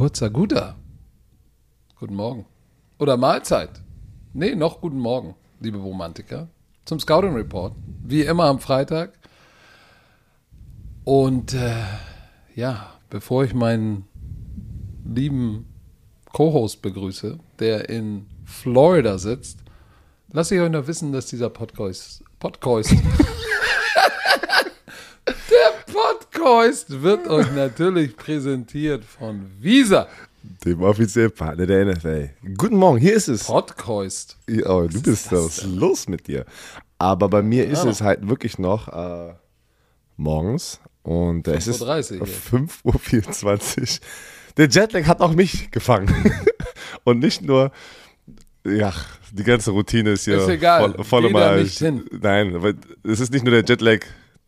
[0.00, 0.76] kurzer Guter.
[1.96, 2.46] Guten Morgen.
[2.98, 3.82] Oder Mahlzeit.
[4.32, 6.48] Nee, noch guten Morgen, liebe Romantiker.
[6.86, 7.74] Zum Scouting Report.
[8.02, 9.18] Wie immer am Freitag.
[11.04, 11.84] Und äh,
[12.54, 14.06] ja, bevor ich meinen
[15.04, 15.66] lieben
[16.32, 19.58] Co-Host begrüße, der in Florida sitzt,
[20.32, 22.90] lasse ich euch noch wissen, dass dieser Podcast, Podcast
[25.26, 26.19] der Podcast
[27.02, 30.06] wird euch natürlich präsentiert von Visa.
[30.64, 32.30] Dem offiziellen Partner der NFL.
[32.56, 33.44] Guten Morgen, hier ist es.
[33.44, 34.36] Podcast.
[34.64, 35.32] Oh, du bist das.
[35.32, 36.46] Was ist los mit dir?
[36.98, 37.90] Aber bei mir ist ja.
[37.90, 39.34] es halt wirklich noch äh,
[40.16, 43.86] morgens und äh, es ist 5.24 Uhr.
[44.56, 46.32] Der Jetlag hat auch mich gefangen.
[47.04, 47.72] und nicht nur,
[48.64, 48.92] ja,
[49.32, 50.94] die ganze Routine ist hier ist egal.
[50.94, 51.66] voll, voll mal.
[52.10, 54.00] Nein, es ist nicht nur der Jetlag,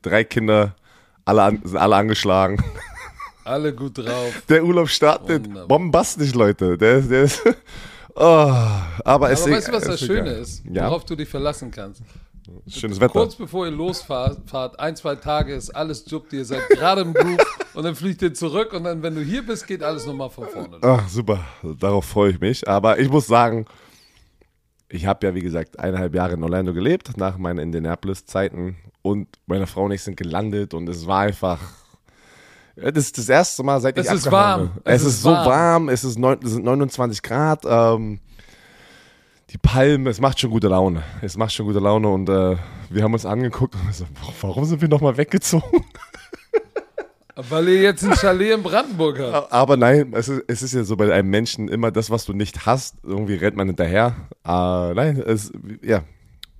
[0.02, 0.76] drei Kinder,
[1.24, 2.62] alle an, sind alle angeschlagen.
[3.44, 4.42] Alle gut drauf.
[4.48, 5.66] Der Urlaub startet Wunderbar.
[5.68, 6.78] bombastisch, Leute.
[6.78, 7.42] Der, der ist.
[8.14, 10.62] Oh, aber, aber es weißt du, was das Schöne ist?
[10.66, 12.02] Worauf du dich verlassen kannst.
[12.68, 13.12] Schönes Wetter.
[13.12, 14.38] Kurz bevor ihr losfahrt,
[14.78, 17.38] ein, zwei Tage ist alles juckt, ihr seid gerade im Groove
[17.74, 20.46] und dann fliegt ihr zurück und dann, wenn du hier bist, geht alles nochmal von
[20.46, 20.76] vorne.
[20.82, 21.40] Ach, super.
[21.78, 22.68] Darauf freue ich mich.
[22.68, 23.64] Aber ich muss sagen,
[24.90, 29.66] ich habe ja, wie gesagt, eineinhalb Jahre in Orlando gelebt, nach meinen Indianapolis-Zeiten und meine
[29.66, 31.58] Frau und ich sind gelandet und es war einfach
[32.74, 34.70] das ist das erste Mal, seit ich Es ist warm.
[34.84, 35.46] Es, es ist, ist, so warm.
[35.46, 35.88] warm.
[35.88, 37.64] Es, ist neun, es sind 29 Grad.
[37.66, 38.20] Ähm,
[39.50, 41.02] die Palmen, es macht schon gute Laune.
[41.20, 42.56] Es macht schon gute Laune und äh,
[42.88, 44.06] wir haben uns angeguckt und so,
[44.40, 45.84] warum sind wir nochmal weggezogen?
[47.34, 49.52] Weil ihr jetzt ein Chalet in Brandenburg habt.
[49.52, 52.34] Aber nein, es ist, es ist ja so bei einem Menschen immer das, was du
[52.34, 54.14] nicht hast, irgendwie rennt man hinterher.
[54.44, 55.50] Äh, nein, es,
[55.82, 56.02] ja,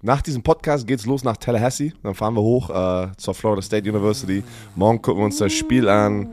[0.02, 1.92] nach diesem Podcast geht's los nach Tallahassee.
[2.02, 4.42] Dann fahren wir hoch äh, zur Florida State University.
[4.74, 6.28] Morgen gucken wir uns das Spiel an.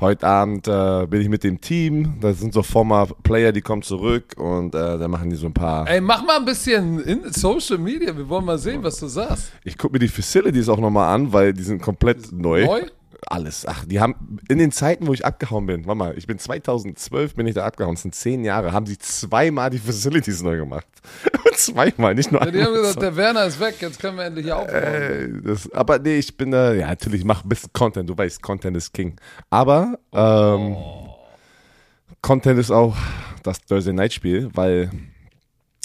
[0.00, 2.14] Heute Abend äh, bin ich mit dem Team.
[2.20, 5.54] Da sind so former Player, die kommen zurück und äh, dann machen die so ein
[5.54, 5.88] paar.
[5.88, 8.16] Ey, mach mal ein bisschen in Social Media.
[8.16, 9.52] Wir wollen mal sehen, was du sagst.
[9.62, 12.66] Ich gucke mir die Facilities auch nochmal an, weil die sind komplett neu.
[12.66, 12.82] Neu?
[13.30, 13.66] Alles.
[13.66, 17.34] Ach, die haben in den Zeiten, wo ich abgehauen bin, warte mal, ich bin 2012
[17.34, 20.86] bin ich da abgehauen, das sind zehn Jahre, haben sie zweimal die Facilities neu gemacht.
[21.56, 24.46] zweimal, nicht nur ja, Die haben gesagt, der Werner ist weg, jetzt können wir endlich
[24.46, 25.44] hier aufbauen.
[25.44, 28.42] Äh, aber nee, ich bin da, ja, natürlich, ich mache ein bisschen Content, du weißt,
[28.42, 29.16] Content ist King.
[29.50, 31.16] Aber ähm, oh.
[32.22, 32.96] Content ist auch
[33.42, 34.90] das Thursday Night Spiel, weil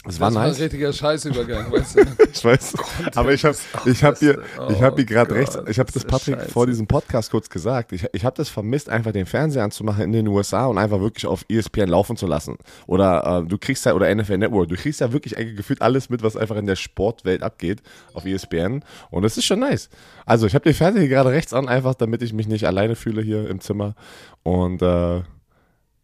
[0.08, 0.36] es war das nice.
[0.36, 2.02] war ein richtiger Scheißübergang, weißt du?
[2.32, 2.74] ich weiß.
[3.16, 6.06] aber ich habe ich hab hier, ich hab hier gerade oh rechts, ich habe das
[6.06, 6.52] Patrick Scheiße.
[6.52, 7.92] vor diesem Podcast kurz gesagt.
[7.92, 11.26] Ich, ich habe das vermisst, einfach den Fernseher anzumachen in den USA und einfach wirklich
[11.26, 12.58] auf ESPN laufen zu lassen.
[12.88, 16.24] Oder äh, du kriegst ja, oder NFL Network, du kriegst ja wirklich gefühlt alles mit,
[16.24, 17.81] was einfach in der Sportwelt abgeht
[18.14, 18.84] auf ESPN.
[19.12, 19.90] Und das ist schon nice.
[20.26, 22.96] Also ich habe den Fernseher hier gerade rechts an, einfach damit ich mich nicht alleine
[22.96, 23.96] fühle hier im Zimmer.
[24.44, 25.22] Und äh,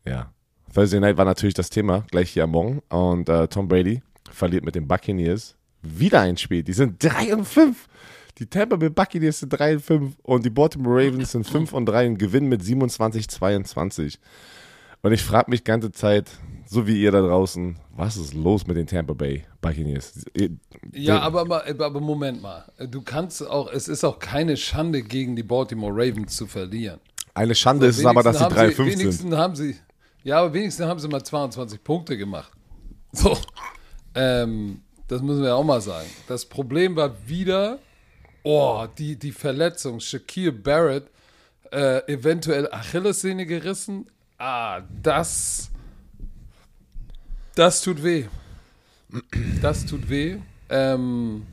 [0.05, 0.34] ja,
[0.75, 2.81] Thursday Night war natürlich das Thema, gleich hier am Morgen.
[2.89, 6.63] Und äh, Tom Brady verliert mit den Buccaneers wieder ein Spiel.
[6.63, 7.87] Die sind 3 und 5.
[8.39, 11.85] Die Tampa Bay Buccaneers sind 3 und 5 und die Baltimore Ravens sind 5 und
[11.85, 14.19] 3 und gewinnen mit 27, 22.
[15.01, 16.29] Und ich frage mich ganze Zeit,
[16.67, 20.25] so wie ihr da draußen, was ist los mit den Tampa Bay Buccaneers?
[20.91, 22.65] Ja, aber, aber Moment mal.
[22.89, 26.99] Du kannst auch, es ist auch keine Schande gegen die Baltimore Ravens zu verlieren.
[27.33, 28.99] Eine Schande so, ist es aber, dass sie 3 und 5 sind.
[28.99, 29.75] Wenigstens haben sie,
[30.25, 32.51] ja, aber wenigstens haben sie mal 22 Punkte gemacht.
[33.11, 33.37] So.
[34.15, 36.09] Ähm, das müssen wir auch mal sagen.
[36.27, 37.77] Das Problem war wieder,
[38.41, 39.99] oh, die, die Verletzung.
[39.99, 41.05] Shaquille Barrett,
[41.71, 44.07] äh, eventuell Achillessehne gerissen.
[44.39, 45.69] Ah, das.
[47.53, 48.25] Das tut weh.
[49.61, 50.37] Das tut weh.
[50.69, 51.45] Ähm,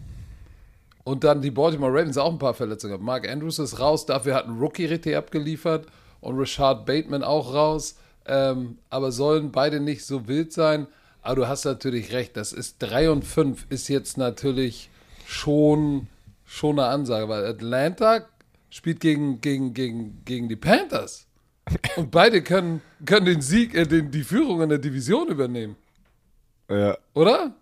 [1.04, 3.02] und dann die Baltimore Ravens auch ein paar Verletzungen.
[3.02, 5.86] Mark Andrews ist raus, dafür hat ein Rookie richtig abgeliefert
[6.22, 7.96] und Richard Bateman auch raus
[8.26, 10.86] ähm, aber sollen beide nicht so wild sein.
[11.22, 14.90] Aber du hast natürlich recht, das ist 3 und 5 ist jetzt natürlich
[15.26, 16.08] schon,
[16.44, 18.26] schon eine Ansage, weil Atlanta
[18.70, 21.26] spielt gegen, gegen, gegen, gegen die Panthers.
[21.96, 25.76] Und beide können, können den Sieg, äh, den, die Führung in der Division übernehmen.
[26.68, 26.96] Ja.
[27.14, 27.54] Oder?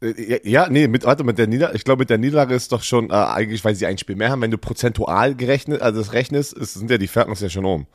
[0.00, 2.82] Äh, ja, nee, mit, warte, mit der Niederlage, ich glaube, mit der Niederlage ist doch
[2.82, 6.12] schon, äh, eigentlich, weil sie ein Spiel mehr haben, wenn du prozentual gerechnet, also das
[6.12, 7.86] rechnest, ist, sind ja die Falcons ja schon um.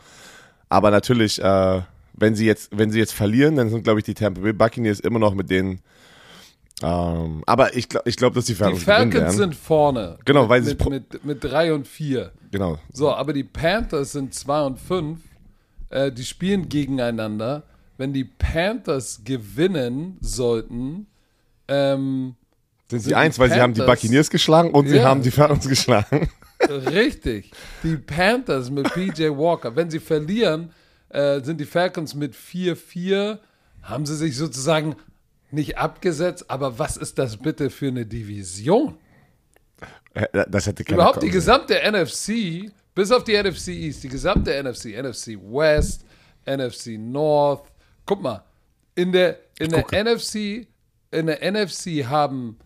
[0.70, 1.82] Aber natürlich, äh,
[2.18, 5.00] wenn sie jetzt, wenn sie jetzt verlieren, dann sind, glaube ich, die Tampa Bay Buccaneers
[5.00, 5.80] immer noch mit denen.
[6.84, 10.18] Ähm, aber ich glaube, ich glaub, dass die Falcons, die Falcons sind vorne.
[10.26, 12.32] Genau, mit, weil sie mit, mit, mit drei und vier.
[12.52, 12.78] Genau.
[12.92, 15.20] So, aber die Panthers sind zwei und fünf.
[15.90, 17.64] Äh, die spielen gegeneinander.
[17.98, 21.08] Wenn die Panthers gewinnen sollten,
[21.68, 22.36] ähm,
[22.90, 26.30] sind sie eins, weil sie haben die Buccaneers geschlagen und sie haben die Falcons geschlagen.
[26.70, 27.52] Richtig.
[27.84, 29.76] Die Panthers mit PJ Walker.
[29.76, 30.72] Wenn sie verlieren,
[31.10, 33.40] äh, sind die Falcons mit 4-4.
[33.82, 34.96] Haben sie sich sozusagen
[35.52, 38.98] nicht abgesetzt, aber was ist das bitte für eine Division?
[40.14, 44.98] Äh, das hätte Überhaupt die gesamte NFC, bis auf die NFC East, die gesamte NFC,
[44.98, 46.06] NFC West,
[46.46, 47.72] NFC North.
[48.06, 48.44] Guck mal,
[48.96, 50.68] in der, in der NFC,
[51.12, 52.58] in der NFC haben,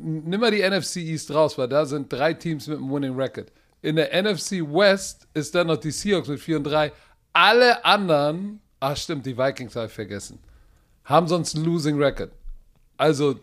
[0.00, 3.52] nimm mal die NFC East raus, weil da sind drei Teams mit einem Winning Record.
[3.82, 6.90] In der NFC West ist dann noch die Seahawks mit 4 und 3.
[7.34, 10.38] Alle anderen, ach stimmt, die Vikings habe ich vergessen,
[11.04, 12.30] haben sonst einen Losing Record.
[12.96, 13.40] Also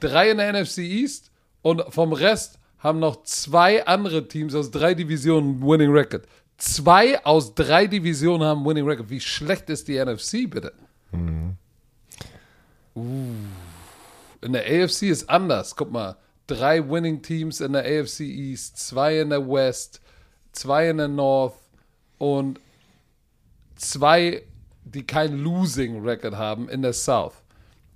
[0.00, 1.30] drei in der NFC East
[1.62, 6.26] und vom Rest haben noch zwei andere Teams aus drei Divisionen Winning Record.
[6.58, 9.08] Zwei aus drei Divisionen haben Winning Record.
[9.08, 10.72] Wie schlecht ist die NFC, bitte?
[11.12, 11.56] Mhm.
[12.96, 13.34] Uh.
[14.42, 15.76] In der AFC ist anders.
[15.76, 16.16] Guck mal,
[16.48, 20.00] drei Winning Teams in der AFC East, zwei in der West,
[20.52, 21.54] zwei in der North
[22.18, 22.58] und
[23.80, 24.42] zwei,
[24.84, 27.34] die kein Losing Record haben in der South.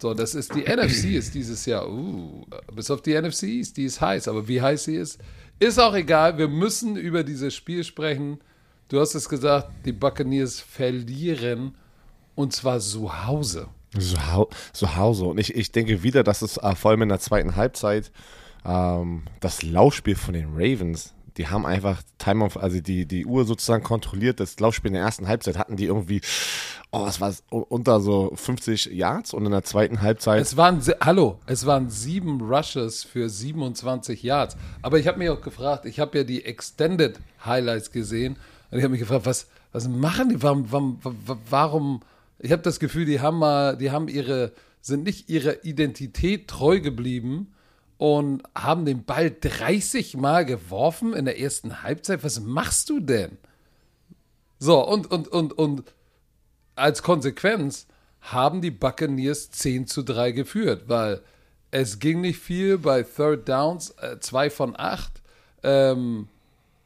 [0.00, 2.44] So, das ist die NFC ist dieses Jahr, uh,
[2.74, 5.20] bis auf die NFC ist, die ist heiß, aber wie heiß sie ist,
[5.58, 6.36] ist auch egal.
[6.38, 8.38] Wir müssen über dieses Spiel sprechen.
[8.88, 11.74] Du hast es gesagt, die Buccaneers verlieren
[12.34, 13.68] und zwar zu Hause.
[13.98, 15.24] Zu, zu Hause.
[15.26, 18.10] Und ich, ich denke wieder, dass es äh, vor allem in der zweiten Halbzeit
[18.64, 23.44] ähm, das Laufspiel von den Ravens, die haben einfach Time of, also die, die Uhr
[23.44, 24.40] sozusagen kontrolliert.
[24.40, 26.20] Das Laufspiel in der ersten Halbzeit hatten die irgendwie,
[26.92, 30.40] oh, was war es, unter so 50 Yards und in der zweiten Halbzeit.
[30.40, 34.56] Es waren, hallo, es waren sieben Rushes für 27 Yards.
[34.82, 38.36] Aber ich habe mich auch gefragt, ich habe ja die Extended Highlights gesehen
[38.70, 40.42] und ich habe mich gefragt, was, was machen die?
[40.42, 40.98] Warum, warum,
[41.50, 42.00] warum
[42.38, 46.80] ich habe das Gefühl, die haben mal, die haben ihre, sind nicht ihrer Identität treu
[46.80, 47.53] geblieben
[47.98, 52.24] und haben den Ball 30 Mal geworfen in der ersten Halbzeit.
[52.24, 53.38] Was machst du denn?
[54.58, 55.84] So, und, und, und, und
[56.76, 57.86] als Konsequenz
[58.20, 61.20] haben die Buccaneers 10 zu 3 geführt, weil
[61.70, 65.12] es ging nicht viel bei Third Downs, 2 äh, von 8.
[65.62, 66.28] Ähm,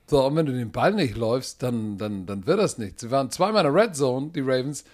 [0.07, 3.03] so, und wenn du den Ball nicht läufst, dann, dann, dann wird das nichts.
[3.03, 4.85] Sie waren zweimal in der Red Zone, die Ravens,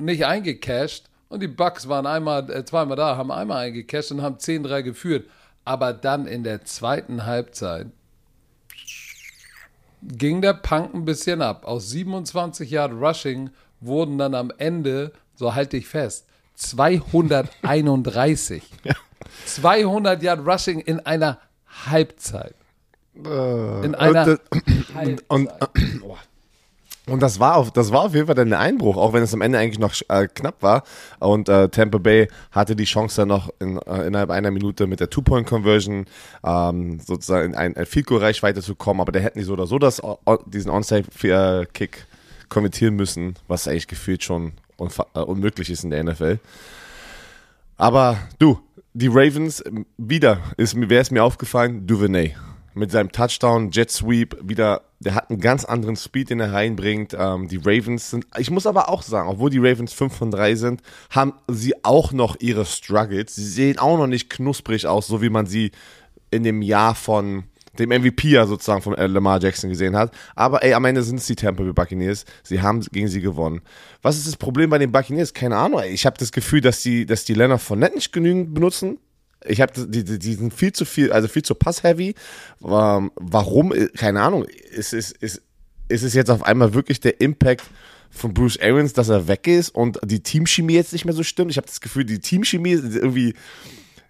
[0.00, 4.36] nicht eingecashed und die Bucks waren einmal, äh, zweimal da, haben einmal eingecashed und haben
[4.36, 5.26] 10-3 geführt.
[5.66, 7.88] Aber dann in der zweiten Halbzeit
[10.00, 11.66] ging der Punk ein bisschen ab.
[11.66, 18.62] Aus 27 Yard Rushing wurden dann am Ende, so halte ich fest, 231.
[18.84, 18.94] ja.
[19.44, 21.40] 200 Yard Rushing in einer
[21.86, 22.54] Halbzeit.
[23.16, 24.40] Äh, in einer und,
[24.94, 25.24] Halbzeit.
[25.28, 25.50] Und, und,
[26.02, 26.16] oh,
[27.08, 29.32] und das war auf, das war auf jeden Fall dann der Einbruch, auch wenn es
[29.32, 30.82] am Ende eigentlich noch äh, knapp war.
[31.20, 34.98] Und äh, Tampa Bay hatte die Chance dann noch in, äh, innerhalb einer Minute mit
[34.98, 36.06] der Two-Point-Conversion
[36.44, 39.66] ähm, sozusagen in ein, ein Field Reichweite zu kommen, aber der hätten die so oder
[39.66, 40.02] so das,
[40.46, 42.06] diesen Onside-Kick
[42.48, 44.52] kommentieren müssen, was eigentlich gefühlt schon
[45.14, 46.38] äh, unmöglich ist in der NFL.
[47.76, 48.58] Aber du,
[48.94, 49.62] die Ravens,
[49.96, 51.86] wieder ist wer ist mir aufgefallen?
[51.86, 52.34] Duvernay
[52.76, 57.14] mit seinem Touchdown, Jet Sweep, wieder, der hat einen ganz anderen Speed, den er reinbringt.
[57.18, 60.54] Ähm, die Ravens sind, ich muss aber auch sagen, obwohl die Ravens 5 von 3
[60.54, 63.34] sind, haben sie auch noch ihre Struggles.
[63.34, 65.72] Sie sehen auch noch nicht knusprig aus, so wie man sie
[66.30, 67.44] in dem Jahr von
[67.78, 70.12] dem MVP ja sozusagen von äh, Lamar Jackson gesehen hat.
[70.34, 72.24] Aber ey, am Ende sind es die Tampa Bay Buccaneers.
[72.42, 73.60] Sie haben gegen sie gewonnen.
[74.02, 75.34] Was ist das Problem bei den Buccaneers?
[75.34, 75.80] Keine Ahnung.
[75.80, 75.90] Ey.
[75.90, 78.98] Ich habe das Gefühl, dass die, dass die Leonard Fournette nicht genügend benutzen.
[79.48, 82.14] Ich habe die, die, die sind viel zu viel, also viel zu pass-heavy.
[82.64, 83.72] Ähm, warum?
[83.96, 84.44] Keine Ahnung.
[84.44, 85.42] Ist, ist, ist,
[85.88, 87.64] ist es jetzt auf einmal wirklich der Impact
[88.10, 91.50] von Bruce Arians, dass er weg ist und die Teamchemie jetzt nicht mehr so stimmt?
[91.50, 93.34] Ich habe das Gefühl, die Teamchemie ist irgendwie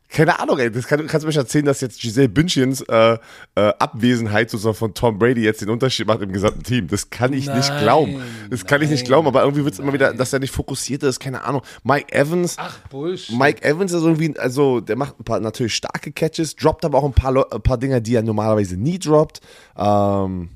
[0.08, 0.70] keine Ahnung, ey.
[0.70, 3.18] Das kann, kannst du mir erzählen, dass jetzt Giselle Bündchens äh,
[3.54, 6.86] äh, Abwesenheit sozusagen von Tom Brady jetzt den Unterschied macht im gesamten Team.
[6.88, 8.22] Das kann ich nein, nicht glauben.
[8.48, 10.52] Das nein, kann ich nicht glauben, aber irgendwie wird es immer wieder, dass er nicht
[10.52, 11.62] fokussiert ist, keine Ahnung.
[11.82, 12.56] Mike Evans.
[12.58, 13.36] Ach, Bullshit.
[13.36, 17.04] Mike Evans ist irgendwie, also der macht ein paar natürlich starke Catches, droppt aber auch
[17.04, 19.40] ein paar, ein paar Dinger, die er normalerweise nie droppt.
[19.76, 20.50] Ähm,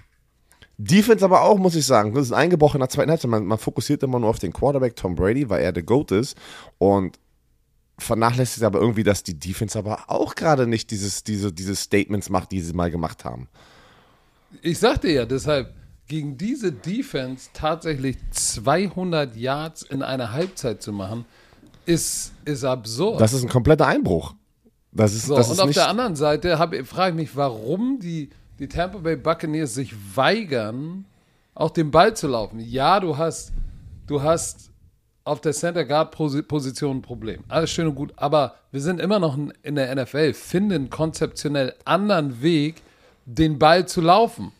[0.78, 2.14] Defense aber auch, muss ich sagen.
[2.14, 3.30] Das ist eingebrochen in der zweiten Halbzeit.
[3.30, 6.38] Man, man fokussiert immer nur auf den Quarterback Tom Brady, weil er der GOAT ist.
[6.78, 7.18] Und
[8.02, 12.52] vernachlässigt aber irgendwie, dass die Defense aber auch gerade nicht dieses, diese, diese Statements macht,
[12.52, 13.48] die sie mal gemacht haben.
[14.62, 15.74] Ich sagte ja, deshalb
[16.08, 21.24] gegen diese Defense tatsächlich 200 Yards in einer Halbzeit zu machen,
[21.86, 23.20] ist, ist absurd.
[23.20, 24.34] Das ist ein kompletter Einbruch.
[24.92, 28.30] Das ist, so, das und ist auf der anderen Seite frage ich mich, warum die,
[28.58, 31.04] die Tampa Bay Buccaneers sich weigern,
[31.54, 32.58] auch den Ball zu laufen.
[32.58, 33.52] Ja, du hast,
[34.08, 34.69] du hast
[35.30, 37.44] auf der Center Guard Position ein Problem.
[37.46, 42.42] Alles schön und gut, aber wir sind immer noch in der NFL, finden konzeptionell anderen
[42.42, 42.82] Weg,
[43.26, 44.50] den Ball zu laufen.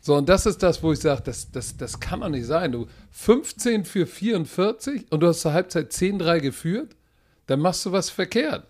[0.00, 2.72] So, und das ist das, wo ich sage, das, das, das kann doch nicht sein.
[2.72, 6.96] Du 15 für 44 und du hast zur Halbzeit 10-3 geführt,
[7.46, 8.64] dann machst du was verkehrt.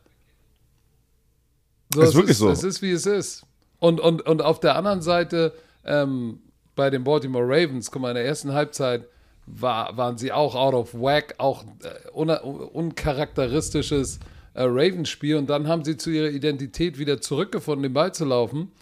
[1.95, 2.50] So, ist wirklich ist, so.
[2.50, 3.47] Es ist, wie es ist.
[3.78, 6.40] Und, und, und auf der anderen Seite, ähm,
[6.75, 9.07] bei den Baltimore Ravens, guck mal, in der ersten Halbzeit
[9.55, 14.21] war, waren sie auch out of whack, auch äh, un, uncharakteristisches
[14.55, 15.37] äh, Ravens-Spiel.
[15.37, 18.73] Und dann haben sie zu ihrer Identität wieder zurückgefunden, den Ball zu laufen.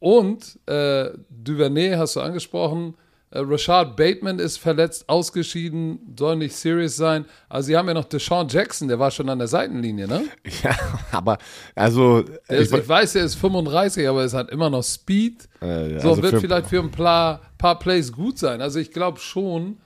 [0.00, 2.94] Und äh, Duvernay hast du angesprochen,
[3.30, 7.26] äh, Rashad Bateman ist verletzt, ausgeschieden, soll nicht serious sein.
[7.48, 10.24] Also sie haben ja noch Deshaun Jackson, der war schon an der Seitenlinie, ne?
[10.62, 10.76] Ja,
[11.12, 11.38] aber
[11.74, 15.48] also ich, ich, weiß, er ist 35, aber es hat immer noch Speed.
[15.60, 18.62] Äh, ja, so also wird vielleicht für ein paar, paar Plays gut sein.
[18.62, 19.78] Also ich glaube schon,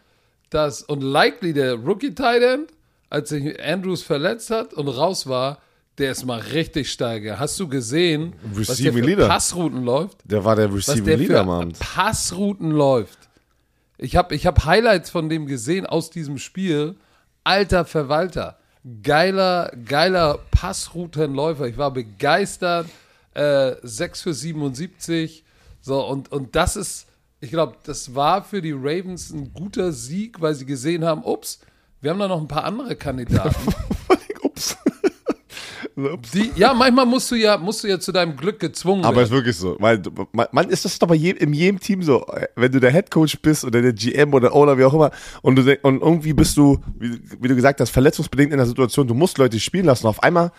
[0.54, 2.70] dass und likely der Rookie Tight End,
[3.10, 5.58] als sich Andrews verletzt hat und raus war,
[5.98, 7.38] der ist mal richtig steige.
[7.38, 9.28] Hast du gesehen, Receiving was der für Leader.
[9.28, 10.18] Passrouten läuft?
[10.24, 11.78] Der war der Receiving Leader am Abend.
[11.78, 13.18] Passrouten läuft.
[13.98, 16.96] Ich habe ich hab Highlights von dem gesehen aus diesem Spiel.
[17.44, 18.58] Alter Verwalter.
[19.02, 21.66] Geiler, geiler Passroutenläufer.
[21.66, 22.88] Ich war begeistert.
[23.34, 25.44] Äh, 6 für 77.
[25.80, 27.06] So, und, und das ist,
[27.42, 31.58] ich glaube, das war für die Ravens ein guter Sieg, weil sie gesehen haben, ups,
[32.00, 33.54] wir haben da noch ein paar andere Kandidaten.
[34.42, 34.78] ups.
[36.32, 39.28] Die, ja, manchmal musst du ja, musst du ja zu deinem Glück gezwungen Aber es
[39.28, 39.76] ist wirklich so.
[39.78, 42.24] Weil man, man ist das doch bei jedem, in jedem Team so.
[42.54, 45.10] Wenn du der Headcoach bist oder der GM oder Owner, wie auch immer,
[45.42, 49.06] und, du, und irgendwie bist du, wie, wie, du gesagt hast, verletzungsbedingt in der Situation,
[49.06, 50.06] du musst Leute spielen lassen.
[50.06, 50.52] Auf einmal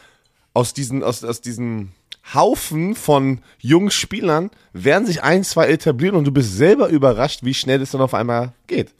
[0.53, 1.93] aus diesen, aus, aus diesen
[2.33, 7.53] Haufen von jungen Spielern werden sich ein, zwei etablieren und du bist selber überrascht, wie
[7.53, 8.93] schnell es dann auf einmal geht.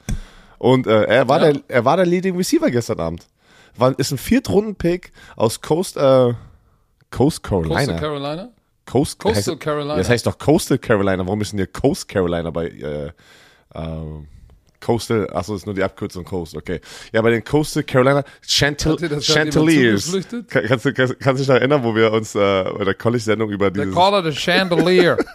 [0.58, 1.54] Und äh, er, war ja.
[1.54, 3.28] der, er war der Leading Receiver gestern Abend
[3.76, 6.34] war, ist ein Viertrunden-Pick aus Coast, äh,
[7.12, 7.76] Coast Carolina.
[7.76, 8.50] Coastal Carolina?
[8.86, 9.96] Coast, Coastal heißt, Carolina.
[9.96, 11.26] Das heißt doch Coastal Carolina.
[11.26, 13.12] Warum ist denn hier Coast Carolina bei äh, äh,
[14.84, 15.30] Coastal?
[15.32, 16.82] Achso, ist nur die Abkürzung Coast, okay.
[17.12, 20.12] Ja, bei den Coastal Carolina Chantil Chandeliers.
[20.50, 23.50] Kann, kannst, du, kannst, kannst dich noch erinnern, wo wir uns äh, bei der College-Sendung
[23.50, 23.94] über dieses...
[23.94, 25.18] They call it a chandelier.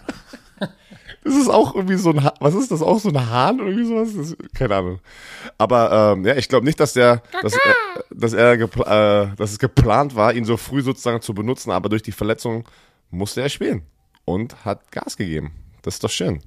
[1.24, 3.86] Das ist auch irgendwie so ein, was ist das auch so ein Hahn oder irgendwie
[3.86, 4.08] sowas?
[4.16, 5.00] Das, keine Ahnung.
[5.58, 7.74] Aber ähm, ja, ich glaube nicht, dass der, dass er,
[8.10, 11.70] dass er, äh, dass es geplant war, ihn so früh sozusagen zu benutzen.
[11.70, 12.66] Aber durch die Verletzung
[13.10, 13.82] musste er spielen
[14.24, 15.52] und hat Gas gegeben.
[15.82, 16.40] Das ist doch schön.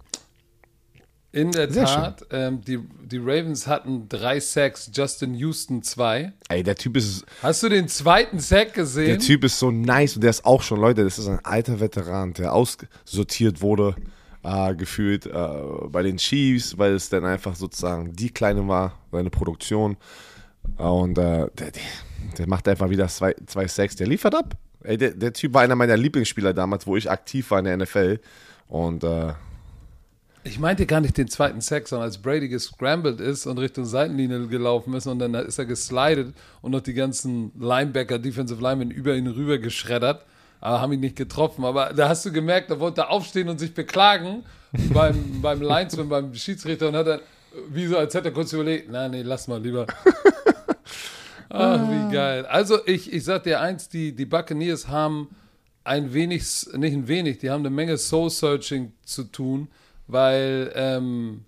[1.33, 6.33] In der Sehr Tat, ähm, die, die Ravens hatten drei Sacks, Justin Houston zwei.
[6.49, 7.25] Ey, der Typ ist.
[7.41, 9.07] Hast du den zweiten Sack gesehen?
[9.07, 11.79] Der Typ ist so nice und der ist auch schon, Leute, das ist ein alter
[11.79, 13.95] Veteran, der aussortiert wurde
[14.43, 15.47] äh, gefühlt äh,
[15.87, 19.97] bei den Chiefs, weil es dann einfach sozusagen die Kleine war, seine Produktion.
[20.77, 21.71] Und äh, der,
[22.37, 24.55] der, macht einfach wieder zwei, zwei Sacks, der liefert ab.
[24.83, 27.77] Ey, der, der Typ war einer meiner Lieblingsspieler damals, wo ich aktiv war in der
[27.77, 28.19] NFL.
[28.67, 29.33] Und äh,
[30.43, 34.47] ich meinte gar nicht den zweiten Sack, sondern als Brady gescrambled ist und Richtung Seitenlinie
[34.47, 39.15] gelaufen ist und dann ist er geslidet und noch die ganzen Linebacker, Defensive Linemen über
[39.15, 40.25] ihn rüber geschreddert
[40.61, 41.65] aber haben ihn nicht getroffen.
[41.65, 44.45] Aber da hast du gemerkt, da wollte er aufstehen und sich beklagen
[44.93, 47.19] beim, beim Linesman, beim Schiedsrichter und hat dann,
[47.69, 49.87] wie so, als hätte er kurz überlegt, nein, nee, lass mal lieber.
[51.49, 52.45] Ach, wie geil.
[52.45, 55.35] Also ich, ich sag dir eins, die, die Buccaneers haben
[55.83, 56.43] ein wenig,
[56.77, 59.67] nicht ein wenig, die haben eine Menge Soul-Searching zu tun,
[60.11, 61.45] weil ähm,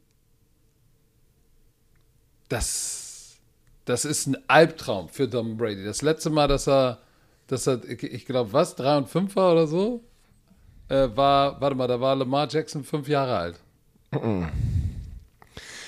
[2.50, 3.38] das,
[3.86, 5.84] das ist ein Albtraum für Tom Brady.
[5.84, 7.00] Das letzte Mal, dass er
[7.48, 10.02] das hat, ich glaube, was, 3 und 5 war oder so,
[10.90, 13.60] äh, war, warte mal, da war Lamar Jackson fünf Jahre alt.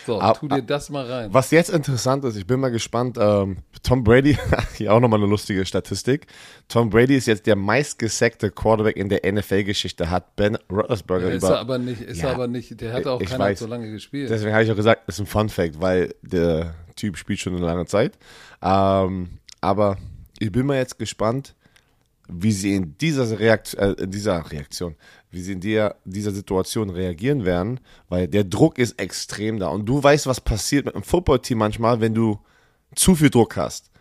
[0.05, 1.33] So, aber, tu dir das mal rein.
[1.33, 4.37] Was jetzt interessant ist, ich bin mal gespannt, ähm, Tom Brady,
[4.75, 6.27] hier auch nochmal eine lustige Statistik.
[6.67, 11.43] Tom Brady ist jetzt der meistgesackte Quarterback in der NFL-Geschichte, hat Ben Roethlisberger ja, ist
[11.43, 11.53] über...
[11.53, 14.29] Er aber nicht, ist ja, er aber nicht, der hat auch keiner so lange gespielt.
[14.29, 17.87] Deswegen habe ich auch gesagt, ist ein Fun-Fact, weil der Typ spielt schon eine lange
[17.87, 18.13] Zeit.
[18.61, 19.97] Ähm, aber
[20.37, 21.55] ich bin mal jetzt gespannt,
[22.27, 24.95] wie sie in dieser, Reakt äh, in dieser Reaktion,
[25.35, 29.67] wie sie in der, dieser Situation reagieren werden, weil der Druck ist extrem da.
[29.67, 32.39] Und du weißt, was passiert mit einem Footballteam manchmal, wenn du
[32.95, 33.91] zu viel Druck hast.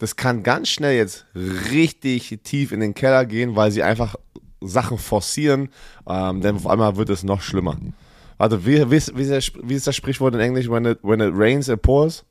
[0.00, 1.26] Das kann ganz schnell jetzt
[1.70, 4.16] richtig tief in den Keller gehen, weil sie einfach
[4.60, 5.68] Sachen forcieren,
[6.08, 7.76] ähm, denn auf einmal wird es noch schlimmer.
[8.36, 10.68] Warte, wie, wie, ist, wie, ist, das Sprichwort in Englisch?
[10.68, 12.24] When it, when it rains, it pours?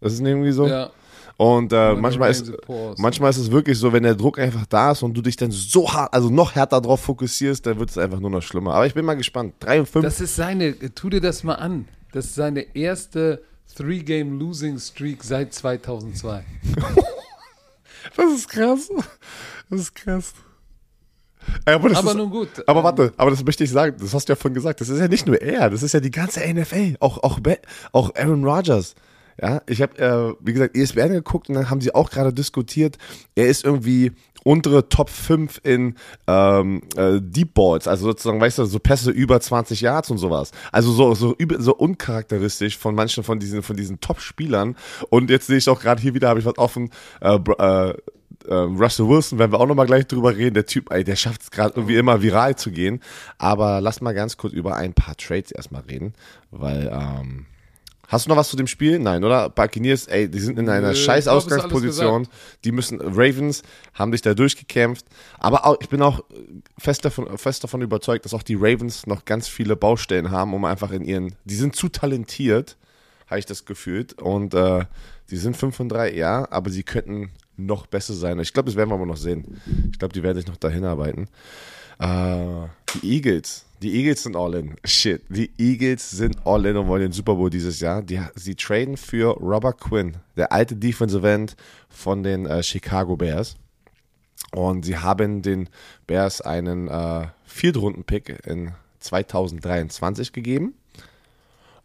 [0.00, 0.68] Das ist irgendwie so?
[0.68, 0.90] Ja.
[1.36, 2.52] Und äh, manchmal, ist,
[2.96, 5.50] manchmal ist es wirklich so, wenn der Druck einfach da ist und du dich dann
[5.50, 8.74] so hart, also noch härter darauf fokussierst, dann wird es einfach nur noch schlimmer.
[8.74, 9.54] Aber ich bin mal gespannt.
[9.60, 10.04] 3 und 5.
[10.04, 11.88] Das ist seine, tu dir das mal an.
[12.12, 13.42] Das ist seine erste
[13.76, 16.44] Three-Game-Losing-Streak seit 2002.
[18.16, 18.88] das ist krass.
[19.68, 20.34] Das ist krass.
[21.64, 22.48] Aber, aber ist, nun gut.
[22.66, 24.88] Aber ähm, warte, aber das möchte ich sagen, das hast du ja vorhin gesagt, das
[24.88, 27.40] ist ja nicht nur er, das ist ja die ganze NFL, auch, auch,
[27.92, 28.94] auch Aaron Rodgers.
[29.40, 32.98] Ja, ich habe, äh, wie gesagt, ESPN geguckt und dann haben sie auch gerade diskutiert,
[33.34, 34.12] er ist irgendwie
[34.44, 39.40] untere Top 5 in ähm, äh, Deep Balls, also sozusagen, weißt du, so Pässe über
[39.40, 40.52] 20 Yards und sowas.
[40.70, 44.76] Also so, so, so uncharakteristisch von manchen von diesen, von diesen Top-Spielern.
[45.08, 47.94] Und jetzt sehe ich auch gerade hier wieder, habe ich was offen, äh, äh,
[48.46, 50.54] äh, Russell Wilson, werden wir auch nochmal gleich drüber reden.
[50.54, 53.00] Der Typ, ey, der schafft es gerade irgendwie immer viral zu gehen.
[53.38, 56.12] Aber lass mal ganz kurz über ein paar Trades erstmal reden,
[56.50, 57.46] weil ähm,
[58.14, 59.00] Hast du noch was zu dem Spiel?
[59.00, 59.50] Nein, oder?
[59.50, 62.28] Buccaneers, ey, die sind in einer Nö, scheiß Ausgangsposition.
[62.62, 65.04] Die müssen, Ravens haben sich da durchgekämpft.
[65.40, 66.22] Aber auch, ich bin auch
[66.78, 70.64] fest davon, fest davon überzeugt, dass auch die Ravens noch ganz viele Baustellen haben, um
[70.64, 72.76] einfach in ihren, die sind zu talentiert,
[73.26, 74.12] habe ich das gefühlt.
[74.12, 74.84] Und äh,
[75.30, 78.38] die sind 5 von 3, ja, aber sie könnten noch besser sein.
[78.38, 79.60] Ich glaube, das werden wir aber noch sehen.
[79.90, 81.26] Ich glaube, die werden sich noch dahin arbeiten.
[81.98, 84.76] Äh, die Eagles, die Eagles sind all in.
[84.84, 85.22] Shit.
[85.28, 88.02] Die Eagles sind all in und wollen den Super Bowl dieses Jahr.
[88.02, 91.56] Die, sie traden für Robert Quinn, der alte Defensive End
[91.88, 93.56] von den äh, Chicago Bears.
[94.52, 95.68] Und sie haben den
[96.06, 100.74] Bears einen äh, Viertrunden-Pick in 2023 gegeben.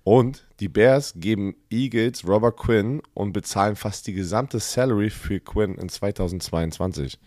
[0.04, 5.76] Und die Bears geben Eagles Robert Quinn und bezahlen fast die gesamte Salary für Quinn
[5.76, 7.20] in 2022.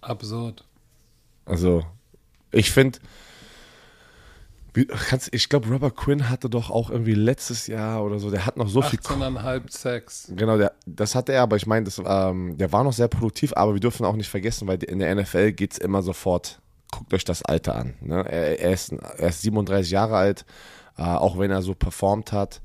[0.00, 0.64] Absurd.
[1.44, 1.84] Also,
[2.52, 2.98] ich finde,
[5.32, 8.68] ich glaube, Robert Quinn hatte doch auch irgendwie letztes Jahr oder so, der hat noch
[8.68, 9.16] so 18 viel.
[9.22, 10.32] 18,5 Sex.
[10.34, 13.74] Genau, der, das hatte er, aber ich meine, ähm, der war noch sehr produktiv, aber
[13.74, 17.24] wir dürfen auch nicht vergessen, weil in der NFL geht es immer sofort, guckt euch
[17.24, 17.94] das Alter an.
[18.00, 18.24] Ne?
[18.28, 20.44] Er, er, ist, er ist 37 Jahre alt,
[20.96, 22.60] äh, auch wenn er so performt hat.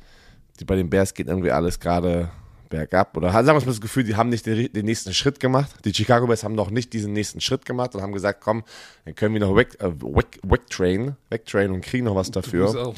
[0.60, 2.30] Die, bei den Bears geht irgendwie alles gerade
[2.74, 3.16] bergab.
[3.16, 5.70] Oder sagen wir mal das Gefühl, die haben nicht den, den, nächsten Schritt gemacht.
[5.86, 8.64] Die Chicago Bears haben noch nicht diesen nächsten Schritt gemacht und haben gesagt, komm,
[9.06, 12.74] dann können wir noch weg, äh, weg, wegtrainen, wegtrainen und kriegen noch was dafür.
[12.74, 12.98] Du auch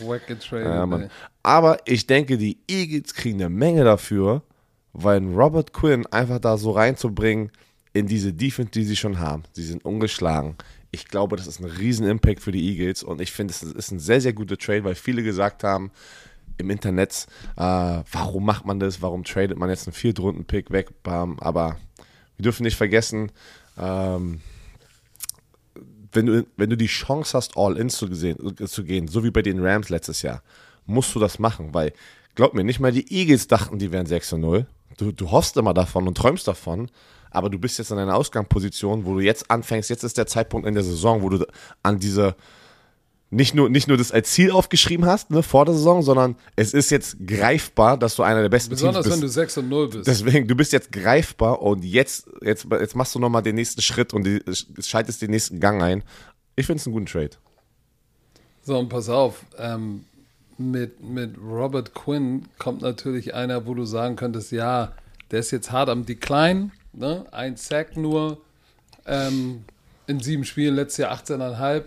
[0.52, 1.10] ja,
[1.44, 4.44] Aber ich denke, die Eagles kriegen eine Menge dafür,
[4.94, 7.52] weil Robert Quinn einfach da so reinzubringen
[7.92, 9.44] in diese Defense, die sie schon haben.
[9.52, 10.56] Sie sind ungeschlagen.
[10.92, 13.92] Ich glaube, das ist ein riesen Impact für die Eagles und ich finde, es ist
[13.92, 15.92] ein sehr, sehr guter Trade, weil viele gesagt haben,
[16.58, 17.62] im Internet, äh,
[18.12, 21.78] warum macht man das, warum tradet man jetzt einen Viertrunden-Pick weg, aber
[22.38, 23.32] wir dürfen nicht vergessen,
[23.78, 24.42] ähm,
[26.12, 29.64] wenn, du, wenn du die Chance hast, All-In zu, zu gehen, so wie bei den
[29.64, 30.42] Rams letztes Jahr,
[30.86, 31.94] musst du das machen, weil,
[32.36, 34.66] glaub mir, nicht mal die Eagles dachten, die wären 6 0.
[34.98, 36.90] Du, du hoffst immer davon und träumst davon,
[37.32, 40.68] aber du bist jetzt in einer Ausgangsposition, wo du jetzt anfängst, jetzt ist der Zeitpunkt
[40.68, 41.46] in der Saison, wo du
[41.84, 42.36] an diese
[43.32, 46.74] nicht nur, nicht nur das als Ziel aufgeschrieben hast, ne, vor der Saison, sondern es
[46.74, 49.22] ist jetzt greifbar, dass du einer der besten Besonders Teams bist.
[49.22, 50.08] wenn du 6 und 0 bist.
[50.08, 54.14] Deswegen, du bist jetzt greifbar und jetzt, jetzt, jetzt machst du nochmal den nächsten Schritt
[54.14, 54.42] und die,
[54.80, 56.04] schaltest den nächsten Gang ein.
[56.56, 57.32] Ich finde es einen guten Trade.
[58.64, 60.06] So, und pass auf, ähm,
[60.58, 64.94] mit, mit Robert Quinn kommt natürlich einer, wo du sagen könntest, ja,
[65.32, 67.26] der ist jetzt hart am Decline, ne?
[67.32, 68.38] ein Sack nur,
[69.06, 69.66] ähm,
[70.08, 71.84] in sieben Spielen, letztes Jahr 18,5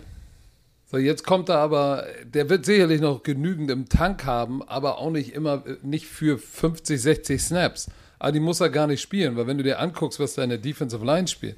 [0.91, 5.11] so, jetzt kommt er aber, der wird sicherlich noch genügend im Tank haben, aber auch
[5.11, 7.91] nicht immer, nicht für 50, 60 Snaps.
[8.19, 10.49] Aber die muss er gar nicht spielen, weil wenn du dir anguckst, was da in
[10.49, 11.57] der Defensive Line spielt,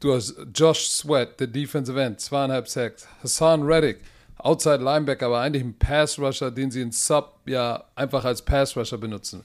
[0.00, 4.00] du hast Josh Sweat, der Defensive End, zweieinhalb Sacks, Hassan Reddick,
[4.38, 8.76] Outside Linebacker, aber eigentlich ein Pass Rusher, den sie in Sub ja einfach als Pass
[8.76, 9.44] Rusher benutzen.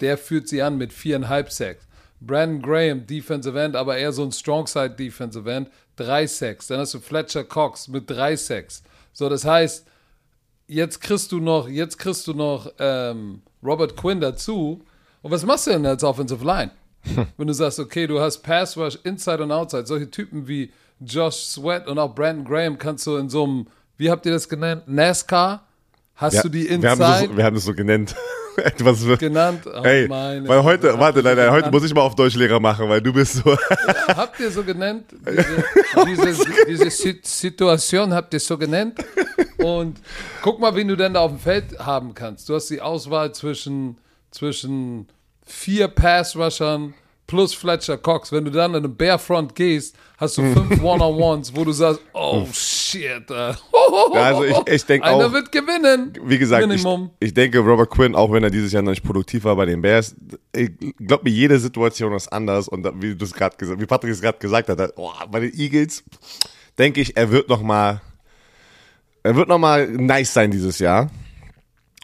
[0.00, 1.86] Der führt sie an mit viereinhalb Sacks.
[2.20, 6.66] Brandon Graham, Defensive End, aber eher so ein Strongside Defensive End, drei Sacks.
[6.66, 8.82] Dann hast du Fletcher Cox mit drei Sacks.
[9.12, 9.86] So, das heißt,
[10.66, 14.82] jetzt kriegst du noch, jetzt kriegst du noch ähm, Robert Quinn dazu.
[15.22, 16.70] Und was machst du denn als Offensive Line?
[17.36, 21.36] Wenn du sagst, okay, du hast Pass Rush, Inside und Outside, solche Typen wie Josh
[21.36, 24.84] Sweat und auch Brandon Graham kannst du in so einem, wie habt ihr das genannt?
[24.86, 25.66] NASCAR?
[26.14, 26.82] Hast ja, du die Inside?
[26.82, 28.14] Wir haben, das, wir haben das so genannt.
[28.56, 29.20] Etwas wird.
[29.20, 29.66] Genannt.
[29.66, 33.00] Oh, ey, weil heute, warte, nein, nein, heute muss ich mal auf Deutschlehrer machen, weil
[33.00, 33.56] du bist so.
[34.08, 35.04] Habt ihr so genannt?
[36.06, 36.44] Diese, diese,
[36.90, 36.90] diese
[37.22, 38.98] Situation habt ihr so genannt?
[39.58, 40.00] Und
[40.42, 42.48] guck mal, wen du denn da auf dem Feld haben kannst.
[42.48, 43.98] Du hast die Auswahl zwischen,
[44.30, 45.08] zwischen
[45.44, 46.94] vier Pass-Rushern,
[47.32, 48.30] plus Fletcher Cox.
[48.30, 52.46] Wenn du dann in eine Barefront gehst, hast du fünf One-on-Ones, wo du sagst, oh
[52.52, 53.30] shit.
[53.30, 53.54] Äh.
[54.12, 55.18] Also ich, ich denke auch.
[55.18, 56.12] Einer wird gewinnen.
[56.24, 56.86] Wie gesagt, ich,
[57.20, 59.80] ich, denke, Robert Quinn, auch wenn er dieses Jahr noch nicht produktiv war bei den
[59.80, 60.14] Bears,
[60.54, 64.12] ich glaube mir, jede Situation ist anders und wie du es gerade gesagt, wie Patrick
[64.12, 66.04] es gerade gesagt hat, oh, bei den Eagles
[66.78, 68.02] denke ich, er wird noch mal,
[69.22, 71.10] er wird noch mal nice sein dieses Jahr.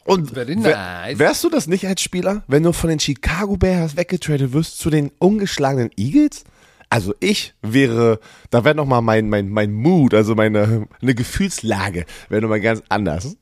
[0.09, 1.19] Und nice.
[1.19, 4.89] wärst du das nicht als Spieler, wenn du von den Chicago Bears weggetradet wirst zu
[4.89, 6.45] den ungeschlagenen Eagles?
[6.89, 8.19] Also ich wäre,
[8.49, 13.37] da wäre nochmal mein, mein, mein Mood, also meine, eine Gefühlslage, wäre nochmal ganz anders.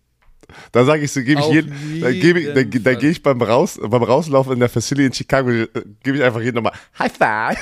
[0.73, 3.41] Da sage ich so, gebe ich jeden, da gebe ich, da, da gehe ich beim
[3.41, 5.69] Raus, beim Rauslaufen in der Facility in Chicago, äh,
[6.03, 7.59] gebe ich einfach jedem nochmal High Five.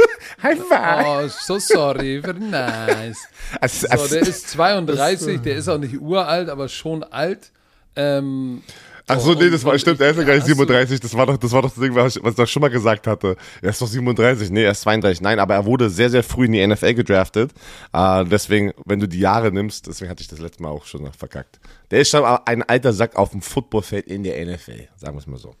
[0.42, 1.06] High Five.
[1.06, 3.18] Oh, so sorry, very nice.
[3.68, 7.52] So, der ist 32, der ist auch nicht uralt, aber schon alt.
[7.98, 8.62] Ähm,
[9.10, 11.38] Ach so, nee, das war, stimmt, er ist ja gar nicht 37, das war doch,
[11.38, 13.36] das war doch das Ding, was ich, was ich doch schon mal gesagt hatte.
[13.62, 16.44] Er ist doch 37, nee, er ist 32, nein, aber er wurde sehr, sehr früh
[16.44, 17.52] in die NFL gedraftet,
[17.94, 21.10] äh, deswegen, wenn du die Jahre nimmst, deswegen hatte ich das letzte Mal auch schon
[21.14, 21.58] verkackt.
[21.90, 25.26] Der ist schon ein alter Sack auf dem Footballfeld in der NFL, sagen wir es
[25.26, 25.54] mal so.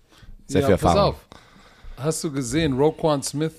[0.46, 0.96] Sehr ja, viel Erfahrung.
[0.96, 2.04] Pass auf.
[2.04, 3.54] Hast du gesehen, Roquan Smith,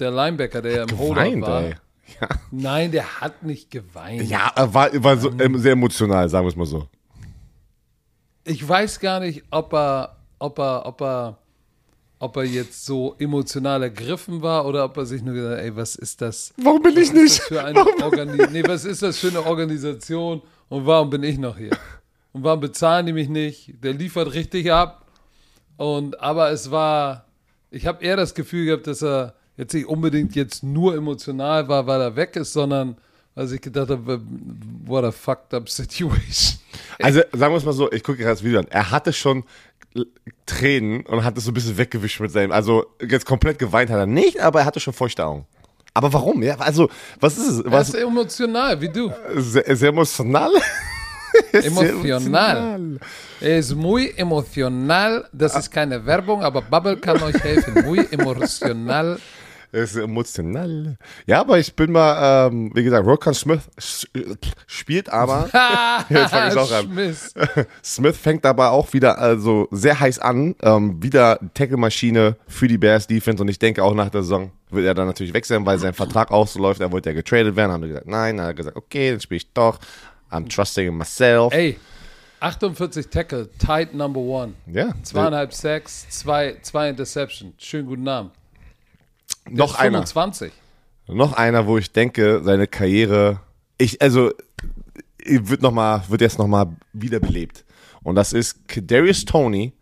[0.00, 1.62] der Linebacker, der ja im Holder war.
[1.64, 1.74] Ey.
[2.18, 2.28] Ja.
[2.50, 4.22] Nein, der hat nicht geweint.
[4.22, 6.88] Ja, er war, war so, ähm, sehr emotional, sagen wir es mal so
[8.48, 11.38] ich weiß gar nicht, ob er, ob er, ob er,
[12.18, 15.76] ob er jetzt so emotional ergriffen war oder ob er sich nur gesagt hat, ey,
[15.76, 16.54] was ist das?
[16.56, 17.40] Warum bin ich nicht?
[17.42, 21.58] Für eine Organi nee, was ist das für eine Organisation und warum bin ich noch
[21.58, 21.76] hier?
[22.32, 23.74] Und warum bezahlen die mich nicht?
[23.82, 25.06] Der liefert richtig ab.
[25.76, 27.26] Und aber es war,
[27.70, 31.86] ich habe eher das Gefühl gehabt, dass er jetzt nicht unbedingt jetzt nur emotional war,
[31.86, 32.96] weil er weg ist, sondern
[33.38, 34.20] als ich gedacht habe,
[34.84, 36.58] what a fucked up situation.
[37.00, 38.66] Also sagen wir es mal so, ich gucke gerade das Video an.
[38.70, 39.44] Er hatte schon
[40.46, 43.98] Tränen und hat es so ein bisschen weggewischt mit seinem, also jetzt komplett geweint hat
[43.98, 45.46] er nicht, aber er hatte schon feuchte Augen.
[45.94, 46.42] Aber warum?
[46.42, 46.88] Ja, also,
[47.20, 47.62] was ist es?
[47.64, 49.12] Was, er ist emotional, wie du.
[49.36, 50.50] Sehr, sehr emotional?
[51.52, 52.98] emotional.
[53.40, 55.28] Er ist muy emotional.
[55.32, 57.84] Das ist keine Werbung, aber Bubble kann euch helfen.
[57.84, 59.18] Muy emotional
[59.72, 60.96] ist emotional.
[61.26, 63.68] Ja, aber ich bin mal, ähm, wie gesagt, Rokan Smith
[64.66, 65.48] spielt aber.
[66.08, 67.16] jetzt fange ich auch an.
[67.84, 70.54] Smith fängt aber auch wieder also sehr heiß an.
[70.62, 74.86] Ähm, wieder Tackle-Maschine für die Bears Defense und ich denke auch nach der Saison wird
[74.86, 76.80] er dann natürlich wechseln, weil sein Vertrag ausläuft.
[76.80, 77.72] Er wollte ja getradet werden.
[77.72, 78.36] Haben wir gesagt, nein.
[78.36, 79.78] Dann hat er gesagt, okay, dann spiele ich doch.
[80.30, 81.52] I'm trusting in myself.
[81.54, 81.78] Ey.
[82.40, 84.52] 48 Tackle, tight number one.
[84.66, 84.94] Ja.
[85.02, 87.52] Zweieinhalb Sacks, zwei, zwei Interception.
[87.58, 88.30] Schönen guten Namen
[89.50, 89.98] noch einer.
[89.98, 90.52] 25.
[91.08, 93.40] Noch einer, wo ich denke, seine Karriere,
[93.78, 94.30] ich, also,
[95.24, 97.64] wird noch mal, wird jetzt nochmal wiederbelebt.
[98.02, 99.72] Und das ist Kadarius Tony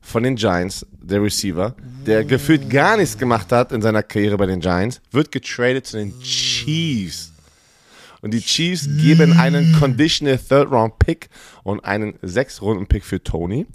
[0.00, 1.74] von den Giants, der Receiver,
[2.06, 5.96] der gefühlt gar nichts gemacht hat in seiner Karriere bei den Giants, wird getradet zu
[5.96, 7.32] den Chiefs.
[8.22, 11.28] Und die Chiefs geben einen Conditional Third Round Pick
[11.64, 13.66] und einen sechs Runden Pick für Tony.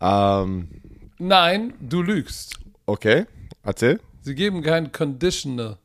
[0.00, 0.68] Ähm,
[1.18, 2.58] Nein, du lügst.
[2.86, 3.26] Okay,
[3.62, 4.00] erzähl.
[4.22, 5.78] Sie geben keinen Conditioner,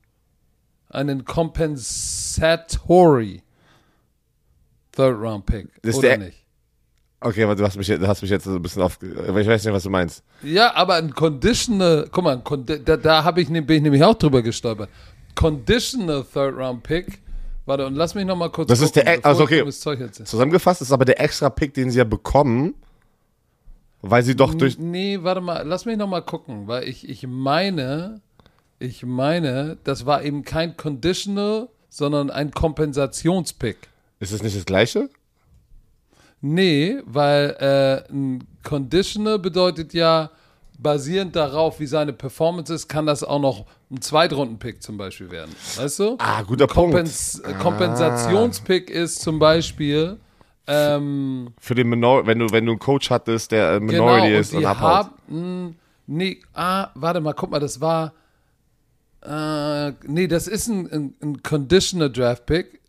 [0.90, 3.42] einen Compensatory
[4.92, 5.68] Third Round Pick.
[5.82, 6.44] Das oder nicht?
[7.22, 9.00] Okay, aber du hast mich, du hast mich jetzt ein bisschen auf.
[9.02, 10.24] Ich weiß nicht, was du meinst.
[10.44, 14.42] Ja, aber ein Conditional, guck mal, da, da habe ich, bin ich nämlich auch drüber
[14.42, 14.90] gestolpert.
[15.34, 17.22] Conditional Third Round Pick.
[17.66, 18.68] Warte, und lass mich noch mal kurz.
[18.68, 19.68] Das gucken, ist der, also okay.
[20.12, 22.76] Zusammengefasst ist aber der extra Pick, den sie ja bekommen,
[24.02, 24.78] weil sie doch durch.
[24.78, 28.22] Nee, warte mal, lass mich noch mal gucken, weil ich, ich meine,
[28.80, 33.78] ich meine, das war eben kein Conditional, sondern ein Kompensationspick.
[34.20, 35.10] Ist es nicht das gleiche?
[36.42, 40.30] Nee, weil äh, ein Conditional bedeutet ja,
[40.78, 45.56] basierend darauf, wie seine Performance ist, kann das auch noch ein Zweitrunden-Pick zum Beispiel werden.
[45.78, 46.16] Weißt du?
[46.20, 47.60] Ah, guter Kompens Punkt.
[47.60, 50.20] Kompensationspick ist zum Beispiel
[50.68, 54.40] ähm, Für den Minor wenn du, wenn du einen Coach hattest, der äh, Minority genau,
[54.40, 55.12] ist und, und abhaut.
[55.28, 55.76] Haben,
[56.08, 58.14] nee, ah, warte mal, guck mal, das war.
[59.28, 62.80] Äh, nee, das ist ein, ein, ein Conditional Draft Pick.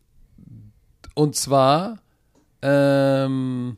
[1.15, 1.99] Und zwar.
[2.63, 3.77] Ähm,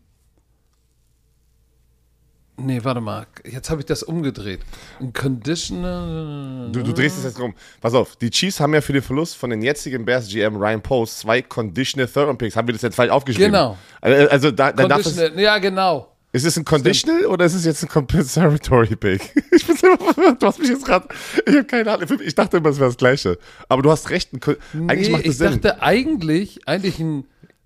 [2.61, 3.25] Nee, warte mal.
[3.44, 4.61] Jetzt habe ich das umgedreht.
[4.99, 6.71] Ein Conditional.
[6.73, 7.55] Du, du drehst es jetzt rum.
[7.81, 10.83] Pass auf, die Chiefs haben ja für den Verlust von den jetzigen Bears GM Ryan
[10.83, 12.57] Post zwei Conditional Third Picks.
[12.57, 13.53] Haben wir das jetzt falsch aufgeschrieben?
[13.53, 13.79] Genau.
[14.01, 16.12] Also, also da, dann darf es, Ja, genau.
[16.31, 17.33] Ist es ein Conditional Stimmt.
[17.33, 19.35] oder ist es jetzt ein Compensatory Pick?
[19.51, 21.09] Ich bin immer, du hast mich jetzt gerade,
[21.47, 22.21] ich habe keine Ahnung.
[22.23, 23.38] Ich dachte immer, es wäre das Gleiche.
[23.69, 24.33] Aber du hast recht.
[24.33, 24.41] Ein,
[24.75, 25.55] nee, eigentlich macht ich Sinn.
[25.55, 27.25] Ich dachte eigentlich, eigentlich ein,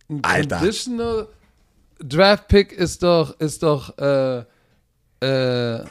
[0.08, 1.28] ein Conditional
[1.98, 4.44] Draft Pick ist doch, ist doch, äh,
[5.20, 5.84] äh,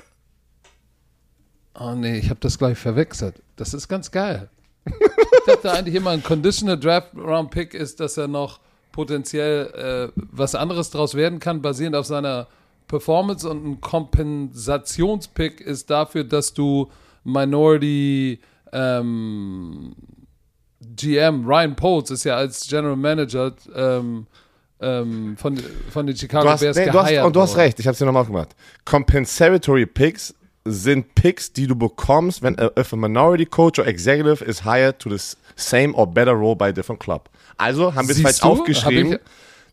[1.80, 3.42] oh nee, ich habe das gleich verwechselt.
[3.58, 4.50] Das ist ganz geil.
[4.86, 8.60] ich dachte eigentlich immer, ein Conditional Draft Round Pick ist, dass er noch
[8.92, 12.48] potenziell äh, was anderes draus werden kann, basierend auf seiner
[12.92, 16.92] Performance und ein Kompensationspick ist dafür, dass du
[17.24, 18.42] Minority
[18.74, 19.96] ähm,
[20.82, 24.28] GM Ryan Poles ist ja als General Manager ähm,
[24.82, 25.58] ähm, von,
[25.90, 28.00] von den Chicago hast, Bears nee, du hast, Und du hast recht, ich habe es
[28.00, 28.50] dir nochmal gemacht.
[28.84, 34.66] Compensatory Picks sind Picks, die du bekommst, wenn if a minority coach or executive is
[34.66, 37.30] hired to the same or better role by a different club.
[37.58, 39.18] Also haben wir es falsch aufgeschrieben.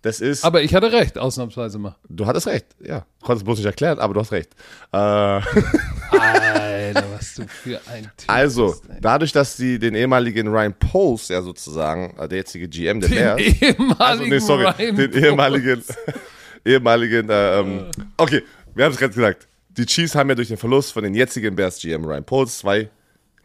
[0.02, 0.44] Das ist.
[0.44, 1.96] Aber ich hatte recht, ausnahmsweise mal.
[2.08, 3.04] Du hattest recht, ja.
[3.22, 4.54] Konntest bloß nicht erklären, aber du hast recht.
[4.92, 4.96] Äh,
[6.11, 11.28] Alter, was du für ein Typ Also, bist, dadurch, dass sie den ehemaligen Ryan Poles,
[11.28, 13.37] ja sozusagen, äh, der jetzige GM der Bears.
[13.37, 15.84] Den ehemaligen also, nee, sorry, Ryan den ehemaligen,
[16.64, 18.42] ehemaligen, äh, ähm, okay,
[18.74, 19.48] wir haben es gerade gesagt.
[19.70, 22.88] Die Chiefs haben ja durch den Verlust von den jetzigen Bears GM Ryan Poles zwei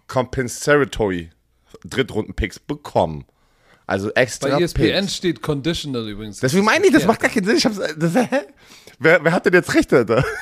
[0.07, 1.29] compensatory
[1.85, 3.25] Drittrunden-Picks bekommen.
[3.85, 4.57] Also extra.
[4.57, 5.15] Bei ESPN Picks.
[5.15, 6.39] steht conditional übrigens.
[6.39, 7.57] Deswegen meine ich, das macht gar keinen Sinn.
[7.57, 8.27] Ich hab's, das, hä?
[8.99, 10.23] Wer, wer hat denn jetzt recht, Alter?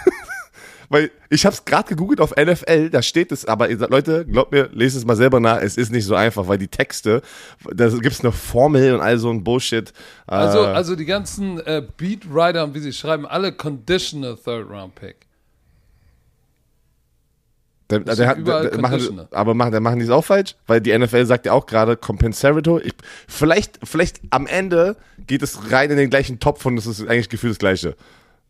[0.89, 4.69] Weil ich habe es gerade gegoogelt auf NFL, da steht es, aber Leute, glaubt mir,
[4.73, 7.21] lest es mal selber nach, es ist nicht so einfach, weil die Texte,
[7.73, 9.93] da gibt es eine Formel und all so ein Bullshit.
[10.27, 14.93] Also, äh, also die ganzen äh, Beatwriter und wie sie schreiben, alle conditional Third Round
[14.95, 15.30] Pick.
[17.91, 20.97] Der, der hat, der, machen, aber machen, der machen die es auch falsch, weil die
[20.97, 22.93] NFL sagt ja auch gerade Compensatory.
[23.27, 24.95] vielleicht, vielleicht am Ende
[25.27, 27.95] geht es rein in den gleichen Topf und es ist eigentlich gefühlt das Gleiche.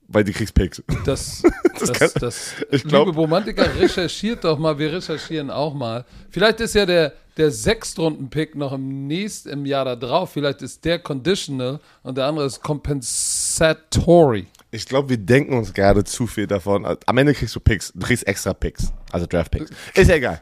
[0.07, 0.83] Weil die kriegst Picks.
[1.05, 1.41] Das,
[1.79, 6.05] das, das, kann, das ich glaub, liebe Romantiker, recherchiert doch mal, wir recherchieren auch mal.
[6.29, 10.31] Vielleicht ist ja der, der Sechstrunden-Pick noch im nächsten im Jahr da drauf.
[10.33, 14.47] Vielleicht ist der Conditional und der andere ist Compensatory.
[14.71, 16.85] Ich glaube, wir denken uns gerade zu viel davon.
[17.05, 19.69] Am Ende kriegst du Picks, du kriegst extra Picks, also Draft Picks.
[19.93, 20.41] Ist ja egal.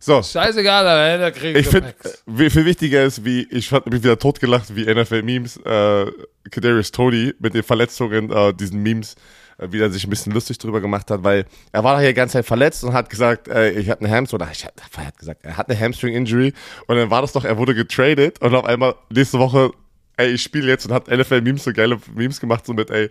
[0.00, 0.20] So.
[0.20, 1.94] Scheißegal, am Ende kriegst ich finde,
[2.50, 6.06] viel wichtiger ist, wie, ich habe mich wieder totgelacht, wie NFL-Memes, äh,
[6.50, 9.14] Kadarius Tony mit den Verletzungen, äh, diesen Memes,
[9.58, 12.14] äh, wie er sich ein bisschen lustig drüber gemacht hat, weil er war hier die
[12.14, 15.06] ganze Zeit verletzt und hat gesagt, äh, ich hatte eine Hamstring, oder ich hat, er
[15.06, 16.52] hat gesagt, er hat eine Hamstring-Injury
[16.88, 19.70] und dann war das doch, er wurde getradet und auf einmal nächste Woche,
[20.16, 23.08] ey, ich spiele jetzt und hat NFL-Memes so geile Memes gemacht, so mit, ey,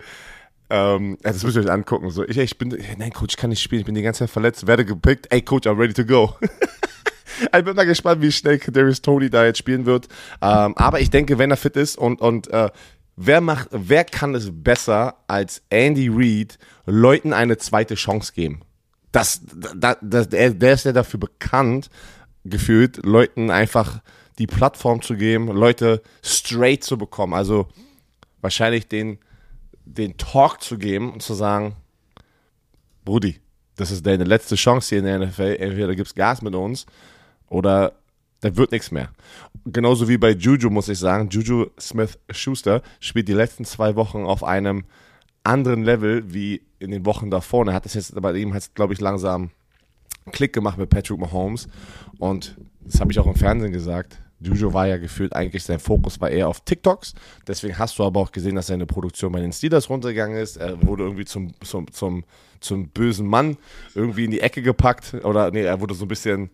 [0.72, 2.10] ähm, das müsst ihr euch angucken.
[2.10, 4.30] So, ich, ich bin, nein, Coach, ich kann nicht spielen, ich bin die ganze Zeit
[4.30, 5.26] verletzt, werde gepickt.
[5.28, 6.34] Ey, Coach, I'm ready to go.
[7.42, 10.08] ich bin mal gespannt, wie schnell Darius Tony da jetzt spielen wird.
[10.40, 12.70] Ähm, aber ich denke, wenn er fit ist und, und äh,
[13.16, 18.62] wer macht, wer kann es besser als Andy Reid Leuten eine zweite Chance geben?
[19.12, 19.42] Das,
[19.76, 21.90] das, das, der, der ist ja dafür bekannt,
[22.46, 24.00] gefühlt, Leuten einfach
[24.38, 27.34] die Plattform zu geben, Leute straight zu bekommen.
[27.34, 27.68] Also
[28.40, 29.18] wahrscheinlich den
[29.84, 31.74] den Talk zu geben und zu sagen,
[33.04, 33.40] Brudi,
[33.76, 35.56] das ist deine letzte Chance hier in der NFL.
[35.58, 36.86] Entweder gibst Gas mit uns
[37.48, 37.94] oder
[38.40, 39.10] da wird nichts mehr.
[39.64, 41.28] Genauso wie bei Juju, muss ich sagen.
[41.30, 44.84] Juju Smith-Schuster spielt die letzten zwei Wochen auf einem
[45.44, 47.66] anderen Level wie in den Wochen davor.
[47.66, 49.50] Er hat das jetzt bei ihm, hat glaube ich, langsam
[50.32, 51.68] Klick gemacht mit Patrick Mahomes.
[52.18, 54.18] Und das habe ich auch im Fernsehen gesagt.
[54.42, 57.14] Juju war ja gefühlt eigentlich, sein Fokus war eher auf TikToks.
[57.46, 60.56] Deswegen hast du aber auch gesehen, dass seine Produktion bei den Steelers runtergegangen ist.
[60.56, 62.24] Er wurde irgendwie zum, zum, zum,
[62.60, 63.56] zum bösen Mann
[63.94, 65.14] irgendwie in die Ecke gepackt.
[65.24, 66.50] Oder nee, er wurde so ein bisschen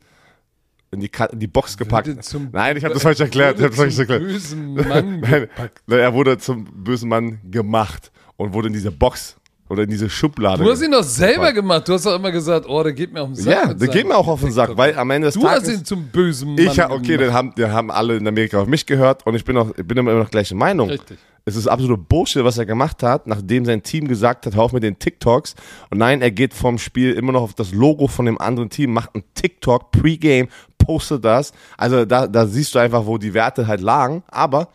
[0.90, 2.08] in die, in die Box gepackt.
[2.52, 3.56] Nein, ich habe das falsch erklärt.
[3.58, 4.22] Ich habe das falsch erklärt.
[4.22, 5.48] Bösen Mann Nein,
[5.86, 9.36] er wurde zum bösen Mann gemacht und wurde in diese Box
[9.68, 10.62] oder in diese Schublade.
[10.62, 11.88] Du hast ihn doch selber gemacht.
[11.88, 13.52] Du hast doch immer gesagt, oh, der geht mir auf den Sack.
[13.52, 15.64] Ja, der geht mir auch auf den Sack, weil am Ende des du Tages.
[15.64, 18.60] Du hast ihn zum bösen Mann Ich, okay, den haben, den haben alle in Amerika
[18.60, 20.90] auf mich gehört und ich bin, auch, ich bin immer noch gleiche Meinung.
[20.90, 21.18] Richtig.
[21.44, 24.72] Es ist absolute Bullshit, was er gemacht hat, nachdem sein Team gesagt hat, hör auf
[24.72, 25.54] mit den TikToks.
[25.88, 28.92] Und nein, er geht vom Spiel immer noch auf das Logo von dem anderen Team,
[28.92, 31.52] macht einen TikTok, Pre-Game, postet das.
[31.78, 34.22] Also da, da siehst du einfach, wo die Werte halt lagen.
[34.28, 34.68] Aber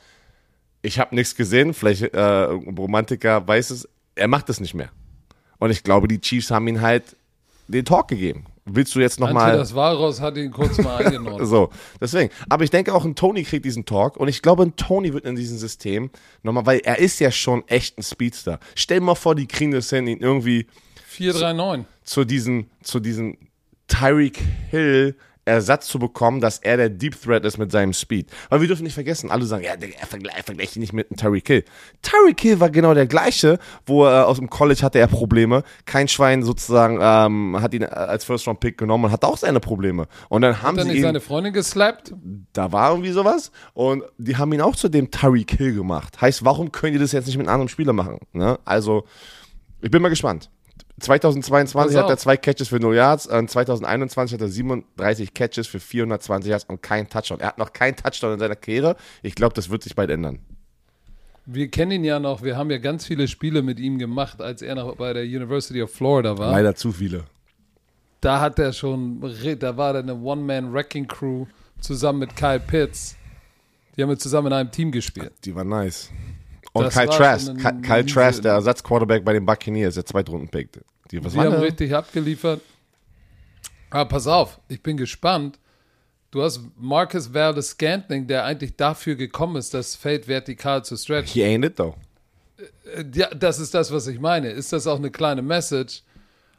[0.82, 1.74] ich habe nichts gesehen.
[1.74, 3.88] Vielleicht äh, Romantiker weiß es.
[4.16, 4.90] Er macht es nicht mehr.
[5.60, 7.16] Und ich glaube, die Chiefs haben ihn halt
[7.68, 8.46] den Talk gegeben.
[8.66, 9.58] Willst du jetzt nochmal.
[9.58, 11.46] Das Varos hat ihn kurz mal eingenommen.
[11.46, 12.32] so, deswegen.
[12.50, 15.26] Aber ich denke auch, ein Tony kriegt diesen Talk und ich glaube, ein Tony wird
[15.26, 16.10] in diesem System
[16.44, 18.60] nochmal, weil er ist ja schon echt ein Speedster.
[18.76, 20.68] Stell dir mal vor, die kriegen das hin, ihn irgendwie.
[21.08, 21.86] 439.
[22.04, 23.38] Zu, zu diesen, zu diesen
[23.88, 28.30] Tyreek Hill Ersatz zu bekommen, dass er der Deep Threat ist mit seinem Speed.
[28.50, 31.18] Weil wir dürfen nicht vergessen, alle sagen, ja, er vergleicht, vergleicht ihn nicht mit einem
[31.18, 31.66] Tyreek Hill.
[32.02, 35.64] Tyreek Hill war genau der gleiche, wo er aus dem College hatte er Probleme.
[35.86, 39.60] Kein Schwein sozusagen ähm, hat ihn als First Round Pick genommen und hat auch seine
[39.60, 40.08] Probleme.
[40.30, 42.14] Und dann haben hat er nicht ihn, seine Freundin geslappt?
[42.54, 43.52] Da war irgendwie sowas.
[43.74, 46.22] Und die haben ihn auch zu dem Tyreek Hill gemacht.
[46.22, 48.20] Heißt, warum können die das jetzt nicht mit einem anderen Spieler machen?
[48.32, 48.60] Ne?
[48.66, 49.06] Also,
[49.82, 50.50] ich bin mal gespannt.
[51.00, 55.80] 2022 hat er zwei Catches für 0 Yards, und 2021 hat er 37 Catches für
[55.80, 57.40] 420 Yards und kein Touchdown.
[57.40, 58.96] Er hat noch keinen Touchdown in seiner Karriere.
[59.22, 60.40] Ich glaube, das wird sich bald ändern.
[61.46, 64.62] Wir kennen ihn ja noch, wir haben ja ganz viele Spiele mit ihm gemacht, als
[64.62, 66.52] er noch bei der University of Florida war.
[66.52, 67.26] Leider zu viele.
[68.22, 69.20] Da hat er schon,
[69.60, 71.46] da war er eine One-Man-Wrecking-Crew
[71.82, 73.18] zusammen mit Kyle Pitts.
[73.98, 75.34] Die haben wir zusammen in einem Team gespielt.
[75.44, 76.10] Die war nice.
[76.74, 80.70] Und das Kyle Trask, Kyle Trask, der Ersatzquarterback bei den Buccaneers, der Zweitrunden-Pick.
[81.12, 82.62] Die, was die haben richtig abgeliefert.
[83.92, 85.60] Aber pass auf, ich bin gespannt.
[86.32, 91.32] Du hast Marcus Valdez Scantling, der eigentlich dafür gekommen ist, das Feld vertikal zu stretchen.
[91.32, 91.96] He ain't it though.
[92.96, 94.50] Äh, ja, das ist das, was ich meine.
[94.50, 96.02] Ist das auch eine kleine Message?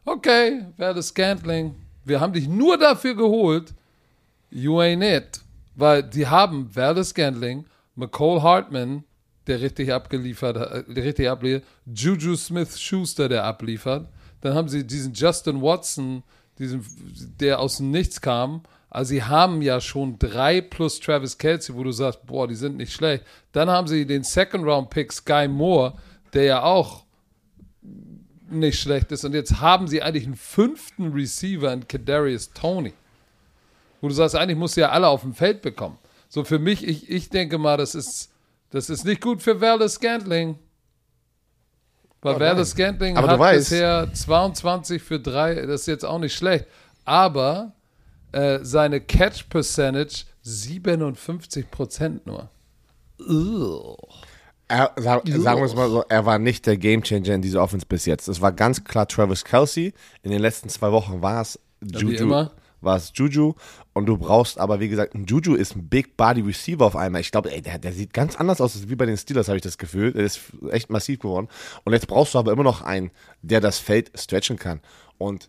[0.05, 1.75] Okay, Valdez Scantling,
[2.05, 3.75] wir haben dich nur dafür geholt.
[4.51, 5.41] You ain't it.
[5.75, 7.65] Weil die haben Valdez Scantling,
[7.97, 9.03] McCole Hartman,
[9.47, 14.09] der richtig abgeliefert hat, äh, richtig abliefert, Juju Smith Schuster, der abliefert.
[14.41, 16.23] Dann haben sie diesen Justin Watson,
[16.59, 16.85] diesen,
[17.41, 18.63] der aus dem Nichts kam.
[18.91, 22.77] Also sie haben ja schon drei plus Travis Kelsey, wo du sagst, boah, die sind
[22.77, 23.25] nicht schlecht.
[23.53, 25.95] Dann haben sie den Second Round Pick Sky Moore,
[26.33, 27.05] der ja auch
[28.49, 29.25] nicht schlecht ist.
[29.25, 32.93] Und jetzt haben sie eigentlich einen fünften Receiver in Kadarius Tony.
[34.01, 35.99] Wo du sagst, eigentlich musst du ja alle auf dem Feld bekommen.
[36.29, 38.31] So für mich, ich, ich denke mal, das ist,
[38.75, 40.59] das ist nicht gut für Werle Scantling.
[42.21, 46.67] Weil oh, Werle Scantling hat bisher 22 für 3, das ist jetzt auch nicht schlecht.
[47.05, 47.73] Aber
[48.33, 52.51] äh, seine Catch Percentage 57% nur.
[53.21, 53.97] Ugh.
[54.67, 57.87] Er, sag, sagen wir es mal so, er war nicht der Gamechanger in dieser Offense
[57.87, 58.27] bis jetzt.
[58.27, 59.95] Es war ganz klar Travis Kelsey.
[60.25, 62.49] In den letzten zwei Wochen war es Juju.
[62.85, 63.55] War es Juju.
[63.93, 67.21] Und du brauchst aber, wie gesagt, ein Juju ist ein Big Body Receiver auf einmal.
[67.21, 69.79] Ich glaube, der, der sieht ganz anders aus wie bei den Steelers, habe ich das
[69.79, 70.13] Gefühl.
[70.13, 71.49] Der ist echt massiv geworden.
[71.85, 73.11] Und jetzt brauchst du aber immer noch einen,
[73.43, 74.81] der das Feld stretchen kann.
[75.19, 75.49] Und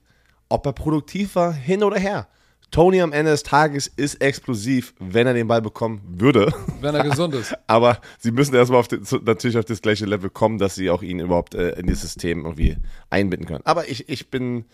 [0.49, 2.27] ob er produktiv war, hin oder her.
[2.71, 6.53] Tony am Ende des Tages ist explosiv, wenn er den Ball bekommen würde.
[6.81, 7.55] Wenn er gesund ist.
[7.67, 11.01] Aber sie müssen erstmal auf den, natürlich auf das gleiche Level kommen, dass sie auch
[11.01, 12.75] ihn überhaupt äh, in das System irgendwie
[13.09, 13.65] einbinden können.
[13.65, 14.65] Aber ich, ich bin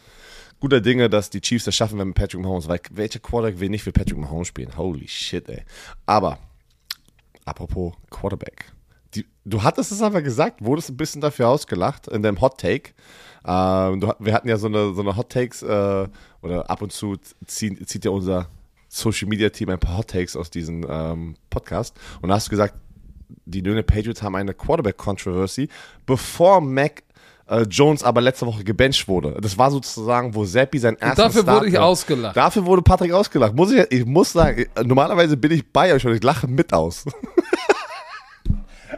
[0.62, 3.69] guter Dinge, dass die Chiefs das schaffen, wenn mit Patrick Mahomes, weil welcher Quarterback will
[3.69, 4.78] nicht für Patrick Mahomes spielen?
[4.78, 5.63] Holy shit, ey.
[6.06, 6.38] Aber,
[7.43, 8.71] apropos Quarterback.
[9.15, 12.91] Die, du hattest es aber gesagt, wurdest ein bisschen dafür ausgelacht in deinem Hot Take.
[13.43, 16.08] Ähm, du, wir hatten ja so eine, so eine Hot Takes, äh,
[16.41, 18.47] oder ab und zu zieht, zieht ja unser
[18.88, 22.00] Social Media Team ein paar Hot Takes aus diesem ähm, Podcast.
[22.21, 22.76] Und da hast du gesagt,
[23.45, 25.69] die New England Patriots haben eine Quarterback Controversy,
[26.06, 27.04] bevor Mac
[27.52, 29.38] äh, Jones aber letzte Woche gebencht wurde.
[29.42, 32.38] Das war sozusagen, wo Seppi sein erstes Dafür Start wurde ich ausgelacht.
[32.38, 33.54] Dafür wurde Patrick ausgelacht.
[33.54, 37.06] Muss ich, ich muss sagen, normalerweise bin ich bei euch und ich lache mit aus.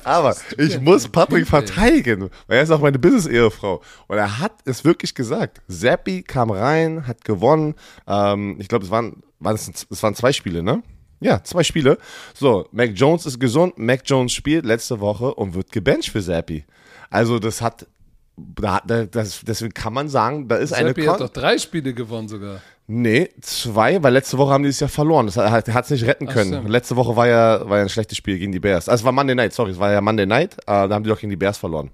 [0.04, 3.82] Aber ich muss Patrick verteidigen, weil er ist auch meine Business-Ehefrau.
[4.08, 5.62] Und er hat es wirklich gesagt.
[5.68, 7.76] Seppi kam rein, hat gewonnen.
[8.06, 10.84] Ähm, ich glaube, es waren, waren es, es waren zwei Spiele, ne?
[11.22, 11.98] Ja, zwei Spiele.
[12.34, 13.78] So, Mac Jones ist gesund.
[13.78, 16.66] Mac Jones spielt letzte Woche und wird gebencht für Seppi.
[17.10, 17.88] Also, das hat
[18.36, 20.90] da, das, deswegen kann man sagen, da ist Seppi eine.
[20.90, 22.62] Seppi hat doch drei Spiele gewonnen sogar.
[22.88, 25.28] Nee, zwei, weil letzte Woche haben die es ja verloren.
[25.28, 26.64] Das hat es nicht retten können.
[26.66, 28.90] Ach, letzte Woche war ja, war ja ein schlechtes Spiel gegen die Bears.
[28.90, 30.56] Also es war Monday Night, sorry, es war ja Monday Night.
[30.64, 31.92] Äh, da haben die doch gegen die Bears verloren.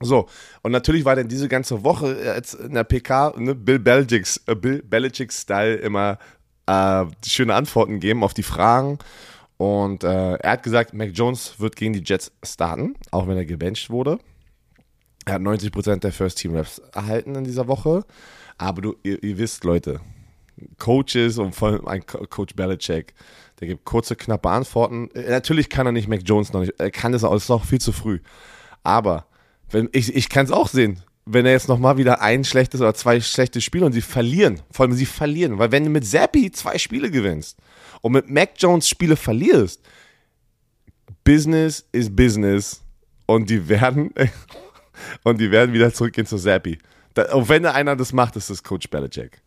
[0.00, 0.28] So,
[0.62, 4.54] und natürlich war dann diese ganze Woche jetzt in der PK ne, Bill Belichicks, äh,
[4.54, 6.18] Bill Belichicks Style immer
[6.66, 8.98] äh, schöne Antworten geben auf die Fragen.
[9.56, 13.46] Und äh, er hat gesagt, Mac Jones wird gegen die Jets starten, auch wenn er
[13.46, 14.18] gebencht wurde.
[15.24, 18.04] Er hat 90% der First Team Reps erhalten in dieser Woche.
[18.58, 20.00] Aber du, ihr, ihr wisst, Leute,
[20.78, 23.14] Coaches und vor allem ein Coach Belichick,
[23.60, 25.10] der gibt kurze, knappe Antworten.
[25.14, 27.64] Äh, natürlich kann er nicht Mac Jones noch nicht, er kann das auch, ist auch
[27.64, 28.20] viel zu früh.
[28.82, 29.26] Aber
[29.70, 32.94] wenn, ich, ich kann es auch sehen, wenn er jetzt nochmal wieder ein schlechtes oder
[32.94, 36.52] zwei schlechte Spiele und sie verlieren, vor allem sie verlieren, weil wenn du mit Zappi
[36.52, 37.58] zwei Spiele gewinnst
[38.02, 39.80] und mit Mac Jones Spiele verlierst,
[41.24, 42.82] Business is Business
[43.26, 44.12] und die werden
[45.22, 46.78] und die werden wieder zurückgehen zu Zappi.
[47.14, 49.40] Da, und wenn einer das macht, ist es Coach Belichick.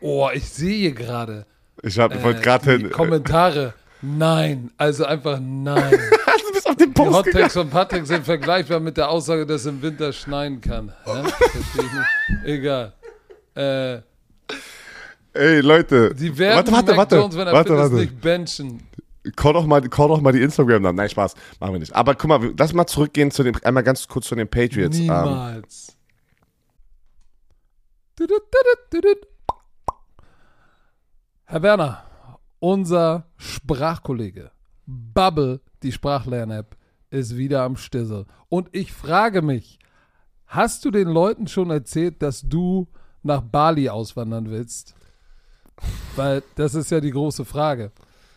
[0.00, 1.46] Oh, ich sehe gerade.
[1.82, 2.90] Ich habe äh, gerade hin.
[2.90, 3.74] Kommentare.
[4.02, 5.90] Nein, also einfach nein.
[6.46, 9.62] du bist auf den Post Die Hottakes von Patrick sind vergleichbar mit der Aussage, dass
[9.62, 10.92] es im Winter schneien kann.
[11.06, 12.44] Nicht.
[12.44, 12.92] Egal.
[13.54, 14.00] Äh,
[15.36, 16.14] Ey, Leute.
[16.14, 17.94] Die werden warte, warte, warte, Jones, wenn er warte, warte.
[17.96, 18.82] nicht benchen.
[19.34, 20.96] Call doch mal, call doch mal die Instagram-Namen.
[20.96, 21.34] Nein, Spaß.
[21.60, 21.94] Machen wir nicht.
[21.94, 24.98] Aber guck mal, lass mal zurückgehen zu den, einmal ganz kurz zu den Patriots.
[24.98, 25.96] Ähm, Niemals.
[31.44, 32.04] Herr Werner,
[32.60, 34.50] unser Sprachkollege
[34.86, 36.76] Bubble, die Sprachlern-App,
[37.10, 38.26] ist wieder am Stissel.
[38.48, 39.78] Und ich frage mich,
[40.46, 42.88] hast du den Leuten schon erzählt, dass du
[43.22, 44.94] nach Bali auswandern willst?
[46.14, 47.92] Weil das ist ja die große Frage.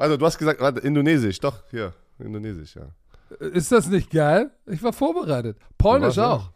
[0.00, 1.38] also, du hast gesagt, warte, Indonesisch.
[1.40, 1.92] Doch, hier.
[2.18, 2.88] Indonesisch, ja.
[3.38, 4.50] Ist das nicht geil?
[4.66, 5.56] Ich war vorbereitet.
[5.78, 6.42] Polnisch auch.
[6.42, 6.52] Ja.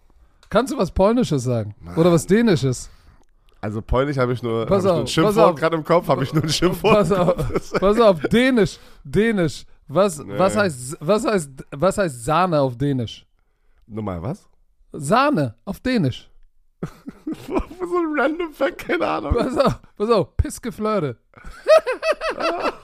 [0.50, 1.74] Kannst du was Polnisches sagen?
[1.96, 2.90] Oder was Dänisches?
[3.60, 6.42] Also Polnisch habe ich nur, pass hab ein Schimpfwort gerade im Kopf, habe ich nur
[6.42, 6.94] ein Schimpfwort.
[6.94, 7.34] Pass auf,
[7.80, 9.64] pass auf, Dänisch, Dänisch.
[9.88, 10.38] Was, nee.
[10.38, 13.26] was, heißt, was, heißt, was heißt Sahne auf Dänisch?
[13.86, 14.46] Nochmal, was?
[14.92, 16.30] Sahne auf Dänisch.
[17.46, 19.34] so ein random Fact, keine Ahnung.
[19.34, 21.16] Pass auf, pass auf, Pissgeflirte.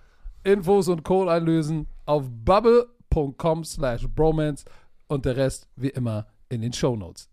[0.43, 4.65] Infos und Code einlösen auf bubble.com slash bromance
[5.07, 7.29] und der Rest wie immer in den Shownotes.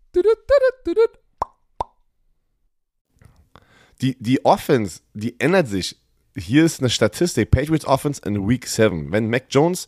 [4.01, 5.97] Die, die Offense, die ändert sich.
[6.35, 7.51] Hier ist eine Statistik.
[7.51, 9.11] Patriots Offense in Week 7.
[9.11, 9.87] Wenn Mac Jones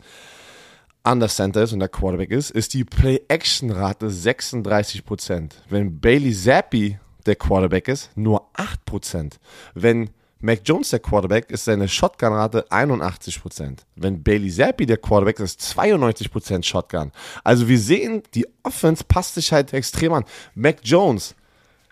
[1.03, 5.51] an der Center ist und der Quarterback ist, ist die Play-Action-Rate 36%.
[5.69, 9.33] Wenn Bailey Zappi der Quarterback ist, nur 8%.
[9.73, 10.09] Wenn
[10.41, 13.77] Mac Jones der Quarterback ist seine Shotgun-Rate 81%.
[13.95, 17.11] Wenn Bailey Zappi der Quarterback ist, 92% Shotgun.
[17.43, 20.25] Also wir sehen, die Offense passt sich halt extrem an.
[20.55, 21.35] Mac Jones,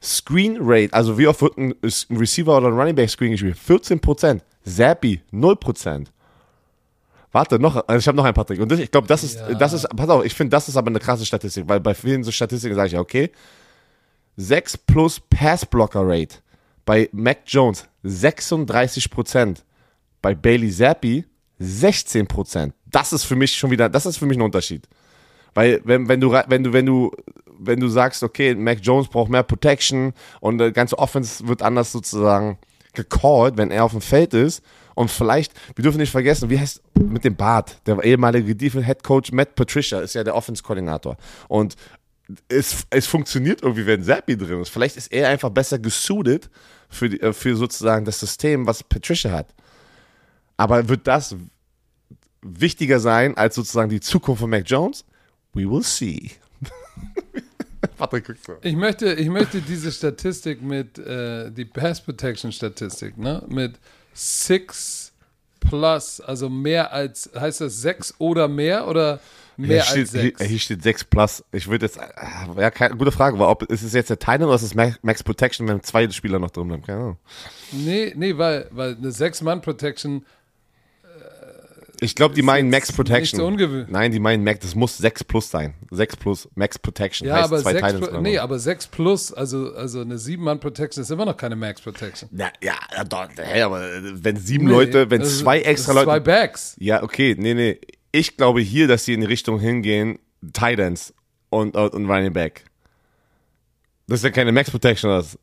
[0.02, 1.76] Screen Rate, also wie oft wird ein,
[2.10, 3.58] Receiver oder ein Running Back Screen gespielt?
[3.58, 4.42] 14%.
[4.66, 6.08] Zappi, 0%.
[7.32, 8.62] Warte, noch, also ich habe noch ein paar Tricks.
[8.62, 9.54] Und ich glaube, das ist, ja.
[9.54, 12.24] das ist, pass auf, ich finde, das ist aber eine krasse Statistik, weil bei vielen
[12.24, 13.32] so Statistiken sage ich, okay,
[14.38, 16.38] 6 plus Pass-Blocker Rate
[16.86, 19.58] bei Mac Jones 36%,
[20.22, 21.26] bei Bailey Zappi
[21.62, 22.72] 16%.
[22.86, 24.88] Das ist für mich schon wieder, das ist für mich ein Unterschied.
[25.54, 27.12] Weil wenn, wenn du wenn du wenn du
[27.60, 31.92] wenn du sagst, okay, Mac Jones braucht mehr Protection und der ganze Offense wird anders
[31.92, 32.58] sozusagen
[32.94, 34.64] gecallt, wenn er auf dem Feld ist
[34.96, 39.04] und vielleicht, wir dürfen nicht vergessen, wie heißt mit dem Bart, der ehemalige Defense Head
[39.04, 41.76] Coach Matt Patricia ist ja der Offense Koordinator und
[42.48, 44.70] es, es funktioniert irgendwie, wenn Zappi drin ist.
[44.70, 46.50] Vielleicht ist er einfach besser gesuited
[46.90, 49.54] für, die, äh, für sozusagen das System, was Patricia hat.
[50.58, 51.36] Aber wird das
[52.42, 55.06] wichtiger sein als sozusagen die Zukunft von Mac Jones?
[55.54, 56.32] We will see.
[57.98, 58.54] Patrick, guckst du.
[58.62, 63.44] Ich möchte, ich möchte diese Statistik mit, äh, die Pass Protection Statistik, ne?
[63.48, 63.80] Mit
[64.14, 65.12] Six
[65.60, 69.20] plus, also mehr als, heißt das sechs oder mehr oder
[69.60, 70.44] mehr hier als steht, 6.
[70.44, 71.44] Hier, steht 6 plus.
[71.52, 74.44] Ich würde jetzt, äh, ja, keine, gute Frage, aber ob, ist es jetzt der Titan
[74.44, 76.84] oder ist es Max, Max Protection, wenn zwei Spieler noch drin bleiben?
[76.84, 77.18] Keine Ahnung.
[77.72, 80.26] Nee, nee, weil, weil eine 6-Mann-Protection
[82.02, 83.40] Ich glaube, die meinen Max nicht Protection.
[83.40, 83.90] so ungewöhnlich.
[83.90, 85.74] Nein, die meinen Max, das muss 6 plus sein.
[85.92, 87.28] 6 plus Max Protection.
[87.28, 88.24] Ja, heißt aber zwei 6 Titans plus, dran.
[88.24, 92.30] nee, aber 6 plus, also, also eine 7-Mann-Protection ist immer noch keine Max-Protection.
[92.32, 93.82] Na, ja, ja, doch, hey, aber
[94.14, 96.06] wenn sieben Nee, Leute, wenn zwei extra Leute.
[96.06, 96.76] Zwei Backs.
[96.80, 97.80] Ja, okay, nee, nee.
[98.12, 100.20] Ich glaube hier, dass sie in die Richtung hingehen,
[100.54, 101.14] Titans
[101.50, 102.66] und, und, und Running Back.
[104.08, 105.38] Das ist ja keine Max Protection das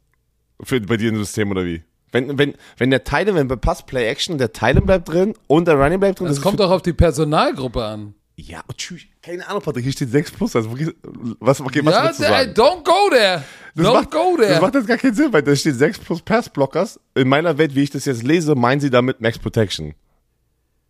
[0.62, 1.82] für bei dir im System oder wie?
[2.12, 5.68] Wenn, wenn, wenn der Titan, wenn bei Pass Play Action, der Titan bleibt drin und
[5.68, 8.14] der Running Back drin, Das ist kommt doch auf die Personalgruppe an.
[8.36, 9.02] Ja, tschüss.
[9.22, 10.54] Keine Ahnung, Patrick, hier steht 6 plus.
[10.56, 10.70] Also,
[11.40, 12.52] was, okay, was Ja, willst du sagen?
[12.52, 13.42] don't go there.
[13.74, 14.60] Das don't macht, go Das there.
[14.60, 17.00] macht jetzt gar keinen Sinn, weil da steht 6 plus Pass-Blockers.
[17.14, 19.94] In meiner Welt, wie ich das jetzt lese, meinen sie damit Max Protection.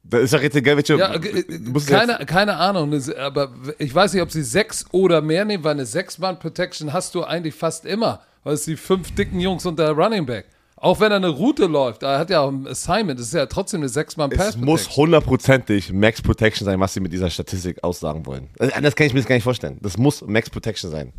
[0.08, 0.96] Da ist doch jetzt egal, welche.
[0.96, 4.84] Ja, äh, musst keine, jetzt, keine Ahnung, das- aber ich weiß nicht, ob sie sechs
[4.92, 9.14] oder mehr nehmen, weil eine Sechs-Mann-Protection hast du eigentlich fast immer, weil es die fünf
[9.14, 10.46] dicken Jungs und der Running Back.
[10.78, 13.46] Auch wenn er eine Route läuft, er hat ja auch ein Assignment, das ist ja
[13.46, 14.56] trotzdem eine es Sechs-Mann-Pass.
[14.58, 18.48] muss hundertprozentig Max Protection sein, was sie mit dieser Statistik aussagen wollen.
[18.58, 19.78] Also, anders kann ich mir das gar nicht vorstellen.
[19.80, 21.12] Das muss Max Protection sein.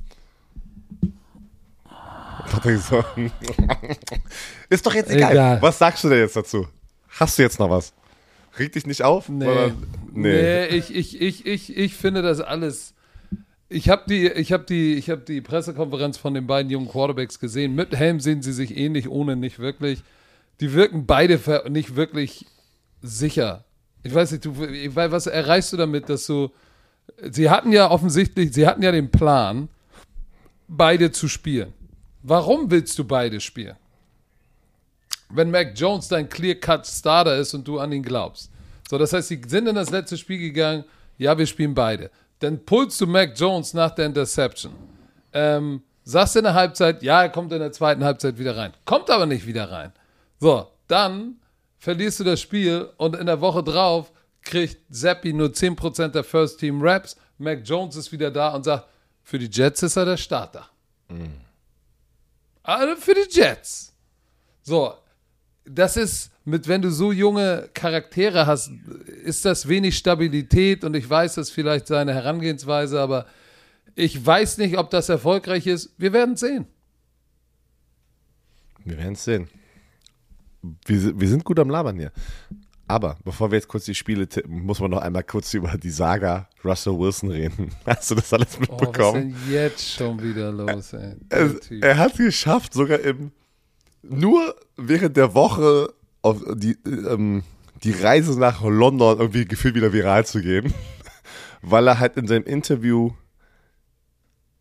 [4.70, 5.32] Ist doch jetzt egal.
[5.32, 5.62] Egal.
[5.62, 6.68] Was sagst du denn jetzt dazu?
[7.20, 7.94] Hast du jetzt noch was?
[8.60, 9.30] Reg dich nicht auf?
[9.30, 9.46] Nee.
[9.46, 9.72] Oder-
[10.14, 10.66] nee.
[10.68, 12.94] ich, ich, ich, ich, ich finde das alles.
[13.70, 17.40] Ich habe die, ich hab die, ich hab die Pressekonferenz von den beiden jungen Quarterbacks
[17.40, 17.76] gesehen.
[17.76, 20.04] Mit Helm sehen sie sich ähnlich, ohne nicht wirklich.
[20.62, 21.40] Die wirken beide
[21.70, 22.46] nicht wirklich
[23.02, 23.66] sicher.
[24.04, 26.50] Ich weiß nicht, du, weiß, was erreichst du damit, dass du.
[27.32, 29.70] Sie hatten ja offensichtlich, sie hatten ja den Plan,
[30.68, 31.74] beide zu spielen.
[32.24, 33.76] Warum willst du beide spielen?
[35.30, 38.52] Wenn Mac Jones dein Clear-Cut-Starter ist und du an ihn glaubst.
[38.90, 40.86] So, das heißt, sie sind in das letzte Spiel gegangen,
[41.18, 42.12] ja, wir spielen beide.
[42.40, 44.74] Dann pulst du Mac Jones nach der Interception.
[45.34, 48.74] Ähm, sagst in der Halbzeit, ja, er kommt in der zweiten Halbzeit wieder rein.
[48.86, 49.92] Kommt aber nicht wieder rein.
[50.40, 51.38] So, dann
[51.80, 54.12] verlierst du das Spiel und in der Woche drauf
[54.44, 57.18] kriegt Zappi nur 10% der First Team Raps.
[57.38, 58.88] Mac Jones ist wieder da und sagt,
[59.24, 60.70] für die Jets ist er der Starter.
[62.64, 63.94] Also für die Jets.
[64.62, 64.94] So,
[65.70, 68.72] das ist, mit wenn du so junge Charaktere hast,
[69.24, 73.26] ist das wenig Stabilität und ich weiß, das ist vielleicht seine Herangehensweise, aber
[73.96, 75.94] ich weiß nicht, ob das erfolgreich ist.
[75.98, 76.68] Wir werden sehen.
[78.86, 79.50] Wir werden es sehen.
[80.86, 82.12] Wir, wir sind gut am Labern hier.
[82.90, 85.90] Aber bevor wir jetzt kurz die Spiele tippen, muss man noch einmal kurz über die
[85.90, 87.72] Saga Russell Wilson reden.
[87.86, 89.36] Hast du das alles Oh, was ist mitbekommen?
[89.46, 91.16] denn jetzt schon wieder los, ey?
[91.30, 93.32] Er, er hat es geschafft, sogar im
[94.10, 97.44] nur während der Woche auf die, ähm,
[97.84, 100.74] die Reise nach London irgendwie gefühlt wieder viral zu gehen,
[101.62, 103.12] weil er halt in seinem Interview,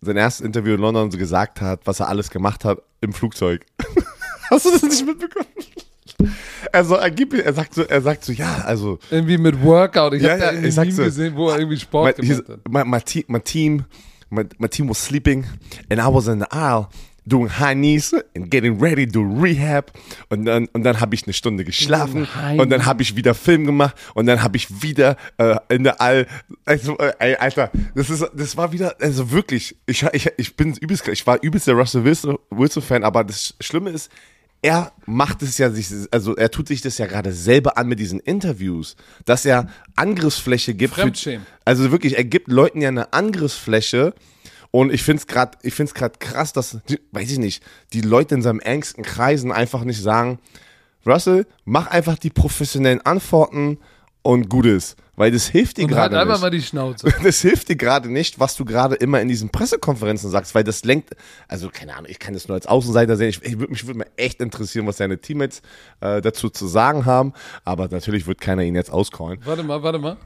[0.00, 3.64] sein erstes Interview in London so gesagt hat, was er alles gemacht hat im Flugzeug.
[4.50, 5.46] Hast du das nicht mitbekommen?
[6.72, 10.14] Also er, gibt, er sagt so, er sagt so, ja, also Irgendwie mit Workout.
[10.14, 11.04] Ich Ja, habe ja, da irgendwie ich sag's Meme dir.
[11.04, 12.68] gesehen, wo er irgendwie Sport my, gemacht hat.
[12.68, 13.84] my, my, te my team,
[14.30, 15.44] my, my team was sleeping
[15.90, 16.88] and I was in the aisle
[17.26, 19.92] doing high knees and getting ready to rehab
[20.30, 23.34] und dann und dann habe ich eine Stunde geschlafen High und dann habe ich wieder
[23.34, 26.26] Film gemacht und dann habe ich wieder äh, in der All
[26.64, 30.74] also äh, ey, Alter das ist das war wieder also wirklich ich ich, ich bin
[30.74, 34.10] übelst ich war übelst der Russell Wilson, Wilson Fan aber das Schlimme ist
[34.62, 38.00] er macht es ja sich, also er tut sich das ja gerade selber an mit
[38.00, 40.94] diesen Interviews, dass er Angriffsfläche gibt.
[40.94, 44.14] Für, also wirklich, er gibt Leuten ja eine Angriffsfläche.
[44.76, 46.76] Und ich finde es gerade, ich finde es gerade krass, dass,
[47.12, 47.62] weiß ich nicht,
[47.94, 50.38] die Leute in seinem engsten Kreisen einfach nicht sagen,
[51.06, 53.78] Russell, mach einfach die professionellen Antworten
[54.20, 54.96] und gut ist.
[55.18, 56.42] Weil das hilft dir halt gerade einfach nicht.
[56.42, 57.10] mal die Schnauze.
[57.24, 60.84] Das hilft dir gerade nicht, was du gerade immer in diesen Pressekonferenzen sagst, weil das
[60.84, 61.16] lenkt,
[61.48, 63.30] also keine Ahnung, ich kann das nur als Außenseiter sehen.
[63.30, 65.62] Ich, ich würde mich würde mal echt interessieren, was seine Teammates
[66.02, 67.32] äh, dazu zu sagen haben,
[67.64, 69.40] aber natürlich wird keiner ihn jetzt auscallen.
[69.42, 70.18] Warte mal, warte mal.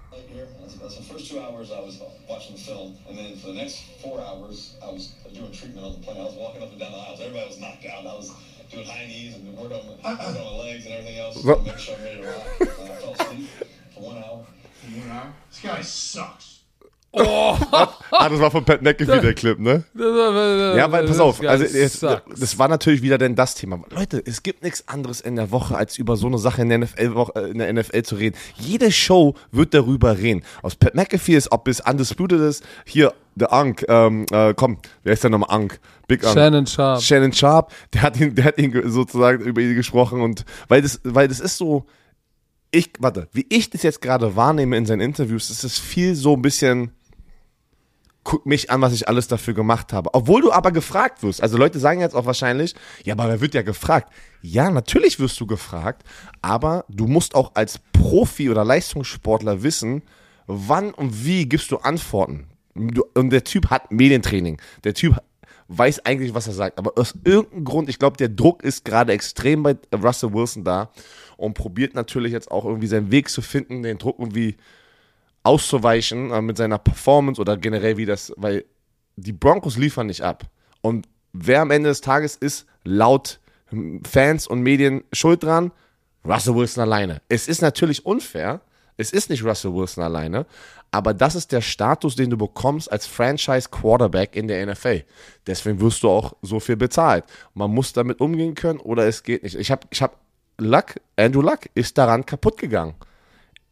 [10.05, 11.97] And working on my, working on my legs and everything else to Well- make sure
[11.97, 12.47] I'm ready to rock.
[12.61, 13.49] I fell asleep
[13.95, 14.47] for one hour.
[15.51, 16.50] This guy sucks.
[18.13, 19.83] Ah, das war von Pat McAfee der Clip, ne?
[20.77, 22.03] Ja, weil, pass auf, also jetzt,
[22.39, 23.81] das war natürlich wieder denn das Thema.
[23.91, 26.79] Leute, es gibt nichts anderes in der Woche, als über so eine Sache in der
[26.79, 28.37] NFL, äh, in der NFL zu reden.
[28.57, 30.43] Jede Show wird darüber reden.
[30.63, 35.13] Aus Pat McAfee ist, ob es Undisputed ist, hier, der Unk, ähm, äh, komm, wer
[35.15, 35.81] ist denn nochmal Unk?
[36.09, 36.35] Big Unk.
[36.35, 37.01] Shannon Sharp.
[37.03, 40.83] Shannon Sharp, der hat ihn, der hat ihn ge- sozusagen über ihn gesprochen und weil
[40.83, 41.87] das, weil das ist so,
[42.73, 46.35] ich, warte, wie ich das jetzt gerade wahrnehme in seinen Interviews, ist es viel so
[46.35, 46.93] ein bisschen
[48.25, 50.11] guck mich an, was ich alles dafür gemacht habe.
[50.12, 51.43] Obwohl du aber gefragt wirst.
[51.43, 54.12] Also Leute sagen jetzt auch wahrscheinlich, ja, aber wer wird ja gefragt?
[54.43, 56.05] Ja, natürlich wirst du gefragt,
[56.43, 60.03] aber du musst auch als Profi oder Leistungssportler wissen,
[60.47, 62.47] wann und wie gibst du Antworten.
[62.75, 64.61] Und der Typ hat Medientraining.
[64.85, 65.16] Der Typ
[65.68, 66.79] weiß eigentlich, was er sagt.
[66.79, 70.91] Aber aus irgendeinem Grund, ich glaube, der Druck ist gerade extrem bei Russell Wilson da
[71.37, 74.57] und probiert natürlich jetzt auch irgendwie seinen Weg zu finden, den Druck irgendwie
[75.43, 78.64] auszuweichen äh, mit seiner Performance oder generell wie das, weil
[79.16, 80.45] die Broncos liefern nicht ab.
[80.80, 83.41] Und wer am Ende des Tages ist, laut
[84.05, 85.72] Fans und Medien schuld dran?
[86.24, 87.22] Russell Wilson alleine.
[87.28, 88.61] Es ist natürlich unfair.
[88.97, 90.45] Es ist nicht Russell Wilson alleine,
[90.91, 95.05] aber das ist der Status, den du bekommst als Franchise Quarterback in der NFL.
[95.47, 97.24] Deswegen wirst du auch so viel bezahlt.
[97.55, 99.55] Man muss damit umgehen können oder es geht nicht.
[99.55, 100.18] Ich habe ich hab
[100.59, 102.95] Luck, Andrew Luck ist daran kaputt gegangen.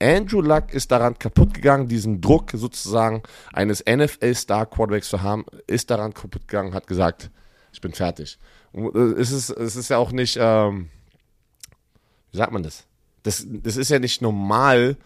[0.01, 3.22] Andrew Luck ist daran kaputt gegangen, diesen Druck sozusagen
[3.53, 7.30] eines NFL-Star-Quarterbacks zu haben, ist daran kaputt gegangen, hat gesagt,
[7.72, 8.38] ich bin fertig.
[8.72, 10.88] Und äh, es ist, es ist ja auch nicht, ähm,
[12.30, 12.84] wie sagt man das?
[13.24, 14.96] Das, das ist ja nicht normal,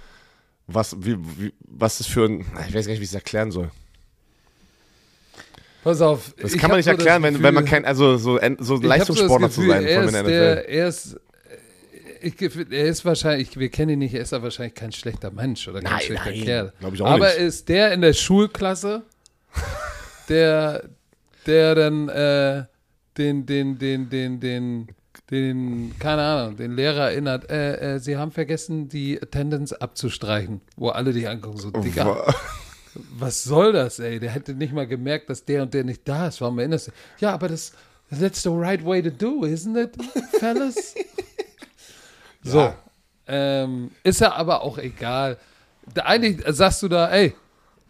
[0.66, 3.50] was, wie, wie, was das für ein, ich weiß gar nicht, wie ich es erklären
[3.50, 3.70] soll.
[5.82, 6.34] Pass auf.
[6.40, 9.68] Das kann man nicht erklären, wenn, wenn man kein, also so, so Leistungssportler so zu
[9.68, 11.20] sein, er ist, der, er ist
[12.22, 15.80] er ist wahrscheinlich, wir kennen ihn nicht, er ist ja wahrscheinlich kein schlechter Mensch oder
[15.80, 16.72] kein nein, schlechter nein, Kerl.
[16.92, 17.38] Ich auch Aber nicht.
[17.38, 19.02] ist der in der Schulklasse,
[20.28, 20.88] der,
[21.46, 22.64] der dann äh,
[23.18, 24.88] den, den, den, den, den,
[25.30, 30.90] den, keine Ahnung, den Lehrer erinnert, äh, äh, sie haben vergessen, die Attendance abzustreichen, wo
[30.90, 32.24] alle dich angucken, so, Digga.
[33.18, 34.20] Was soll das, ey?
[34.20, 36.42] Der hätte nicht mal gemerkt, dass der und der nicht da ist.
[36.42, 36.92] Warum erinnerst du?
[37.20, 37.72] Ja, aber das,
[38.10, 39.96] that's the right way to do, isn't it,
[40.38, 40.94] fellas?
[42.42, 42.58] So.
[42.58, 42.74] Ja.
[43.26, 45.38] Ähm, ist ja aber auch egal.
[45.94, 47.34] Da, eigentlich sagst du da, ey,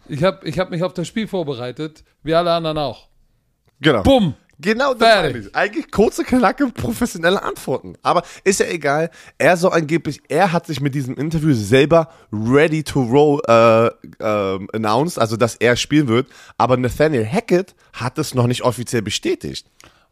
[0.07, 3.07] ich habe ich hab mich auf das Spiel vorbereitet, wie alle anderen auch.
[3.81, 4.03] Genau.
[4.03, 4.35] Bumm.
[4.59, 5.55] Genau das eigentlich.
[5.55, 7.95] Eigentlich kurze, knacke, professionelle Antworten.
[8.01, 9.09] Aber ist ja egal.
[9.37, 14.67] Er soll angeblich, er hat sich mit diesem Interview selber ready to roll äh, äh,
[14.73, 16.27] announced, also dass er spielen wird.
[16.57, 19.67] Aber Nathaniel Hackett hat es noch nicht offiziell bestätigt.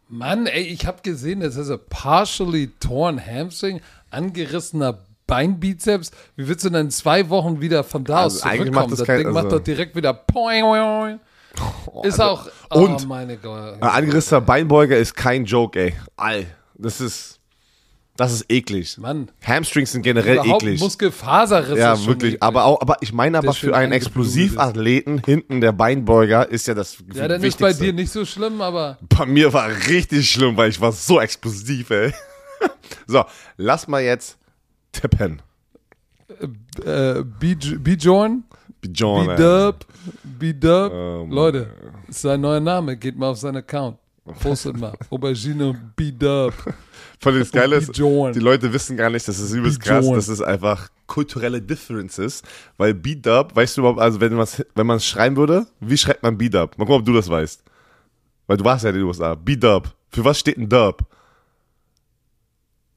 [0.10, 3.80] Mann, ey, ich habe gesehen, das ist ein partially torn hamstring
[4.12, 6.12] angerissener Beinbizeps.
[6.36, 8.74] Wie willst du denn in zwei Wochen wieder von da also aus zurückkommen?
[8.74, 11.20] Macht das, das kein, Ding also macht doch direkt wieder poing, poing.
[11.88, 12.48] Oh, ist also, auch.
[12.70, 13.82] Oh, und meine Gott.
[13.82, 15.94] Angerissener Beinbeuger ist kein Joke, ey.
[16.18, 16.46] All.
[16.76, 17.38] Das ist.
[18.18, 18.98] Das ist eklig.
[18.98, 19.32] Mann.
[19.42, 20.82] Hamstrings sind generell Überhaupt eklig.
[20.82, 21.80] Muskelfaserrisse.
[21.80, 22.34] Ja, wirklich.
[22.34, 22.44] Eklig.
[22.44, 26.98] Aber auch, aber ich meine aber für einen Explosivathleten hinten der Beinbeuger ist ja das
[27.14, 28.98] Ja, dann ist bei dir nicht so schlimm, aber.
[29.18, 32.14] Bei mir war richtig schlimm, weil ich war so explosiv, ey.
[33.08, 33.26] so,
[33.58, 34.38] lass mal jetzt
[34.92, 35.42] tippen.
[36.86, 38.44] Äh, äh Bjorn?
[38.82, 39.28] Bjorn.
[39.28, 39.86] B-Dub.
[40.24, 41.30] B-Dub.
[41.30, 41.68] Leute,
[42.08, 42.98] ist sein neuer Name.
[42.98, 43.98] Geht mal auf seinen Account.
[44.40, 44.94] Postet mal.
[45.10, 46.54] Aubergine B-Dub.
[47.20, 50.42] Voll das Geile ist, die Leute wissen gar nicht, das ist übelst krass, das ist
[50.42, 52.42] einfach kulturelle Differences,
[52.78, 56.38] weil B-Dub, weißt du überhaupt, also wenn man es wenn schreiben würde, wie schreibt man
[56.38, 56.78] B-Dub?
[56.78, 57.64] Mal gucken, ob du das weißt.
[58.48, 59.36] Weil du warst ja in den USA.
[59.36, 59.94] B-Dub.
[60.10, 61.06] Für was steht ein Dub?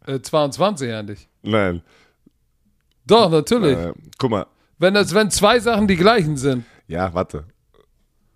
[0.07, 1.29] Äh, 22 eigentlich.
[1.43, 1.83] Nein.
[3.07, 3.77] Doch, natürlich.
[3.77, 4.47] Äh, guck mal.
[4.79, 6.65] Wenn, das, wenn zwei Sachen die gleichen sind.
[6.87, 7.45] Ja, warte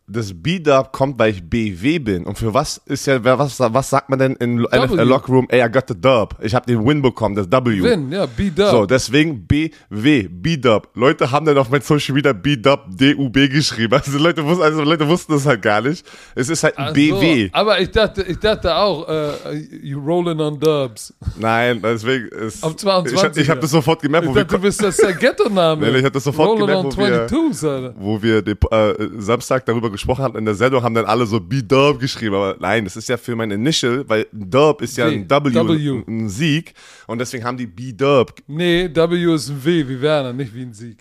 [0.09, 2.25] das B-Dub kommt, weil ich BW bin.
[2.25, 5.47] Und für was ist ja, was, was sagt man denn in NFL Locker Room?
[5.51, 6.37] Ey, I got the Dub.
[6.41, 7.83] Ich habe den Win bekommen, das W.
[7.83, 8.71] Win, ja, B-Dub.
[8.71, 10.89] So, deswegen BW, B-Dub.
[10.95, 13.95] Leute haben dann auf mein Social Media B-Dub, D-U-B geschrieben.
[13.95, 16.07] Also Leute, wussten, also Leute wussten das halt gar nicht.
[16.35, 17.45] Es ist halt ein Ach BW.
[17.45, 17.51] So.
[17.53, 19.53] Aber ich dachte, ich dachte auch, uh,
[19.83, 21.13] you rolling on Dubs.
[21.39, 22.63] Nein, deswegen ist.
[22.65, 23.37] Auf 22.
[23.37, 24.27] Ich, ich habe das sofort gemerkt.
[24.27, 25.91] Ich dachte, du bist das der Ghetto-Name.
[25.91, 29.91] Ich habe das sofort rolling gemerkt, wo 22, wir, wo wir den, äh, Samstag darüber
[29.91, 32.35] gesprochen gesprochen haben in der Sendung, haben dann alle so B-Dub geschrieben.
[32.35, 36.03] Aber nein, das ist ja für mein Initial, weil Dub ist ja ein W, w.
[36.07, 36.75] ein Sieg.
[37.07, 38.35] Und deswegen haben die B-Dub.
[38.47, 40.99] Nee, W ist ein W wie Werner, nicht wie ein Sieg.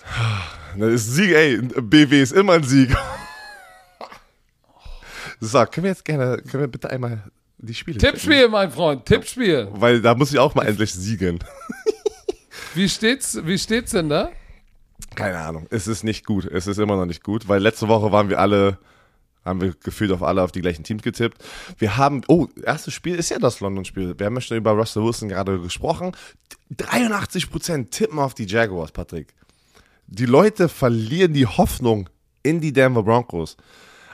[0.78, 1.58] Das ist ein Sieg, ey.
[1.62, 2.96] BW ist immer ein Sieg.
[5.40, 7.22] So, können wir jetzt gerne, können wir bitte einmal
[7.60, 8.00] die Spiele.
[8.00, 9.68] Tippspiel, mein Freund, Tippspiel.
[9.72, 11.38] Weil da muss ich auch mal endlich siegen.
[12.74, 14.32] Wie steht's, wie steht's denn da?
[15.18, 15.66] Keine Ahnung.
[15.72, 16.46] Es ist nicht gut.
[16.46, 18.78] Es ist immer noch nicht gut, weil letzte Woche waren wir alle,
[19.44, 21.44] haben wir gefühlt auf alle auf die gleichen Teams getippt.
[21.80, 24.14] Wir haben, oh, erstes Spiel ist ja das London-Spiel.
[24.20, 26.12] Wir haben ja schon über Russell Wilson gerade gesprochen.
[26.76, 29.34] 83% tippen auf die Jaguars, Patrick.
[30.06, 32.12] Die Leute verlieren die Hoffnung
[32.44, 33.58] in die Denver Broncos.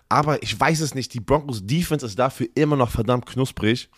[0.08, 1.14] Aber ich weiß es nicht.
[1.14, 3.89] Die Broncos Defense ist dafür immer noch verdammt knusprig.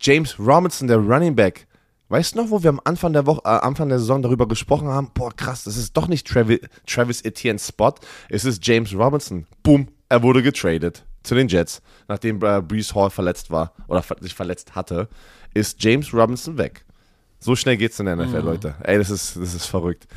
[0.00, 1.67] James Robinson, der Running Back,
[2.08, 4.88] Weißt du noch, wo wir am Anfang der Woche, äh, Anfang der Saison darüber gesprochen
[4.88, 5.10] haben?
[5.12, 7.94] Boah, krass, das ist doch nicht Travis, Travis Etienne Spot,
[8.30, 9.46] es ist James Robinson.
[9.62, 14.34] Boom, er wurde getradet zu den Jets, nachdem äh, Brees Hall verletzt war oder sich
[14.34, 15.08] verletzt hatte,
[15.52, 16.84] ist James Robinson weg.
[17.40, 18.46] So schnell geht's in der NFL, mhm.
[18.46, 18.74] Leute.
[18.82, 20.08] Ey, das ist, das ist verrückt.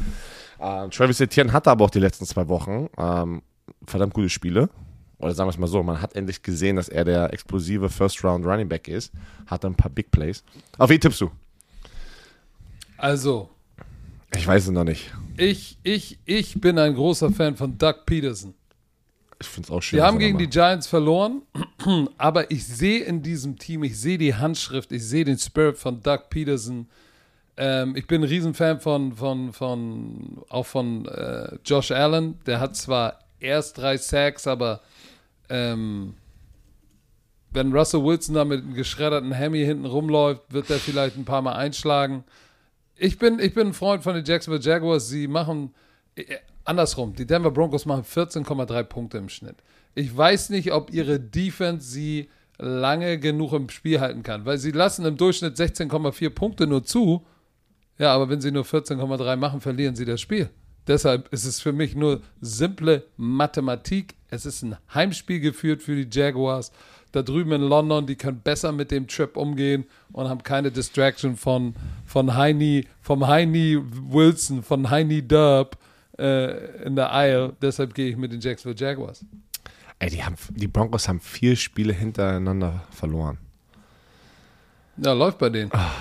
[0.59, 3.41] Ähm, Travis Etienne hatte aber auch die letzten zwei Wochen ähm,
[3.85, 4.69] verdammt gute Spiele.
[5.17, 8.43] Oder sagen wir es mal so, man hat endlich gesehen, dass er der explosive First-Round
[8.43, 9.13] Running Back ist.
[9.45, 10.43] Hatte ein paar Big Plays.
[10.79, 11.29] Auf wen tippst du?
[13.01, 13.49] Also.
[14.35, 15.11] Ich weiß es noch nicht.
[15.35, 18.53] Ich, ich, ich bin ein großer Fan von Doug Peterson.
[19.39, 19.97] Ich finde es auch schön.
[19.97, 21.41] Wir haben gegen die Giants verloren,
[22.19, 26.03] aber ich sehe in diesem Team, ich sehe die Handschrift, ich sehe den Spirit von
[26.03, 26.87] Doug Peterson.
[27.57, 32.39] Ähm, ich bin ein Riesenfan von, von, von auch von äh, Josh Allen.
[32.45, 34.81] Der hat zwar erst drei Sacks, aber
[35.49, 36.13] ähm,
[37.49, 41.41] wenn Russell Wilson da mit einem geschredderten Hemi hinten rumläuft, wird er vielleicht ein paar
[41.41, 42.25] Mal einschlagen.
[43.03, 45.09] Ich bin, ich bin ein Freund von den Jacksonville Jaguars.
[45.09, 45.73] Sie machen
[46.13, 46.35] äh,
[46.65, 47.15] andersrum.
[47.15, 49.55] Die Denver Broncos machen 14,3 Punkte im Schnitt.
[49.95, 52.29] Ich weiß nicht, ob ihre Defense sie
[52.59, 57.25] lange genug im Spiel halten kann, weil sie lassen im Durchschnitt 16,4 Punkte nur zu.
[57.97, 60.51] Ja, aber wenn sie nur 14,3 machen, verlieren sie das Spiel.
[60.85, 64.13] Deshalb ist es für mich nur simple Mathematik.
[64.29, 66.71] Es ist ein Heimspiel geführt für die Jaguars.
[67.11, 71.35] Da drüben in London, die können besser mit dem Trip umgehen und haben keine Distraction
[71.35, 75.77] von, von Heini, vom Heini Wilson, von Heini Dub
[76.17, 77.53] äh, in der Isle.
[77.61, 79.25] Deshalb gehe ich mit den Jacksonville Jaguars.
[79.99, 83.37] Ey, die, haben, die Broncos haben vier Spiele hintereinander verloren.
[84.97, 85.71] Ja, läuft bei denen.
[85.73, 85.91] Ah.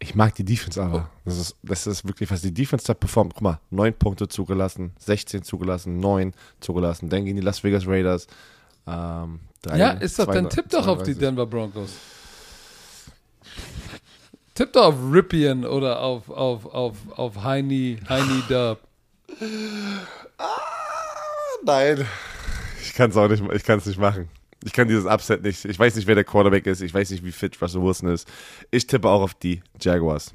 [0.00, 1.10] Ich mag die Defense aber.
[1.24, 3.34] Das ist, das ist wirklich, was die Defense da performt.
[3.34, 7.08] Guck mal, 9 Punkte zugelassen, 16 zugelassen, 9 zugelassen.
[7.08, 8.28] Dann gehen die Las Vegas Raiders.
[8.86, 11.90] Ähm, drei, ja, ist doch, dann tipp doch auf die Denver Broncos.
[14.54, 18.80] Tipp doch auf Ripien oder auf, auf, auf, auf Heini, Heini Dub.
[20.36, 20.46] Ah,
[21.64, 22.04] nein.
[22.82, 24.28] Ich kann es auch nicht, ich kann es nicht machen.
[24.64, 25.64] Ich kann dieses Upset nicht.
[25.64, 26.80] Ich weiß nicht, wer der Quarterback ist.
[26.80, 28.26] Ich weiß nicht, wie fit Russell Wilson ist.
[28.72, 30.34] Ich tippe auch auf die Jaguars.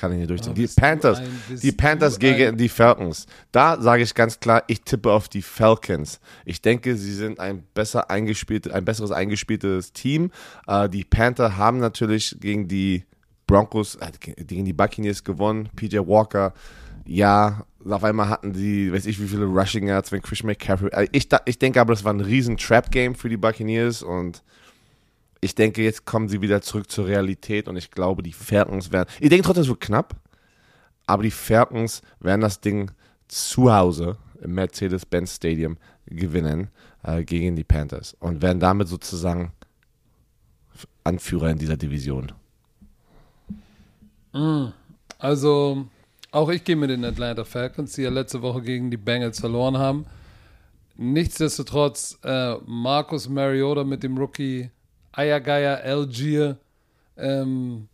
[0.00, 0.54] Kann ich nicht durchziehen.
[0.54, 1.20] Die Panthers.
[1.62, 3.26] Die Panthers gegen die Falcons.
[3.52, 6.20] Da sage ich ganz klar, ich tippe auf die Falcons.
[6.46, 10.30] Ich denke, sie sind ein besser eingespielt, ein besseres eingespieltes Team.
[10.66, 13.04] Äh, die Panther haben natürlich gegen die
[13.46, 15.68] Broncos, äh, gegen die Buccaneers gewonnen.
[15.76, 16.54] PJ Walker,
[17.04, 20.92] ja, auf einmal hatten die, weiß ich wie viele Rushing Yards, wenn Christian McCaffrey.
[20.92, 24.42] Also ich, ich denke aber, das war ein riesen Trap-Game für die Buccaneers und
[25.40, 29.08] ich denke, jetzt kommen sie wieder zurück zur Realität und ich glaube, die Falcons werden.
[29.20, 30.16] Ich denke trotzdem, es wird knapp,
[31.06, 32.90] aber die Falcons werden das Ding
[33.28, 36.68] zu Hause im Mercedes-Benz Stadium gewinnen
[37.02, 39.52] äh, gegen die Panthers und werden damit sozusagen
[41.04, 42.32] Anführer in dieser Division.
[44.32, 44.66] Mm,
[45.18, 45.86] also,
[46.30, 49.78] auch ich gehe mit den Atlanta Falcons, die ja letzte Woche gegen die Bengals verloren
[49.78, 50.06] haben.
[50.96, 54.70] Nichtsdestotrotz, äh, Marcus Mariota mit dem Rookie
[55.12, 56.58] Ayagaya Algier.
[57.16, 57.88] Ähm,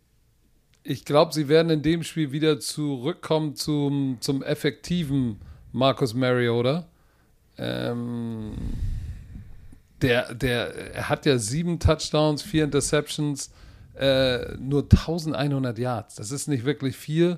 [0.83, 5.39] ich glaube, sie werden in dem Spiel wieder zurückkommen zum, zum effektiven
[5.71, 6.87] Marcus Mariota.
[7.57, 8.53] Ähm,
[10.01, 13.51] der, der er hat ja sieben Touchdowns, vier Interceptions,
[13.95, 16.15] äh, nur 1100 Yards.
[16.15, 17.37] Das ist nicht wirklich viel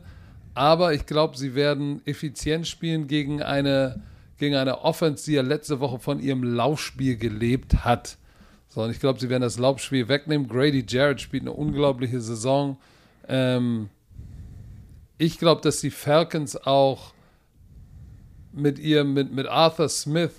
[0.59, 4.01] aber ich glaube, sie werden effizient spielen gegen eine,
[4.37, 8.17] gegen eine Offense, die ja letzte Woche von ihrem Laufspiel gelebt hat.
[8.69, 10.47] So, und ich glaube, sie werden das Laufspiel wegnehmen.
[10.47, 12.77] Grady Jarrett spielt eine unglaubliche Saison.
[13.27, 13.89] Ähm,
[15.17, 17.13] ich glaube, dass die Falcons auch
[18.53, 20.31] mit ihrem, mit, mit Arthur Smith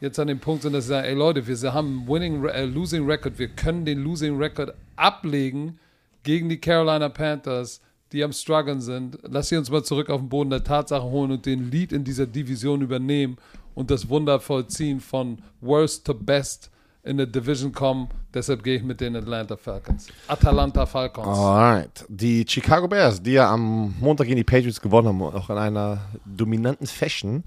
[0.00, 3.06] jetzt an dem Punkt sind, dass sie sagen, ey Leute, wir haben Winning, äh, Losing
[3.06, 5.78] Record, wir können den Losing Record ablegen
[6.22, 7.80] gegen die Carolina Panthers
[8.14, 9.18] die am struggeln sind.
[9.24, 12.04] Lass sie uns mal zurück auf den Boden der Tatsachen holen und den Lead in
[12.04, 13.36] dieser Division übernehmen
[13.74, 16.70] und das Wunder vollziehen von worst to best
[17.04, 18.08] in der Division kommen.
[18.32, 20.08] Deshalb gehe ich mit den Atlanta Falcons.
[20.26, 21.38] Atalanta Falcons.
[21.38, 22.04] Alright.
[22.08, 26.00] Die Chicago Bears, die ja am Montag gegen die Patriots gewonnen haben, auch in einer
[26.24, 27.44] dominanten Fashion,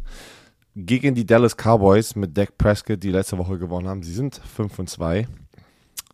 [0.76, 4.04] gegen die Dallas Cowboys mit Dak Prescott, die letzte Woche gewonnen haben.
[4.04, 5.28] Sie sind 5 und 2.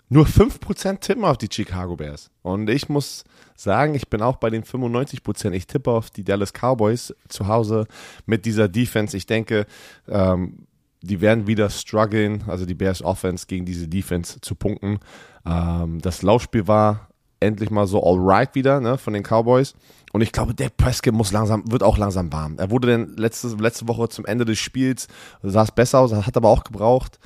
[0.08, 2.30] Nur 5% tippen auf die Chicago Bears.
[2.44, 3.24] Und ich muss
[3.56, 5.52] sagen, ich bin auch bei den 95%.
[5.52, 7.88] Ich tippe auf die Dallas Cowboys zu Hause
[8.26, 9.18] mit dieser Defense.
[9.18, 9.66] Ich denke,
[10.08, 10.68] ähm,
[11.04, 15.00] die werden wieder strugglen, also die Bears Offense gegen diese Defense zu punkten.
[15.46, 19.76] Ähm, das Laufspiel war endlich mal so alright wieder ne, von den Cowboys.
[20.14, 22.58] Und ich glaube, Dak Prescott muss langsam, wird auch langsam warm.
[22.58, 25.08] Er wurde dann letzte, letzte Woche zum Ende des Spiels,
[25.42, 27.20] sah es besser aus, hat aber auch gebraucht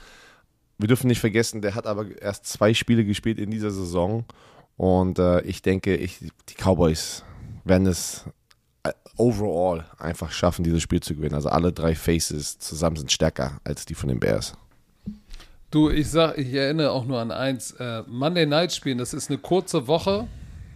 [0.78, 4.26] wir dürfen nicht vergessen, der hat aber erst zwei Spiele gespielt in dieser Saison.
[4.76, 7.24] Und äh, ich denke, ich, die Cowboys
[7.64, 8.26] werden es
[9.18, 11.36] overall einfach schaffen, dieses Spiel zu gewinnen.
[11.36, 14.54] Also alle drei Faces zusammen sind stärker als die von den Bears.
[15.70, 17.72] Du, ich sag, ich erinnere auch nur an eins.
[17.72, 20.28] Äh, Monday Night Spielen, das ist eine kurze Woche.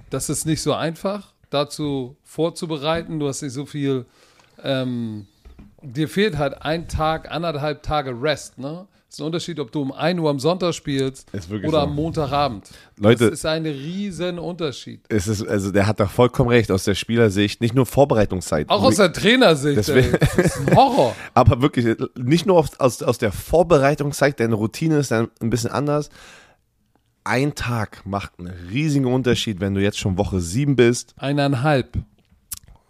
[0.10, 3.20] Das ist nicht so einfach, dazu vorzubereiten.
[3.20, 4.06] Du hast nicht so viel.
[4.62, 5.28] Ähm,
[5.82, 8.88] dir fehlt halt ein Tag, anderthalb Tage Rest, ne?
[9.12, 11.78] Es ist ein Unterschied, ob du um 1 Uhr am Sonntag spielst oder so.
[11.80, 12.70] am Montagabend.
[12.98, 15.02] Leute, das ist ein riesen Unterschied.
[15.10, 18.70] Es ist, also der hat da vollkommen recht aus der Spielersicht, nicht nur Vorbereitungszeit.
[18.70, 20.10] Auch aus der Trainersicht, das, ey.
[20.18, 21.14] das ist ein Horror.
[21.34, 25.72] Aber wirklich, nicht nur aus, aus, aus der Vorbereitungszeit, deine Routine ist dann ein bisschen
[25.72, 26.10] anders.
[27.26, 31.16] Ein Tag macht einen riesigen Unterschied, wenn du jetzt schon Woche 7 bist.
[31.18, 31.98] Eineinhalb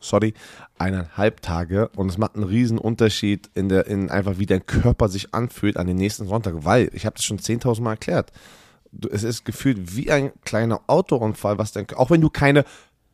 [0.02, 0.34] sorry,
[0.78, 1.90] eineinhalb Tage.
[1.96, 5.78] Und es macht einen riesen Unterschied in der, in einfach wie dein Körper sich anfühlt
[5.78, 8.32] an den nächsten Sonntag, weil, ich habe das schon 10.000 Mal erklärt,
[8.92, 12.66] du, es ist gefühlt wie ein kleiner Autounfall, was dein, auch wenn du keine,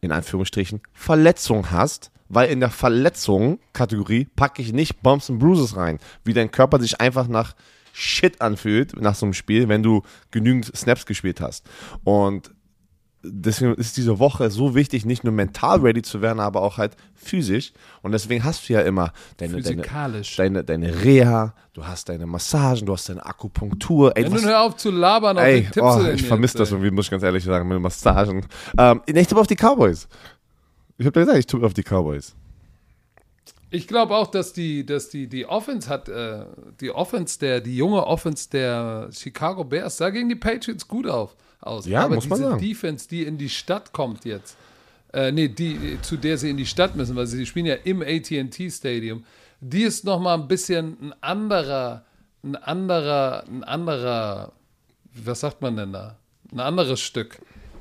[0.01, 5.99] in Anführungsstrichen, Verletzung hast, weil in der Verletzung-Kategorie packe ich nicht Bumps und Bruises rein,
[6.23, 7.55] wie dein Körper sich einfach nach
[7.93, 11.65] Shit anfühlt nach so einem Spiel, wenn du genügend Snaps gespielt hast.
[12.03, 12.51] Und
[13.32, 16.95] deswegen ist diese Woche so wichtig, nicht nur mental ready zu werden, aber auch halt
[17.15, 17.73] physisch.
[18.01, 19.84] Und deswegen hast du ja immer deine, deine,
[20.38, 24.15] deine, deine Reha, du hast deine Massagen, du hast deine Akupunktur.
[24.15, 27.05] Ey, Wenn du hör auf zu labern, ey, auf oh, ich vermisse das irgendwie, muss
[27.05, 28.45] ich ganz ehrlich sagen, mit Massagen.
[28.78, 30.07] Ähm, ich tippe auf die Cowboys.
[30.97, 32.36] Ich habe dir gesagt, ich tippe auf die Cowboys.
[33.69, 36.45] Ich glaube auch, dass die, dass die, die Offense hat, äh,
[36.80, 41.36] die Offense der, die junge Offense der Chicago Bears sah gegen die Patriots gut auf
[41.62, 41.86] aus.
[41.86, 42.62] Ja, Aber muss man diese sagen.
[42.62, 44.58] Defense, die in die Stadt kommt jetzt,
[45.14, 48.01] äh, nee, die, zu der sie in die Stadt müssen, weil sie spielen ja im
[48.01, 49.24] AT&T Stadium,
[49.60, 52.05] die ist noch mal ein bisschen ein anderer,
[52.43, 54.51] ein anderer, ein anderer,
[55.14, 56.18] was sagt man denn da?
[56.51, 57.39] Ein anderes Stück.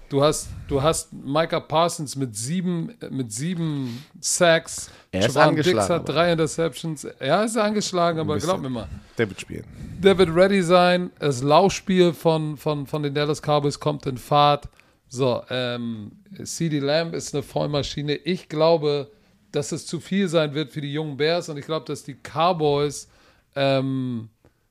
[0.08, 4.88] Du hast, du hast Micah Parsons mit sieben, mit sieben Sacks.
[5.10, 5.78] Er ist angeschlagen.
[5.78, 7.04] Dix hat drei Interceptions.
[7.04, 8.88] Er ist angeschlagen, aber glaub mir mal.
[9.18, 9.64] Der wird spielen.
[9.98, 11.10] Der wird ready sein.
[11.18, 14.68] Das Laufspiel von, von, von den Dallas Cowboys kommt in Fahrt.
[15.08, 16.12] So, ähm,
[16.44, 18.14] CD Lamb ist eine Vollmaschine.
[18.14, 19.10] Ich glaube,
[19.50, 22.14] dass es zu viel sein wird für die jungen Bears und ich glaube, dass die
[22.14, 23.08] Cowboys
[23.56, 24.28] ähm,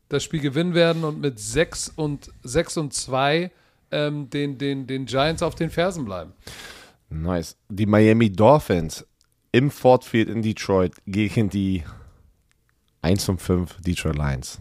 [0.08, 3.52] das Spiel gewinnen werden und mit 6 und 6 und 2
[3.92, 6.34] ähm, den, den, den Giants auf den Fersen bleiben.
[7.10, 7.56] Nice.
[7.70, 9.06] Die Miami Dolphins
[9.52, 11.84] im Ford Field in Detroit gegen die
[13.02, 14.60] 1 und 5 Detroit Lions.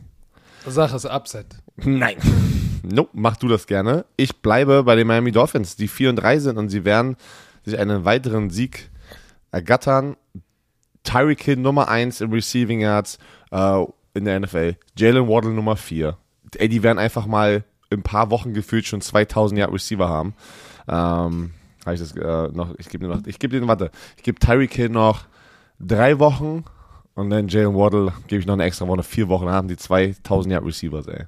[0.66, 1.46] Sache ist Upset.
[1.76, 2.16] Nein.
[2.82, 4.04] Nope, mach du das gerne.
[4.16, 7.16] Ich bleibe bei den Miami Dolphins, die 4 und 3 sind und sie werden
[7.64, 8.90] sich einen weiteren Sieg
[9.50, 10.16] ergattern.
[11.02, 13.18] Tyreek Hill Nummer 1 im Receiving Yards
[13.50, 14.76] äh, in der NFL.
[14.96, 16.16] Jalen Waddle Nummer 4.
[16.56, 20.34] Ey, die werden einfach mal in ein paar Wochen gefühlt schon 2000 Yard Receiver haben.
[20.88, 21.52] Ähm,
[21.84, 24.38] habe ich das äh, noch, ich gebe dir noch, ich gebe dir, warte, ich gebe
[24.38, 25.24] Tyreek Hill noch
[25.78, 26.64] drei Wochen
[27.14, 29.76] und dann Jalen Waddle gebe ich noch eine extra Woche, vier Wochen, dann haben die
[29.76, 31.24] 2000 Yard Receivers, ey.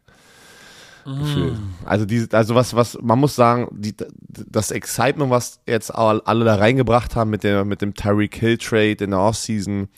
[1.07, 1.75] Mm.
[1.85, 3.95] Also, die, also was, was, man muss sagen, die,
[4.29, 9.05] das Excitement, was jetzt alle da reingebracht haben mit, der, mit dem Tyreek Hill Trade
[9.05, 9.89] in der Offseason,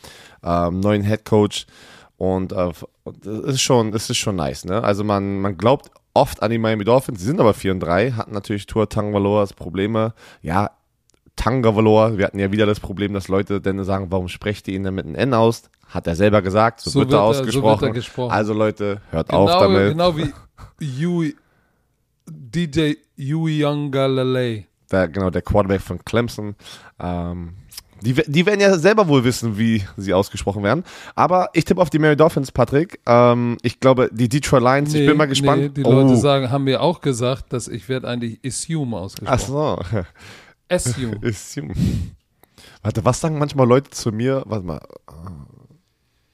[0.43, 1.67] ähm, neuen Head Coach
[2.19, 2.73] und äh,
[3.23, 4.83] das ist schon, das ist schon nice, ne?
[4.83, 7.21] Also man, man glaubt oft an die Miami Dolphins.
[7.21, 10.15] Sie sind aber 4 und 3, hatten natürlich Tour Tangvaloas Probleme.
[10.43, 10.71] Ja,
[11.39, 14.83] Tangavaloa, wir hatten ja wieder das Problem, dass Leute dann sagen, warum sprecht ihr ihn
[14.83, 15.71] denn mit einem N aus?
[15.87, 17.77] Hat er selber gesagt, so, so wird, er ausgesprochen.
[17.77, 18.33] So wird er gesprochen.
[18.33, 19.91] Also Leute, hört genau, auf damit.
[19.91, 20.33] Genau wie
[20.81, 21.37] Yui,
[22.27, 24.67] DJ Yui Youngalalay.
[24.91, 26.57] Der, genau, der Quarterback von Clemson.
[26.99, 27.55] Ähm,
[28.03, 30.84] die, die werden ja selber wohl wissen, wie sie ausgesprochen werden.
[31.14, 33.01] Aber ich tippe auf die Mary Dolphins, Patrick.
[33.07, 35.62] Ähm, ich glaube, die Detroit Lions, nee, ich bin mal gespannt.
[35.62, 35.92] Nee, die oh.
[35.92, 39.38] Leute sagen, haben mir auch gesagt, dass ich werde eigentlich Assume ausgesprochen.
[39.40, 40.05] Ach so.
[40.68, 41.20] Assume.
[41.24, 41.74] Assume.
[42.82, 44.42] Warte, was sagen manchmal Leute zu mir?
[44.46, 44.80] Warte mal.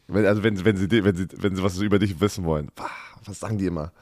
[0.06, 2.68] Wenn, also wenn, wenn, sie, wenn, sie, wenn sie was über dich wissen wollen.
[3.24, 3.92] Was sagen die immer?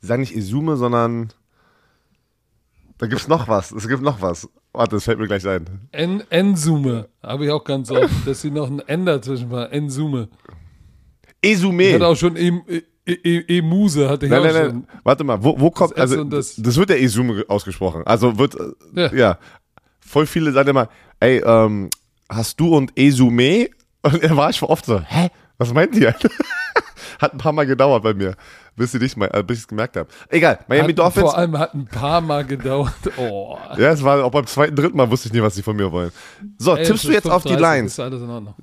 [0.00, 1.32] Sie sagen nicht Isume, sondern
[2.98, 3.72] da gibt es noch was.
[3.72, 4.48] Es gibt noch was.
[4.74, 5.66] Warte, das fällt mir gleich ein.
[5.92, 7.08] En Ensume.
[7.22, 9.72] Habe ich auch ganz oft, dass sie noch ein N dazwischen war.
[9.72, 10.28] Ensume.
[11.40, 11.82] Esume.
[11.84, 12.48] Ich hatte auch schon e,
[13.06, 14.64] e, e, Emuse, hatte ich nein, auch nein, schon.
[14.64, 14.86] Nein.
[15.04, 18.02] Warte mal, wo, wo kommt, also das, das, wird ja Esume ausgesprochen.
[18.04, 19.14] Also wird, äh, ja.
[19.14, 19.38] ja.
[20.00, 20.88] Voll viele sagen immer,
[21.20, 21.88] ey, ähm,
[22.28, 23.68] hast du und Esume?
[24.02, 25.28] Und er war schon oft so, hä?
[25.56, 26.16] Was meint ihr?
[27.20, 28.34] Hat ein paar Mal gedauert bei mir
[28.76, 30.08] bis sie dich mal, äh, bis ich es gemerkt habe.
[30.28, 31.30] Egal, Miami hat, Dolphins.
[31.30, 32.92] Vor allem hat ein paar Mal gedauert.
[33.16, 33.56] Oh.
[33.78, 35.90] Ja, es war auch beim zweiten, dritten Mal wusste ich nie, was sie von mir
[35.92, 36.10] wollen.
[36.58, 38.00] So, Ey, tippst du jetzt auf die Lions?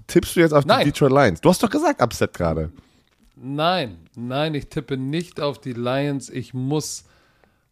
[0.07, 0.79] Tippst du jetzt auf Nein.
[0.79, 1.41] die Detroit Lions?
[1.41, 2.71] Du hast doch gesagt Upset gerade.
[3.35, 6.29] Nein, nein, ich tippe nicht auf die Lions.
[6.29, 7.05] Ich muss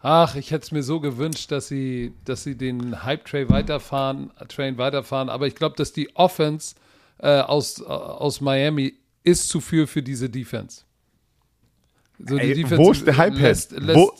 [0.02, 4.78] Ach, ich hätte es mir so gewünscht, dass sie, dass sie den Hype-Train weiterfahren, Train
[4.78, 5.30] weiterfahren.
[5.30, 6.76] Aber ich glaube, dass die Offense
[7.18, 10.84] äh, aus, äh, aus Miami ist zu viel für diese Defense.
[12.28, 13.36] So, Ey, wo ist der Hype?
[13.36, 14.12] Lässt, lässt, wo,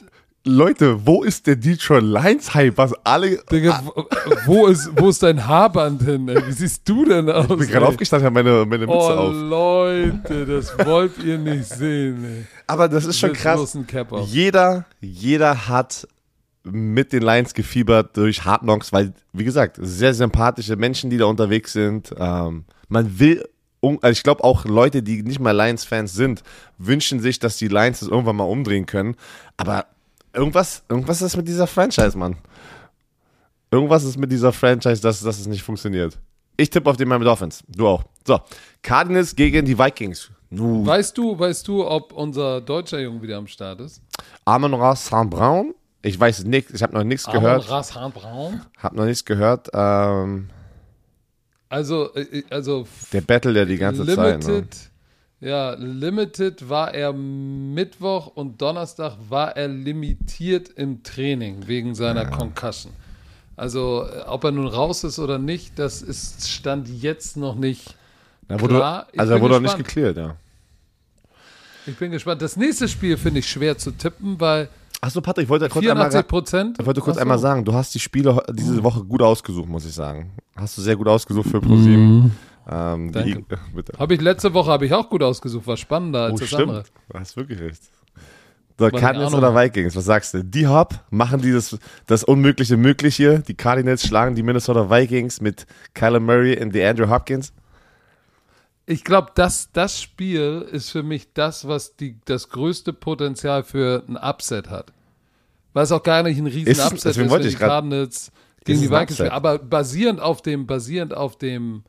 [0.46, 2.78] Leute, wo ist der Detroit Lions Hype?
[2.78, 3.40] Was alle.
[3.52, 3.84] Digga,
[4.46, 6.30] wo, ist, wo ist dein Haarband hin?
[6.30, 6.48] Ey?
[6.48, 7.50] Wie siehst du denn aus?
[7.50, 9.34] Ich bin gerade aufgestanden, habe meine, meine Mütze oh, auf.
[9.34, 12.24] Leute, das wollt ihr nicht sehen.
[12.24, 12.46] Ey.
[12.68, 13.78] Aber das ist schon krass.
[14.28, 16.08] Jeder, jeder hat
[16.64, 21.26] mit den Lions gefiebert durch Hard Knocks, weil, wie gesagt, sehr sympathische Menschen, die da
[21.26, 22.14] unterwegs sind.
[22.18, 23.46] Ähm, man will
[23.82, 26.44] also ich glaube auch Leute, die nicht mal Lions-Fans sind,
[26.78, 29.16] wünschen sich, dass die Lions das irgendwann mal umdrehen können.
[29.58, 29.86] Aber
[30.34, 32.38] irgendwas, irgendwas ist mit dieser Franchise, Mann.
[33.72, 36.18] Irgendwas ist mit dieser Franchise, dass, dass es nicht funktioniert.
[36.58, 37.64] Ich tippe auf den Miami Dolphins.
[37.70, 38.04] Du auch.
[38.26, 38.40] So,
[38.82, 40.30] Cardinals gegen die Vikings.
[40.52, 44.02] Weißt du, weißt du, ob unser deutscher Junge wieder am Start ist?
[44.74, 45.76] Ross Saint Brown?
[46.02, 47.66] Ich weiß nichts, ich habe noch nichts gehört.
[47.66, 48.62] Amon Ross Saint Brown?
[48.82, 49.70] Hab noch nichts gehört.
[49.74, 50.50] Ähm,
[51.70, 52.88] also, äh, also.
[53.14, 54.90] Der Battle ja die ganze Limited, Zeit.
[55.40, 55.50] Ne?
[55.50, 62.30] Ja, Limited war er Mittwoch und Donnerstag war er limitiert im Training wegen seiner ja.
[62.30, 62.92] Concussion.
[63.56, 67.96] Also, äh, ob er nun raus ist oder nicht, das ist Stand jetzt noch nicht
[68.50, 69.08] ja, wurde, klar.
[69.12, 70.36] Ich also, er wurde auch nicht geklärt, ja.
[71.86, 72.42] Ich bin gespannt.
[72.42, 74.70] Das nächste Spiel finde ich schwer zu tippen, weil.
[75.02, 78.44] Achso, Patrick, ich wollte kurz, einmal, ich wollte kurz einmal sagen, du hast die Spiele
[78.52, 80.32] diese Woche gut ausgesucht, muss ich sagen.
[80.56, 82.24] Hast du sehr gut ausgesucht für ProSieben.
[82.24, 82.32] Mhm.
[82.70, 83.12] Ähm,
[83.98, 86.62] Habe ich letzte Woche habe ich auch gut ausgesucht, war spannender als oh, das stimmt.
[86.64, 86.84] andere.
[87.10, 87.82] Du hast wirklich recht.
[88.78, 90.44] So, Cardinals oder Vikings, was sagst du?
[90.44, 93.40] Die Hop machen dieses, das Unmögliche möglich hier.
[93.40, 97.52] Die Cardinals schlagen die Minnesota Vikings mit Kyler Murray und Andrew Hopkins.
[98.90, 104.04] Ich glaube, das, das Spiel ist für mich das, was die, das größte Potenzial für
[104.08, 104.94] ein Upset hat.
[105.74, 108.32] Weil es auch gar nicht ein riesen ist, Upset ist, wenn die Cardinals
[108.66, 109.30] gegen die Vikings spielen.
[109.30, 111.84] Aber basierend auf dem, basierend auf dem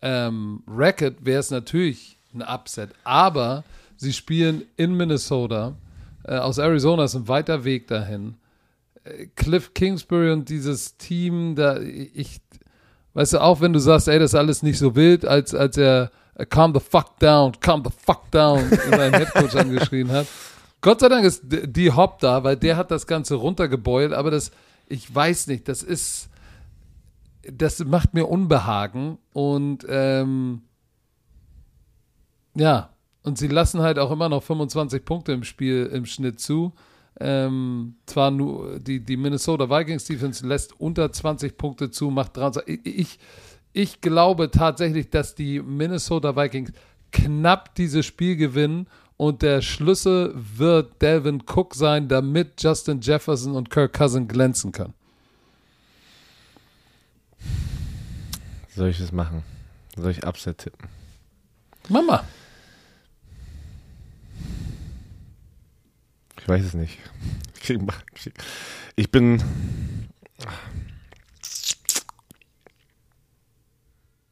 [0.00, 2.88] ähm, Racket wäre es natürlich ein Upset.
[3.04, 3.62] Aber
[3.98, 5.76] sie spielen in Minnesota.
[6.24, 8.36] Äh, aus Arizona ist ein weiter Weg dahin.
[9.04, 12.40] Äh, Cliff Kingsbury und dieses Team, da ich,
[13.12, 15.76] weißt du, auch wenn du sagst, ey, das ist alles nicht so wild, als, als
[15.76, 16.10] er
[16.44, 20.26] calm the fuck down, calm the fuck down seinen Headcoach angeschrien hat.
[20.82, 24.50] Gott sei Dank ist die Hop da, weil der hat das Ganze runtergebeult, aber das,
[24.86, 26.28] ich weiß nicht, das ist,
[27.42, 30.62] das macht mir Unbehagen und ähm,
[32.54, 32.90] ja,
[33.22, 36.72] und sie lassen halt auch immer noch 25 Punkte im Spiel im Schnitt zu.
[37.18, 42.80] Ähm, zwar nur die, die Minnesota Vikings Defense lässt unter 20 Punkte zu, macht 23.
[42.84, 43.18] Ich, ich
[44.00, 46.72] glaube tatsächlich, dass die Minnesota Vikings
[47.12, 48.86] knapp dieses Spiel gewinnen
[49.18, 54.94] und der Schlüssel wird Delvin Cook sein, damit Justin Jefferson und Kirk Cousin glänzen können.
[58.74, 59.42] Soll ich das machen?
[59.94, 60.88] Soll ich Upset tippen?
[61.88, 62.24] Mama.
[66.38, 66.98] Ich weiß es nicht.
[68.96, 69.42] Ich bin.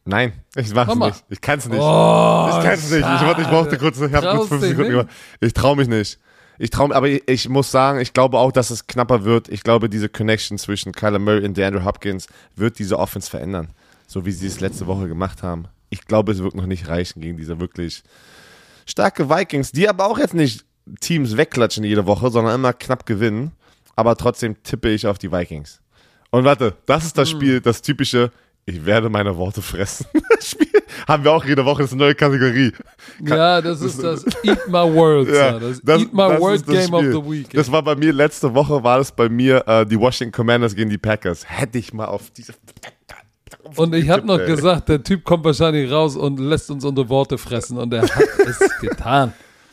[0.04, 1.06] Nein, ich mach's Mama.
[1.08, 1.24] nicht.
[1.30, 1.80] Ich kann's nicht.
[1.80, 3.00] Oh, ich kann's nicht.
[3.00, 5.08] Ich, ich brauchte kurz, ich habe kurz fünf Sekunden.
[5.40, 6.18] Ich trau mich nicht.
[6.58, 9.48] Ich traue aber ich, ich, muss sagen, ich glaube auch, dass es knapper wird.
[9.48, 13.74] Ich glaube, diese Connection zwischen Kyler Murray und DeAndre Hopkins wird diese Offense verändern
[14.06, 15.66] so wie sie es letzte Woche gemacht haben.
[15.90, 18.02] Ich glaube, es wird noch nicht reichen gegen diese wirklich
[18.86, 20.64] starke Vikings, die aber auch jetzt nicht
[21.00, 23.52] Teams wegklatschen jede Woche, sondern immer knapp gewinnen.
[23.96, 25.80] Aber trotzdem tippe ich auf die Vikings.
[26.30, 27.38] Und warte, das ist das hm.
[27.38, 28.32] Spiel, das typische,
[28.66, 30.06] ich werde meine Worte fressen.
[30.40, 30.68] Spiel
[31.06, 32.72] haben wir auch jede Woche, das ist eine neue Kategorie.
[33.20, 35.28] ja, das ist das Eat My World.
[35.28, 37.16] Ja, das, das Eat My World Game Spiel.
[37.16, 37.50] of the Week.
[37.50, 40.90] Das war bei mir, letzte Woche war das bei mir äh, die Washington Commanders gegen
[40.90, 41.44] die Packers.
[41.46, 42.54] Hätte ich mal auf diese
[43.76, 44.46] und ich habe noch ey.
[44.46, 48.10] gesagt, der Typ kommt wahrscheinlich raus und lässt uns unsere Worte fressen und er hat
[48.46, 49.32] es getan.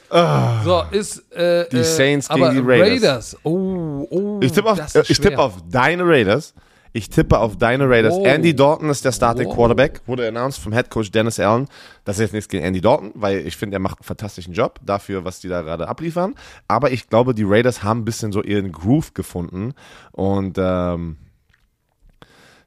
[0.10, 0.62] Ah.
[0.64, 2.90] So, ist äh, die Saints äh, gegen die Raiders.
[2.90, 3.38] Raiders.
[3.44, 6.54] Oh, oh, ich tippe auf, äh, tipp auf deine Raiders.
[6.94, 8.16] Ich tippe auf deine Raiders.
[8.16, 8.26] Oh.
[8.26, 9.54] Andy Dalton ist der Starting oh.
[9.54, 10.02] Quarterback.
[10.06, 11.68] Wurde announced vom Head Coach Dennis Allen.
[12.04, 14.80] Das ist jetzt nichts gegen Andy Dalton, weil ich finde, er macht einen fantastischen Job
[14.84, 16.36] dafür, was die da gerade abliefern.
[16.68, 19.74] Aber ich glaube, die Raiders haben ein bisschen so ihren Groove gefunden.
[20.12, 21.18] Und ähm,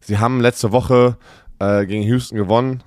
[0.07, 1.17] Sie haben letzte Woche
[1.59, 2.83] äh, gegen Houston gewonnen.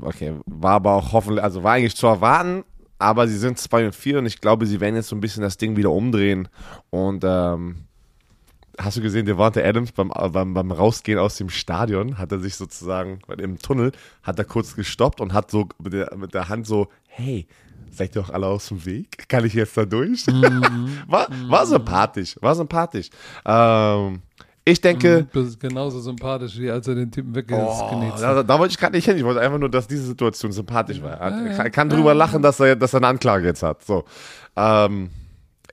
[0.00, 2.64] Okay, war aber auch hoffentlich, also war eigentlich zu erwarten,
[2.98, 5.42] aber sie sind 2 und 4 und ich glaube, sie werden jetzt so ein bisschen
[5.42, 6.48] das Ding wieder umdrehen.
[6.88, 7.87] Und ähm,
[8.78, 12.56] hast du gesehen, Devante Adams beim, beim, beim Rausgehen aus dem Stadion hat er sich
[12.56, 16.66] sozusagen im Tunnel, hat er kurz gestoppt und hat so mit der, mit der Hand
[16.66, 17.46] so, hey,
[17.90, 19.28] seid ihr auch alle aus dem Weg?
[19.28, 20.26] Kann ich jetzt da durch?
[20.26, 20.98] Mhm.
[21.08, 23.10] war, war sympathisch, war sympathisch.
[23.44, 24.22] Ähm,
[24.64, 25.26] ich denke.
[25.32, 28.78] Du bist genauso sympathisch, wie als er den Typen weggenäht oh, da, da, wollte ich
[28.78, 29.16] gerade nicht hin.
[29.16, 31.12] Ich wollte einfach nur, dass diese Situation sympathisch war.
[31.12, 33.82] Er kann, kann drüber lachen, dass er, dass er eine Anklage jetzt hat.
[33.82, 34.04] So.
[34.56, 35.08] Ähm,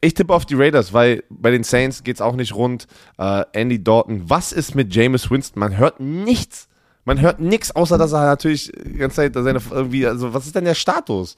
[0.01, 2.87] ich tippe auf die Raiders, weil bei den Saints geht es auch nicht rund.
[3.17, 5.59] Äh, Andy Dalton, was ist mit Jameis Winston?
[5.59, 6.67] Man hört nichts.
[7.05, 10.55] Man hört nichts, außer dass er natürlich die ganze Zeit seine irgendwie, also was ist
[10.55, 11.35] denn der Status?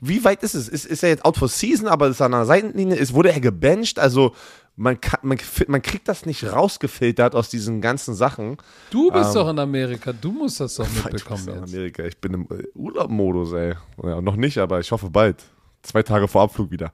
[0.00, 0.68] Wie weit ist es?
[0.68, 2.96] Ist, ist er jetzt out for season, aber ist er an der Seitenlinie?
[2.96, 3.98] Ist, wurde er gebencht?
[3.98, 4.34] Also
[4.76, 8.58] man, kann, man, man kriegt das nicht rausgefiltert aus diesen ganzen Sachen.
[8.90, 11.56] Du bist ähm, doch in Amerika, du musst das doch mitbekommen jetzt.
[11.56, 13.74] In Amerika, ich bin im Urlaubmodus, ey.
[14.04, 15.42] Ja, noch nicht, aber ich hoffe bald.
[15.82, 16.92] Zwei Tage vor Abflug wieder.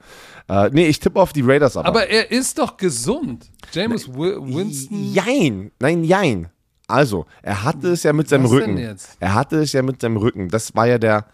[0.49, 1.89] Äh, nee, ich tippe auf die Raiders aber.
[1.89, 3.51] Aber er ist doch gesund.
[3.73, 5.13] James Winston.
[5.13, 5.71] Jein.
[5.81, 6.51] Nein, jein.
[6.87, 8.77] Also, er hatte es ja mit seinem Was Rücken.
[8.77, 9.17] Denn jetzt?
[9.21, 10.49] Er hatte es ja mit seinem Rücken.
[10.49, 11.27] Das war ja der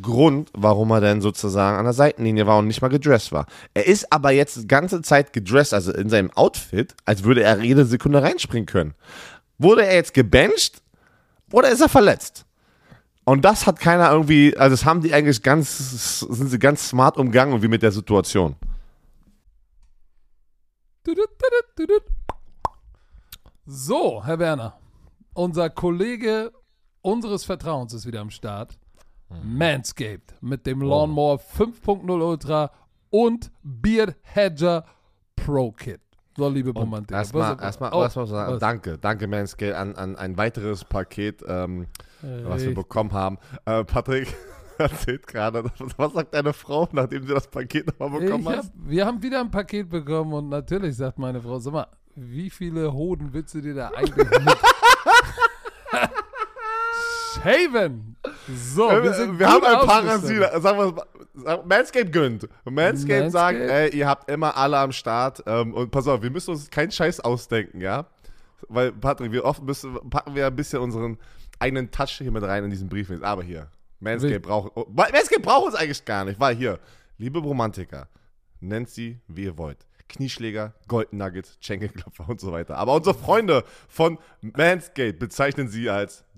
[0.00, 3.46] Grund, warum er denn sozusagen an der Seitenlinie war und nicht mal gedressed war.
[3.74, 7.62] Er ist aber jetzt die ganze Zeit gedressed, also in seinem Outfit, als würde er
[7.62, 8.94] jede Sekunde reinspringen können.
[9.58, 10.82] Wurde er jetzt gebencht
[11.52, 12.43] oder ist er verletzt?
[13.24, 17.16] Und das hat keiner irgendwie, also das haben die eigentlich ganz, sind sie ganz smart
[17.16, 18.56] umgangen wie mit der Situation.
[23.66, 24.78] So, Herr Werner,
[25.32, 26.52] unser Kollege
[27.00, 28.78] unseres Vertrauens ist wieder am Start.
[29.42, 32.70] Manscaped mit dem Lawnmower 5.0 Ultra
[33.10, 34.84] und Beard Hedger
[35.34, 36.03] Pro Kit.
[36.36, 37.16] So, liebe Romantiker.
[37.18, 41.86] Erstmal, erstmal, oh, erstmal sagen, danke, danke Manscaped an, an ein weiteres Paket, ähm,
[42.22, 43.38] was wir bekommen haben.
[43.66, 44.34] Äh, Patrick
[44.78, 45.64] erzählt gerade,
[45.96, 48.66] was sagt deine Frau, nachdem sie das Paket nochmal bekommen hat?
[48.74, 52.92] Wir haben wieder ein Paket bekommen und natürlich sagt meine Frau, sag mal, wie viele
[52.92, 54.56] Hoden willst du dir da eigentlich mit?
[57.44, 58.16] Haven.
[58.48, 60.62] So, wir, sind wir haben ein Parasit.
[60.62, 62.48] Sagen wir Manscape gönnt.
[62.64, 65.42] Manscape, sagt, ey, ihr habt immer alle am Start.
[65.46, 68.06] Ähm, und pass auf, wir müssen uns keinen Scheiß ausdenken, ja?
[68.68, 71.18] Weil, Patrick, wir oft müssen, packen wir ein bisschen unseren
[71.58, 73.10] eigenen Touch hier mit rein in diesen Brief.
[73.22, 73.68] Aber hier,
[74.00, 76.78] Manscape braucht, oh, Manscape braucht uns eigentlich gar nicht, weil hier,
[77.18, 78.08] liebe Romantiker,
[78.60, 79.86] nennt sie, wie ihr wollt.
[80.08, 82.76] Knieschläger, Golden Nuggets, Schenkelklopfer und so weiter.
[82.76, 86.24] Aber unsere Freunde von Manscape bezeichnen sie als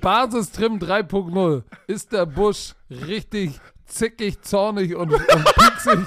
[0.00, 1.62] Basistrim 3.0.
[1.86, 5.24] Ist der Busch richtig zickig, zornig und, und
[5.54, 6.06] pieksig?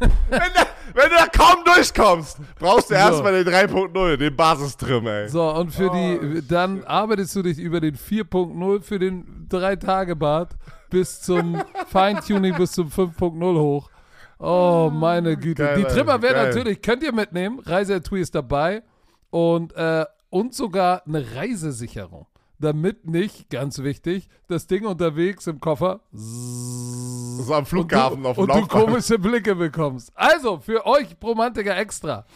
[0.00, 3.00] wenn, der, wenn, du da kaum durchkommst, brauchst du so.
[3.00, 5.28] erstmal den 3.0, den Basistrim, ey.
[5.28, 10.50] So, und für oh, die, dann arbeitest du dich über den 4.0 für den 3-Tage-Bad
[10.90, 13.90] bis zum Feintuning bis zum 5.0 hoch.
[14.38, 15.64] Oh, meine Güte.
[15.64, 17.58] Geil, die Trimmer werden natürlich, könnt ihr mitnehmen.
[17.58, 18.82] Reisetui ist dabei.
[19.30, 22.26] Und, äh, und sogar eine Reisesicherung.
[22.60, 26.00] Damit nicht, ganz wichtig, das Ding unterwegs im Koffer.
[26.10, 30.10] So am Flughafen und du, auf dem Und du komische Blicke bekommst.
[30.14, 32.26] Also, für euch Romantiker extra.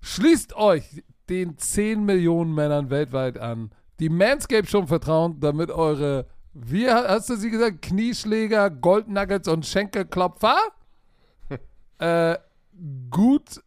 [0.00, 6.88] Schließt euch den 10 Millionen Männern weltweit an, die Manscape schon vertrauen, damit eure, wie
[6.88, 10.58] hast du sie gesagt, Knieschläger, Goldnuggets und Schenkelklopfer
[11.98, 12.38] äh,
[13.10, 13.62] gut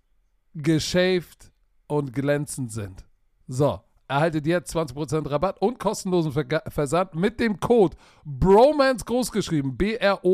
[0.55, 1.51] geschäft
[1.87, 3.05] und glänzend sind.
[3.51, 10.30] So, erhaltet jetzt 20% Rabatt und kostenlosen Ver Versand mit dem Code BROMANCE großgeschrieben, B-R-O-M-A-N-C-E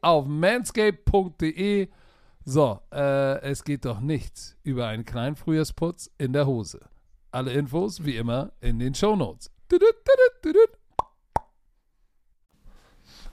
[0.00, 1.90] auf manscape.de.
[2.46, 6.80] So, äh, es geht doch nichts über einen kleinen Frühjahrsputz in der Hose.
[7.30, 9.50] Alle Infos wie immer in den Shownotes.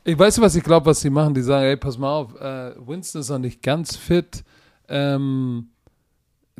[0.04, 1.34] Ich weiß, was ich glaube, was sie machen.
[1.34, 4.44] Die sagen, ey, pass mal auf, äh, Winston ist noch nicht ganz fit.
[4.90, 5.70] Ähm,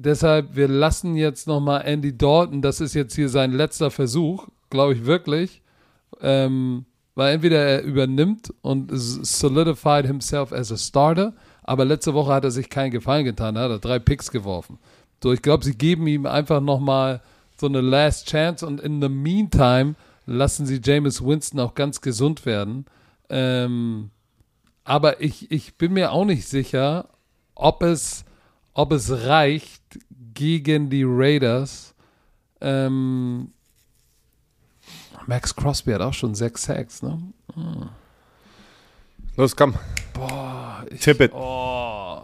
[0.04, 4.94] deshalb, wir lassen jetzt nochmal Andy Dalton, das ist jetzt hier sein letzter Versuch, glaube
[4.94, 5.62] ich wirklich.
[6.22, 6.86] Ähm,
[7.16, 12.52] weil entweder er übernimmt und solidified himself as a starter, aber letzte Woche hat er
[12.52, 14.80] sich keinen Gefallen getan, hat er drei Picks geworfen.
[15.22, 17.22] So, ich glaube, sie geben ihm einfach nochmal
[17.60, 19.96] so eine Last Chance und in the meantime
[20.26, 22.86] lassen sie Jameis Winston auch ganz gesund werden.
[23.30, 24.12] Ähm,
[24.86, 27.10] aber ich, ich bin mir auch nicht sicher,
[27.54, 28.24] ob es,
[28.74, 29.82] ob es reicht
[30.34, 31.94] gegen die Raiders.
[32.62, 33.52] Ähm,
[35.28, 37.22] Max Crosby hat auch schon sechs Sacks, ne?
[37.54, 37.90] Hm.
[39.36, 39.76] Los, komm.
[40.14, 40.86] Boah.
[40.90, 41.32] Ich, Tip it.
[41.34, 42.24] Oh.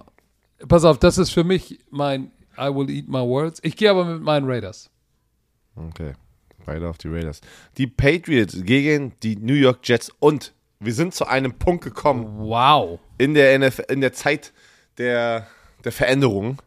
[0.68, 3.60] Pass auf, das ist für mich mein I will eat my words.
[3.64, 4.90] Ich gehe aber mit meinen Raiders.
[5.76, 6.14] Okay.
[6.66, 7.42] Weiter auf die Raiders.
[7.78, 12.38] Die Patriots gegen die New York Jets und wir sind zu einem Punkt gekommen.
[12.38, 13.00] Wow.
[13.18, 14.54] In der, NF in der Zeit
[14.98, 15.48] der,
[15.86, 16.62] der Veränderung,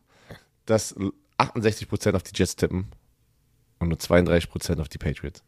[0.66, 0.96] dass
[1.38, 2.86] 68% auf die Jets tippen
[3.78, 5.42] und nur 32% auf die Patriots.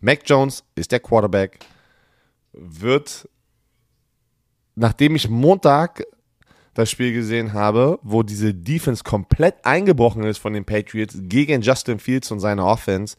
[0.00, 1.60] Mac Jones ist der Quarterback,
[2.52, 3.28] wird,
[4.74, 6.04] nachdem ich Montag
[6.74, 11.98] das Spiel gesehen habe, wo diese Defense komplett eingebrochen ist von den Patriots gegen Justin
[11.98, 13.16] Fields und seine Offense,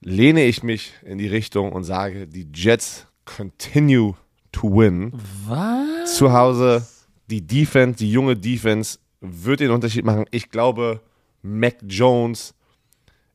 [0.00, 4.14] lehne ich mich in die Richtung und sage, die Jets continue
[4.50, 5.12] to win.
[5.46, 6.16] Was?
[6.16, 6.86] Zu Hause,
[7.32, 10.26] die Defense, die junge Defense wird den Unterschied machen.
[10.30, 11.00] Ich glaube,
[11.40, 12.54] Mac Jones,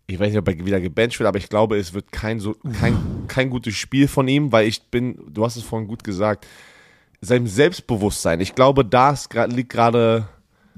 [0.06, 2.56] ich weiß nicht, ob er wieder gebencht wird, aber ich glaube, es wird kein, so,
[2.80, 2.95] kein,
[3.28, 6.45] kein gutes Spiel von ihm, weil ich bin, du hast es vorhin gut gesagt,
[7.22, 8.40] seinem Selbstbewusstsein.
[8.40, 9.15] Ich glaube, da
[9.48, 10.28] liegt gerade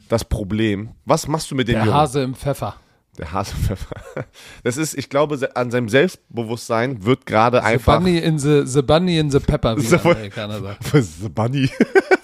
[0.07, 0.91] das Problem.
[1.03, 1.93] Was machst du mit dem Der Jungen?
[1.93, 2.77] Hase im Pfeffer.
[3.19, 3.95] Der Hasepfeffer.
[4.63, 7.99] Das ist, ich glaube, an seinem Selbstbewusstsein wird gerade einfach.
[7.99, 10.77] The bunny in the, the bunny in the pepper, wie die Amerikaner sagen.
[11.21, 11.69] The Bunny.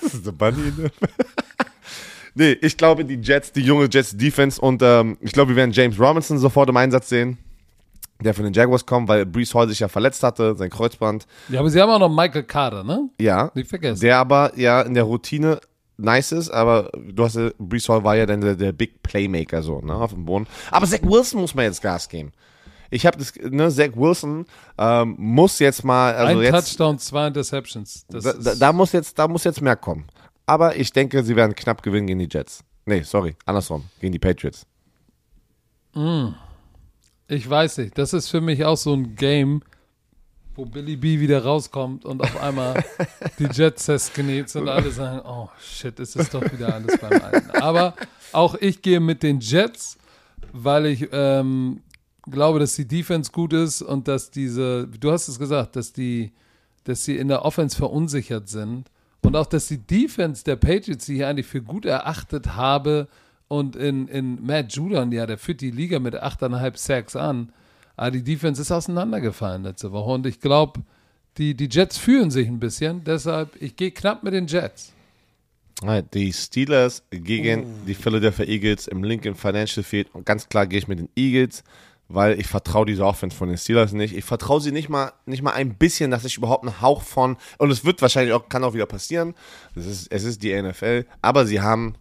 [0.01, 0.61] the Bunny.
[0.69, 0.89] in the-
[2.33, 5.71] nee, ich glaube, die Jets, die junge Jets Defense und ähm, ich glaube, wir werden
[5.71, 7.37] James Robinson sofort im Einsatz sehen,
[8.21, 11.25] der von den Jaguars kommt, weil Brees Hall sich ja verletzt hatte, sein Kreuzband.
[11.49, 13.09] Ja, aber sie haben auch noch Michael Carter, ne?
[13.19, 14.01] Ja, Nicht vergessen.
[14.01, 15.59] der aber ja in der Routine
[15.97, 19.63] nice ist, aber du hast ja, Brees Hall war ja dann der, der Big Playmaker
[19.63, 20.47] so, ne, auf dem Boden.
[20.71, 22.31] Aber Zach Wilson muss man jetzt Gas geben.
[22.89, 24.45] Ich habe das, ne, Zach Wilson
[24.77, 28.05] ähm, muss jetzt mal, also Ein jetzt, Touchdown, zwei Interceptions.
[28.09, 30.05] Das da, da, da muss jetzt, da muss jetzt mehr kommen.
[30.45, 32.63] Aber ich denke, sie werden knapp gewinnen gegen die Jets.
[32.85, 34.65] Nee, sorry, andersrum, gegen die Patriots.
[37.27, 37.97] ich weiß nicht.
[37.97, 39.63] Das ist für mich auch so ein Game,
[40.55, 42.83] wo Billy B wieder rauskommt und auf einmal
[43.39, 47.51] die Jets sind und alle sagen, oh shit, es ist doch wieder alles beim Alten.
[47.51, 47.93] Aber
[48.31, 49.97] auch ich gehe mit den Jets,
[50.53, 51.81] weil ich ähm,
[52.23, 56.31] glaube, dass die Defense gut ist und dass diese, du hast es gesagt, dass die,
[56.85, 58.89] dass sie in der Offense verunsichert sind
[59.21, 63.07] und auch, dass die Defense der Patriots, die ich eigentlich für gut erachtet habe
[63.47, 67.51] und in, in Matt Judon, ja, der führt die Liga mit 8,5 Sacks an,
[67.97, 70.81] aber die Defense ist auseinandergefallen letzte Woche und ich glaube,
[71.37, 74.93] die, die Jets fühlen sich ein bisschen, deshalb, ich gehe knapp mit den Jets.
[75.83, 80.07] Ah, Die Steelers gegen die Philadelphia Eagles im Lincoln Financial Field.
[80.13, 81.65] Und ganz klar gehe ich mit den Eagles,
[82.07, 84.15] weil ich vertraue diese Offense von den Steelers nicht.
[84.15, 87.35] Ich vertraue sie nicht mal, nicht mal ein bisschen, dass ich überhaupt einen Hauch von,
[87.57, 89.33] und es wird wahrscheinlich auch, kann auch wieder passieren.
[89.75, 91.95] Es ist, es ist die NFL, aber sie haben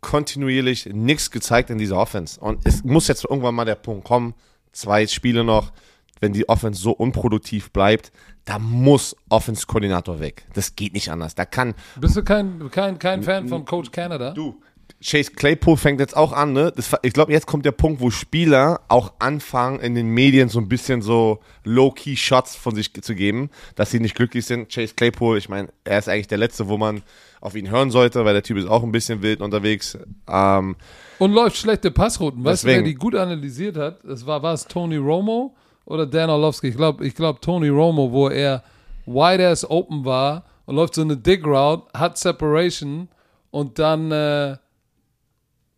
[0.00, 2.40] kontinuierlich nichts gezeigt in dieser Offense.
[2.40, 4.34] Und es muss jetzt irgendwann mal der Punkt kommen,
[4.72, 5.72] zwei Spiele noch,
[6.20, 8.12] wenn die Offense so unproduktiv bleibt,
[8.44, 10.46] da muss Offense-Koordinator weg.
[10.54, 11.34] Das geht nicht anders.
[11.34, 14.32] Da kann, Bist du kein, kein, kein Fan von Coach Canada?
[14.32, 14.60] Du,
[15.02, 16.72] Chase Claypool fängt jetzt auch an, ne?
[16.76, 20.58] Das, ich glaube, jetzt kommt der Punkt, wo Spieler auch anfangen, in den Medien so
[20.58, 24.70] ein bisschen so Low-Key-Shots von sich zu geben, dass sie nicht glücklich sind.
[24.70, 27.02] Chase Claypool, ich meine, er ist eigentlich der Letzte, wo man
[27.40, 29.96] auf ihn hören sollte, weil der Typ ist auch ein bisschen wild unterwegs.
[30.28, 30.76] Ähm,
[31.18, 32.44] Und läuft schlechte Passrouten.
[32.44, 34.00] Weißt du, wer die gut analysiert hat?
[34.04, 35.54] Das war, war es Tony Romo
[35.86, 36.68] oder Dan Orlovsky?
[36.68, 38.62] Ich glaube, ich glaub Tony Romo, wo er
[39.06, 43.08] wide ass open war und läuft so eine Dig Route, hat Separation
[43.50, 44.56] und dann, äh,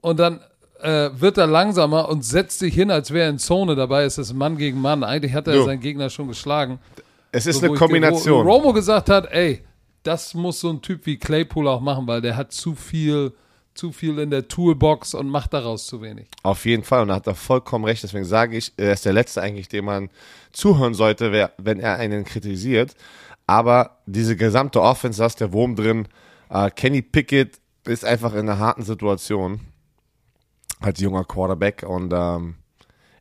[0.02, 0.40] und dann
[0.82, 4.02] äh, wird er langsamer und setzt sich hin, als wäre in Zone dabei.
[4.02, 5.02] Es ist Mann gegen Mann.
[5.04, 5.64] Eigentlich hat er Jo.
[5.64, 6.78] seinen Gegner schon geschlagen.
[7.30, 8.44] es ist So, eine Kombination.
[8.44, 9.62] Wo Romo gesagt hat, ey,
[10.02, 13.32] das muss so ein Typ wie Claypool auch machen, weil der hat zu viel,
[13.74, 16.26] zu viel in der Toolbox und macht daraus zu wenig.
[16.42, 18.02] Auf jeden Fall und da hat er vollkommen recht.
[18.02, 20.10] Deswegen sage ich, er ist der Letzte eigentlich, dem man
[20.52, 22.94] zuhören sollte, wenn er einen kritisiert.
[23.46, 26.08] Aber diese gesamte Offense, da ist der Wurm drin.
[26.50, 29.60] Uh, Kenny Pickett ist einfach in einer harten Situation
[30.82, 32.56] als junger Quarterback und ähm,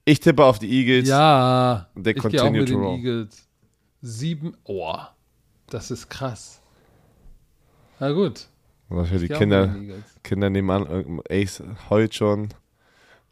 [0.06, 1.08] ich tippe auf die Eagles.
[1.08, 2.98] Ja, They ich gehe auch continue mit to den roll.
[2.98, 3.48] Eagles.
[4.02, 4.98] Sieben, oh,
[5.68, 6.62] das ist krass.
[8.00, 8.48] Na gut.
[8.90, 9.74] Und für die Kinder.
[10.24, 12.50] Kinder nebenan, irgendein Ace heult schon.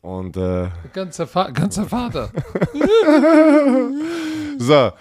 [0.01, 2.31] Und äh, Ganzer, Fa ganzer Vater.
[4.57, 4.91] so,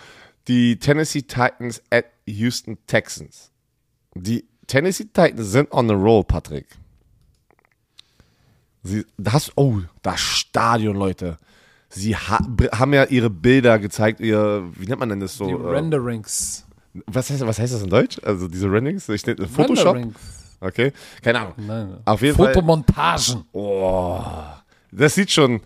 [0.48, 3.52] die Tennessee Titans at Houston Texans.
[4.14, 6.66] Die Tennessee Titans sind on the roll, Patrick.
[8.82, 11.38] Sie, das, oh, das Stadion, Leute.
[11.90, 12.38] Sie ha,
[12.72, 15.46] haben ja ihre Bilder gezeigt, ihr, wie nennt man denn das so?
[15.46, 16.66] Die äh, Renderings.
[17.06, 18.20] was, heißt, was heißt das in Deutsch?
[18.24, 19.08] Also diese Renderings?
[19.08, 19.94] Ich, nenne- Photoshop?
[19.94, 20.16] Renderings.
[20.60, 20.92] Okay,
[21.22, 21.54] keine Ahnung.
[21.56, 21.96] Nein.
[22.04, 22.52] Auf jeden Fall.
[22.52, 23.44] Fotomontagen.
[23.52, 24.20] Oh,
[24.90, 25.60] das sieht schon.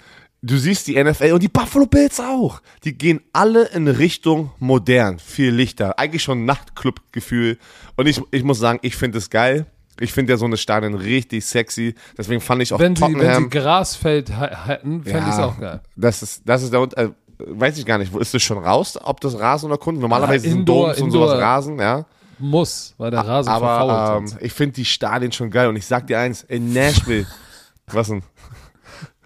[0.45, 2.61] Du siehst die NFL und die Buffalo Bills auch.
[2.83, 5.99] Die gehen alle in Richtung modern, viel Lichter.
[6.01, 7.59] Eigentlich schon Nachtclub-Gefühl.
[7.97, 9.67] Und ich, ich muss sagen, ich finde es geil.
[10.03, 11.95] Ich finde ja so eine Stadion richtig sexy.
[12.19, 13.43] Deswegen fand ich auch Wenn sie, wenn Tottenham.
[13.45, 14.31] sie Grasfeld
[14.67, 15.81] hätten, fände ich es auch geil.
[15.97, 17.09] Das ist, das ist der Unter- äh,
[17.39, 18.13] weiß ich gar nicht.
[18.13, 18.99] Wo ist das schon raus?
[19.03, 20.01] Ob das Rasen oder Kunden?
[20.01, 21.29] Normalerweise Ja, sind Indoor- Domes und Indoor.
[21.29, 22.05] sowas Rasen, ja.
[22.39, 25.69] Muss, weil der Rasen Aber verfault ähm, ich finde die Stadien schon geil.
[25.69, 27.27] Und ich sag dir eins, in Nashville.
[27.87, 28.23] was denn?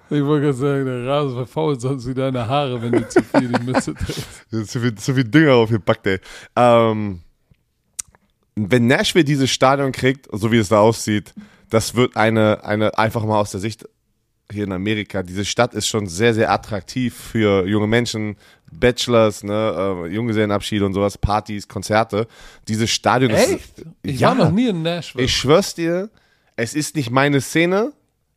[0.08, 3.48] Ich wollte gerade sagen, der Rasen verfault sonst wie deine Haare, wenn du zu viel
[3.48, 3.92] die Mütze
[4.52, 4.70] trägst.
[4.70, 6.20] Zu viel, zu viel Dünger aufgepackt, ey.
[6.54, 7.22] Ähm,
[8.56, 11.34] wenn Nashville dieses Stadion kriegt, so wie es da aussieht,
[11.70, 13.86] das wird eine, eine, einfach mal aus der Sicht
[14.50, 18.36] hier in Amerika, diese Stadt ist schon sehr, sehr attraktiv für junge Menschen,
[18.72, 22.26] Bachelors, ne, äh, Junggesellenabschiede und sowas, Partys, Konzerte.
[22.68, 23.78] Dieses Stadion Echt?
[23.78, 23.84] ist.
[24.02, 25.24] Ich ja, war noch nie in Nashville.
[25.24, 26.10] ich schwör's dir,
[26.56, 27.92] es ist nicht meine Szene.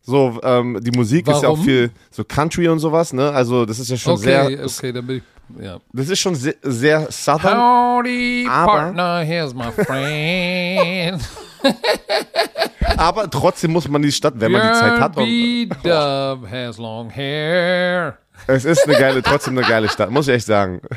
[0.10, 1.64] So, ähm, die Musik ist ja auch Warum?
[1.66, 3.30] viel so Country und sowas, ne?
[3.32, 4.24] Also, das ist ja schon okay,
[4.56, 5.78] sehr, okay, dann bin ich, ja.
[5.94, 7.56] das ist schon sehr, sehr Southern.
[7.56, 11.22] Howdy, Aber- partner, here's my friend.
[12.98, 15.16] Aber trotzdem muss man die Stadt, wenn man die Zeit hat.
[15.16, 18.18] B-Dub has long hair.
[18.48, 20.82] es ist eine geile, trotzdem eine geile Stadt, muss ich echt sagen.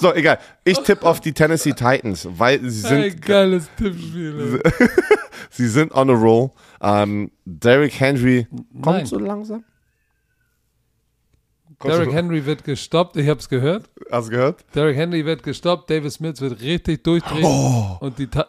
[0.00, 0.38] So, egal.
[0.62, 4.62] Ich tippe auf die Tennessee Titans, weil sie Ein sind, geiles Tippspiel.
[5.50, 6.52] sie sind on a roll.
[6.80, 8.46] Ähm, Derrick Henry
[8.82, 9.06] kommt Nein.
[9.06, 9.64] so langsam.
[11.82, 13.88] Derrick Henry wird gestoppt, ich hab's gehört.
[14.10, 14.64] Hast du gehört?
[14.74, 17.44] Derrick Henry wird gestoppt, Davis Mills wird richtig durchdrehen.
[18.00, 18.42] Und die Ti-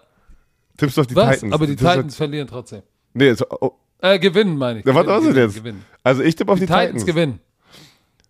[0.77, 1.09] Tippst du auf Oh.
[1.09, 1.35] die Was?
[1.35, 1.53] Titans?
[1.53, 2.81] Aber die du- Titans verlieren trotzdem.
[3.13, 4.85] Nee, so, oh, Äh, gewinnen, meine ich.
[4.85, 5.55] Ja, was Gewinnen, ist denn gewinnen, jetzt?
[5.57, 5.85] Gewinnen.
[6.03, 7.05] also ich tippe auf die, Die Titans, Titans.
[7.05, 7.39] gewinnen.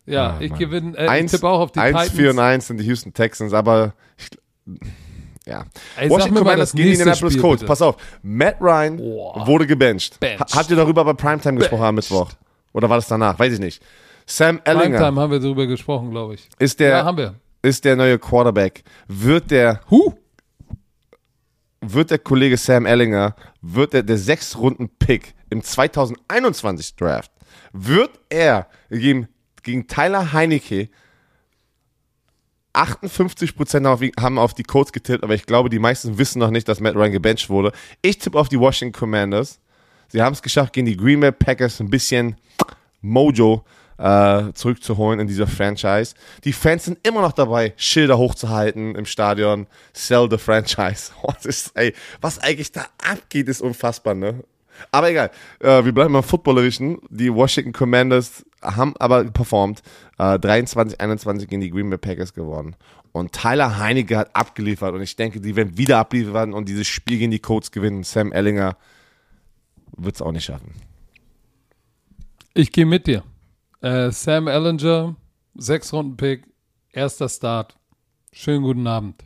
[0.05, 0.97] Ja, Ah, ich gewinne.
[0.97, 2.11] Äh, ich tippe auch auf die 1, Titans.
[2.17, 4.29] 4 und 1 sind die Houston Texans, aber ich,
[5.49, 5.65] ja.
[5.97, 7.59] Ey, Washington Commanders gegen Indianapolis Spiel, Colts.
[7.61, 7.67] bitte.
[7.67, 9.45] Pass auf, Matt Ryan Boah.
[9.47, 10.19] wurde gebencht.
[10.19, 10.39] Benched.
[10.39, 12.31] Ha- Habt ihr darüber bei Primetime gesprochen am Mittwoch?
[12.73, 13.37] Oder war das danach?
[13.39, 13.81] Weiß ich nicht.
[14.25, 16.47] Sam Ellinger Primetime haben wir drüber gesprochen, glaube ich.
[16.59, 17.33] ist der, ja, haben wir.
[17.63, 18.83] ist der neue Quarterback.
[19.07, 20.13] Wird der, Huh?
[21.81, 27.31] wird der Kollege Sam Ellinger, wird er der sechs Runden Pick im 2021 Draft,
[27.73, 29.27] wird er gegen,
[29.63, 30.89] gegen Tyler Heinecke
[32.79, 36.39] 58% haben auf, ihn- haben auf die Colts getippt, aber ich glaube, die meisten wissen
[36.39, 37.71] noch nicht, dass Matt Ryan gebencht wurde.
[38.01, 39.59] Ich tippe auf die Washington Commanders.
[40.07, 42.35] Sie haben es geschafft, gegen die Green Bay Packers ein bisschen
[43.01, 43.63] Mojo
[43.97, 46.15] äh, zurückzuholen in dieser Franchise.
[46.45, 49.67] Die Fans sind immer noch dabei, Schilder hochzuhalten im Stadion.
[49.93, 51.11] Sell the Franchise.
[51.21, 54.43] Oh, ist, ey, was eigentlich da abgeht, ist unfassbar, ne?
[54.91, 56.99] Aber egal, äh, wir bleiben beim Footballerischen.
[57.09, 59.81] Die Washington Commanders haben aber performt.
[60.17, 62.75] Äh, 23-21 gegen die Green Bay Packers gewonnen.
[63.11, 64.93] Und Tyler Heinecke hat abgeliefert.
[64.93, 68.03] Und ich denke, die werden wieder abliefern und dieses Spiel gegen die Colts gewinnen.
[68.03, 68.77] Sam Ellinger
[69.97, 70.73] wird es auch nicht schaffen.
[72.53, 73.23] Ich gehe mit dir.
[73.81, 75.15] Äh, Sam Ellinger,
[75.55, 76.43] sechs Runden Pick,
[76.91, 77.77] erster Start.
[78.31, 79.23] Schönen guten Abend.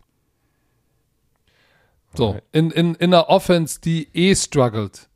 [2.16, 5.10] So, in, in, in einer Offense, die eh struggelt.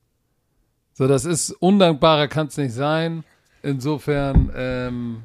[0.97, 3.23] So, das ist undankbarer kann es nicht sein.
[3.61, 5.23] Insofern, ähm,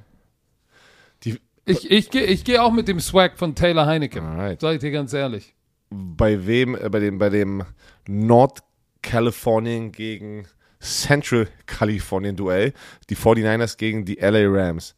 [1.25, 4.21] Die, ich, ich gehe ich geh auch mit dem Swag von Taylor Heineke.
[4.21, 4.61] Alright.
[4.61, 5.55] Sag ich dir ganz ehrlich.
[5.89, 7.65] bei wem, äh, bei dem, bei dem
[8.07, 10.47] Nordkalifornien gegen
[10.79, 12.75] Central Kalifornien Duell,
[13.09, 14.95] die 49ers gegen die LA Rams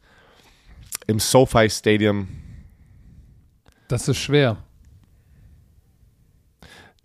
[1.07, 2.27] im SoFi Stadium.
[3.87, 4.57] Das ist schwer.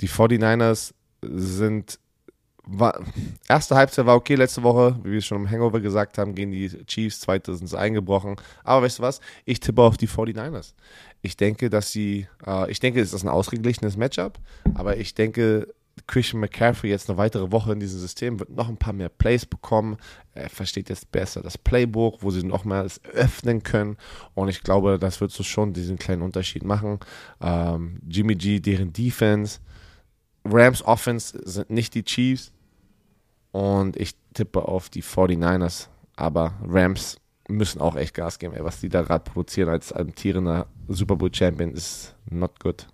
[0.02, 2.00] Die 49ers sind,
[2.72, 3.00] war,
[3.48, 6.70] erste Halbzeit war okay letzte Woche, wie wir schon im Hangover gesagt haben, gegen die
[6.86, 8.36] Chiefs, zweite sind sie eingebrochen.
[8.64, 9.20] Aber weißt du was?
[9.46, 10.74] Ich tippe auf die 49ers.
[11.22, 14.40] Ich denke, dass sie, äh, ich denke, es ist ein ausgeglichenes Matchup,
[14.76, 15.68] aber ich denke,
[16.08, 19.46] Christian McCaffrey jetzt eine weitere Woche in diesem System, wird noch ein paar mehr Plays
[19.46, 19.98] bekommen.
[20.34, 23.98] Er versteht jetzt besser das Playbook, wo sie noch mal öffnen können.
[24.34, 27.00] Und ich glaube, das wird so schon diesen kleinen Unterschied machen.
[27.42, 29.60] Ähm, Jimmy G, deren Defense,
[30.46, 32.52] Rams Offense sind nicht die Chiefs.
[33.52, 35.88] Und ich tippe auf die 49ers.
[36.16, 37.18] Aber Rams
[37.48, 38.54] müssen auch echt Gas geben.
[38.54, 42.88] Ey, was die da gerade produzieren als amtierender Super Bowl Champion ist not good.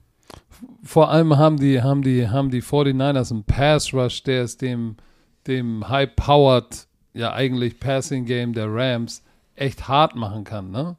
[0.84, 4.96] Vor allem haben die, haben die, haben die 49ers einen Pass Rush, der ist dem,
[5.48, 9.24] dem high-powered, ja eigentlich Passing Game der Rams
[9.56, 10.72] echt hart machen kann.
[10.72, 10.96] Ne?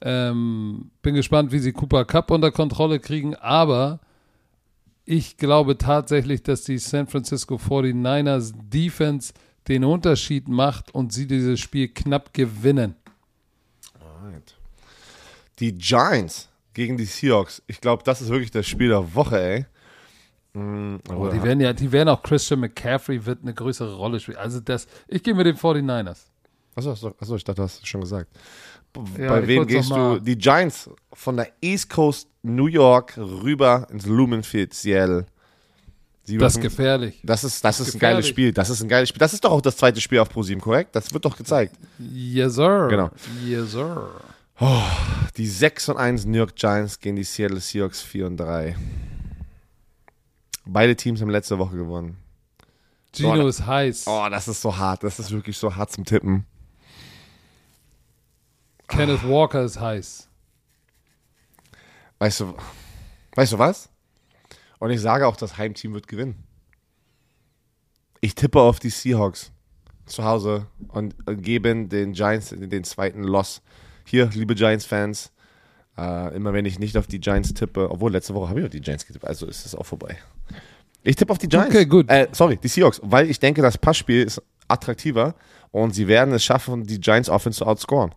[0.00, 4.00] Ähm, bin gespannt, wie sie Cooper Cup unter Kontrolle kriegen, aber
[5.04, 9.32] ich glaube tatsächlich, dass die San Francisco 49ers Defense
[9.68, 12.94] den Unterschied macht und sie dieses Spiel knapp gewinnen.
[14.00, 14.56] Alright.
[15.58, 17.62] Die Giants gegen die Seahawks.
[17.66, 19.66] Ich glaube, das ist wirklich das Spiel der Woche, ey.
[20.54, 24.38] Mm, oh, die werden ja, die werden auch Christian McCaffrey wird eine größere Rolle spielen.
[24.38, 26.18] Also das, ich gehe mit den 49ers.
[26.76, 28.30] Achso, achso, ich dachte, du hast es schon gesagt.
[29.18, 30.20] Ja, Bei wem gehst du?
[30.20, 35.26] Die Giants von der East Coast New York rüber ins Lumenfield, Seattle.
[36.26, 37.20] Sie das ist gefährlich.
[37.22, 38.52] Das ist, das, das ist, ein geiles Spiel.
[38.52, 39.18] Das ist ein geiles Spiel.
[39.18, 40.96] Das ist doch auch das zweite Spiel auf ProSieben, korrekt?
[40.96, 41.76] Das wird doch gezeigt.
[41.98, 42.88] Yes, sir.
[42.88, 43.10] Genau.
[43.44, 44.08] Yes, sir.
[44.58, 44.82] Oh,
[45.36, 48.76] die 6 und 1 New York Giants gegen die Seattle Seahawks 4 und 3.
[50.64, 52.16] Beide Teams haben letzte Woche gewonnen.
[53.14, 54.04] Gino so, ist heiß.
[54.06, 55.02] Oh, das ist so hart.
[55.02, 56.46] Das ist wirklich so hart zum Tippen.
[58.96, 59.28] Kenneth.
[59.28, 60.28] Walker ist heiß.
[62.20, 62.54] Weißt du,
[63.34, 63.90] weißt du was?
[64.78, 66.44] Und ich sage auch, das Heimteam wird gewinnen.
[68.20, 69.50] Ich tippe auf die Seahawks
[70.06, 73.62] zu Hause und geben den Giants den zweiten Loss.
[74.04, 75.32] Hier, liebe Giants-Fans,
[75.98, 78.72] äh, immer wenn ich nicht auf die Giants tippe, obwohl letzte Woche habe ich auf
[78.72, 80.18] die Giants getippt, also ist es auch vorbei.
[81.02, 81.74] Ich tippe auf die Giants.
[81.74, 82.08] Okay, gut.
[82.08, 85.34] Äh, sorry, die Seahawks, weil ich denke, das Passspiel ist attraktiver
[85.72, 88.14] und sie werden es schaffen, die Giants Offense zu outscoren.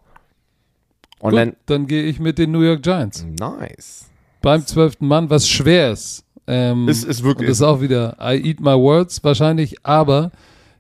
[1.20, 3.26] Und gut, dann, dann gehe ich mit den New York Giants.
[3.40, 4.06] Nice.
[4.42, 6.24] Beim zwölften Mann, was schwer ist.
[6.46, 7.48] Ähm, ist, ist wirklich.
[7.48, 10.32] Und ist auch wieder, I eat my words wahrscheinlich, aber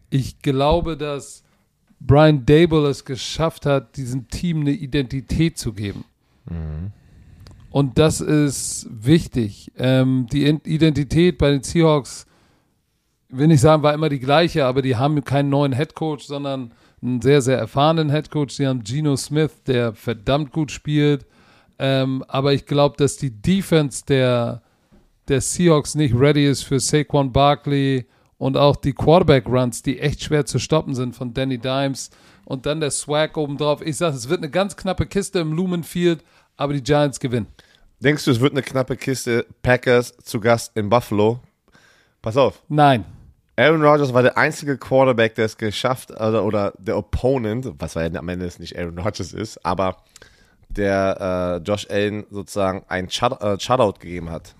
[0.09, 1.43] ich glaube, dass
[1.99, 6.05] Brian Dable es geschafft hat, diesem Team eine Identität zu geben.
[6.45, 6.91] Mhm.
[7.69, 9.72] Und das ist wichtig.
[9.77, 12.26] Ähm, die Identität bei den Seahawks,
[13.30, 16.72] will nicht sagen, war immer die gleiche, aber die haben keinen neuen Headcoach, sondern
[17.02, 18.52] einen sehr, sehr erfahrenen Headcoach.
[18.52, 21.26] Sie haben Geno Smith, der verdammt gut spielt.
[21.80, 24.61] Ähm, aber ich glaube, dass die Defense der
[25.28, 28.06] der Seahawks nicht ready ist für Saquon Barkley
[28.38, 32.10] und auch die Quarterback-Runs, die echt schwer zu stoppen sind von Danny Dimes
[32.45, 33.82] und dann der Swag obendrauf.
[33.82, 36.24] Ich sage, es wird eine ganz knappe Kiste im Lumenfield,
[36.56, 37.48] aber die Giants gewinnen.
[37.99, 41.40] Denkst du, es wird eine knappe Kiste Packers zu Gast in Buffalo?
[42.22, 42.61] Pass auf.
[42.69, 43.06] Nein.
[43.57, 47.95] Aaron Rodgers war der einzige Quarterback, der es geschafft hat, oder, oder der Opponent, was
[47.95, 49.97] ja am Ende nicht Aaron Rodgers ist, aber
[50.69, 54.53] der äh, Josh Allen sozusagen ein Shut, äh, Shutout gegeben hat.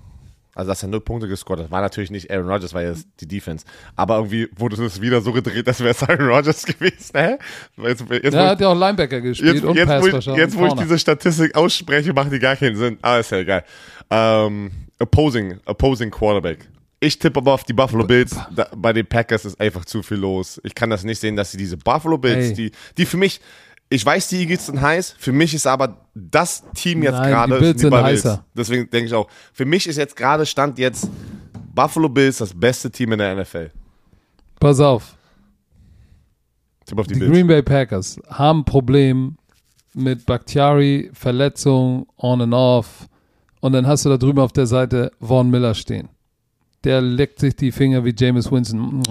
[0.56, 3.28] Also, dass er null Punkte gescored hat, war natürlich nicht Aaron Rodgers, weil es die
[3.28, 3.64] Defense.
[3.96, 7.12] Aber irgendwie wurde es wieder so gedreht, dass wäre es Aaron Rodgers gewesen.
[7.14, 7.38] Hä?
[7.78, 10.66] Jetzt, jetzt, ja, hat ja auch Linebacker gespielt jetzt, und jetzt, wo ich, jetzt, wo
[10.66, 12.98] ich diese Statistik ausspreche, macht die gar keinen Sinn.
[13.04, 13.64] Ah, ist ja egal.
[14.10, 16.68] Ähm, opposing, opposing Quarterback.
[17.00, 18.36] Ich tippe aber auf die Buffalo Bills.
[18.56, 20.60] Da, bei den Packers ist einfach zu viel los.
[20.64, 23.40] Ich kann das nicht sehen, dass sie diese Buffalo Bills, die, die für mich,
[23.90, 25.16] ich weiß, die Eagles sind heiß.
[25.18, 28.44] Für mich ist aber das Team jetzt gerade die sind heißer.
[28.56, 31.08] Deswegen denke ich auch, für mich ist jetzt gerade Stand jetzt
[31.76, 33.70] Buffalo Bills das beste Team in der NFL.
[34.60, 35.16] Pass auf.
[36.88, 37.32] Tipp auf die, die Bills.
[37.32, 39.38] Green Bay Packers haben ein Problem
[39.94, 43.08] mit Bakhtiari, Verletzung, on and off.
[43.60, 46.10] Und dann hast du da drüben auf der Seite Vaughn Miller stehen.
[46.88, 49.04] Der leckt sich die Finger wie James Winston.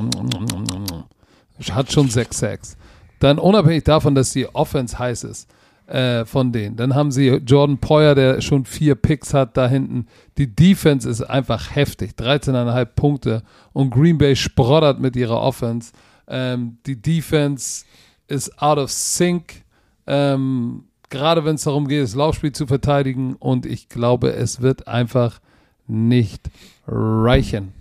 [1.71, 2.79] Hat schon sechs Sacks.
[3.19, 5.47] Dann unabhängig davon, dass die Offense heiß ist
[5.87, 6.77] äh, von denen.
[6.77, 10.07] Dann haben sie Jordan Poyer, der schon vier Picks hat da hinten.
[10.39, 12.13] Die Defense ist einfach heftig.
[12.13, 13.43] 13,5 Punkte.
[13.75, 15.93] Und Green Bay sproddert mit ihrer Offense.
[16.29, 17.85] Ähm, die Defense
[18.27, 19.65] ist out of sync.
[20.07, 23.35] Ähm, gerade wenn es darum geht, das Laufspiel zu verteidigen.
[23.35, 25.41] Und ich glaube, es wird einfach
[25.87, 26.49] nicht
[26.87, 27.73] reichen.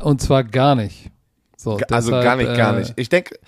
[0.00, 1.10] Und zwar gar nicht.
[1.56, 2.92] So, also deshalb, gar nicht, gar nicht.
[2.96, 3.38] Ich denke,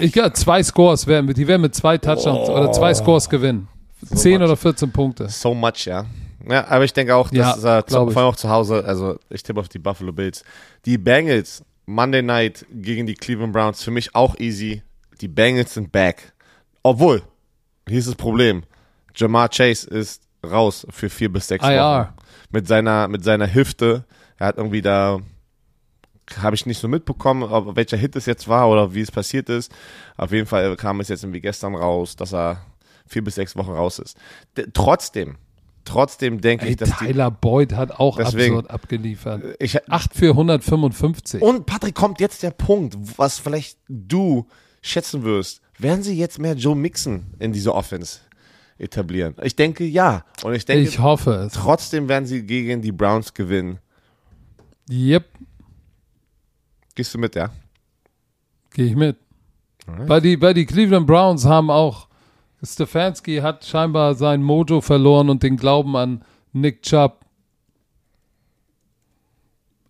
[0.00, 2.56] ich glaube, zwei Scores werden, die werden mit zwei Touchdowns oh.
[2.56, 3.68] oder zwei Scores gewinnen.
[4.02, 4.42] So 10 much.
[4.42, 5.28] oder 14 Punkte.
[5.28, 6.06] So much, ja.
[6.48, 9.42] Ja, aber ich denke auch, dass ja, äh, vor allem auch zu Hause, also ich
[9.42, 10.42] tippe auf die Buffalo Bills.
[10.86, 14.82] Die Bengals, Monday Night gegen die Cleveland Browns, für mich auch easy.
[15.20, 16.32] Die Bengals sind back.
[16.82, 17.22] Obwohl,
[17.86, 18.62] hier ist das Problem.
[19.14, 21.82] Jamar Chase ist raus für vier bis sechs IR.
[21.82, 22.19] Wochen.
[22.50, 24.04] Mit seiner, mit seiner Hüfte.
[24.38, 25.20] Er hat irgendwie da
[26.38, 29.48] habe ich nicht so mitbekommen, ob, welcher Hit es jetzt war oder wie es passiert
[29.48, 29.72] ist.
[30.16, 32.64] Auf jeden Fall kam es jetzt irgendwie gestern raus, dass er
[33.06, 34.16] vier bis sechs Wochen raus ist.
[34.56, 35.36] D trotzdem,
[35.84, 39.56] trotzdem denke ich, dass Tyler Boyd hat auch deswegen, absurd abgeliefert.
[39.58, 41.42] Ich, 8 für 155.
[41.42, 44.46] Und Patrick, kommt jetzt der Punkt, was vielleicht du
[44.82, 45.60] schätzen wirst.
[45.78, 48.20] Werden sie jetzt mehr Joe Mixon in diese Offense
[48.80, 49.34] etablieren?
[49.42, 50.24] Ich denke ja.
[50.42, 51.52] Und ich denke, ich hoffe es.
[51.52, 53.78] Trotzdem werden sie gegen die Browns gewinnen.
[54.90, 55.26] Yep.
[56.94, 57.50] Gehst du mit, ja?
[58.72, 59.16] Gehe ich mit.
[59.86, 62.08] Weil die, weil die Cleveland Browns haben auch,
[62.62, 67.24] Stefanski hat scheinbar sein Mojo verloren und den Glauben an Nick Chubb.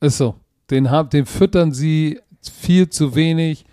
[0.01, 0.37] Ist so.
[0.71, 3.65] Den, den füttern sie viel zu wenig.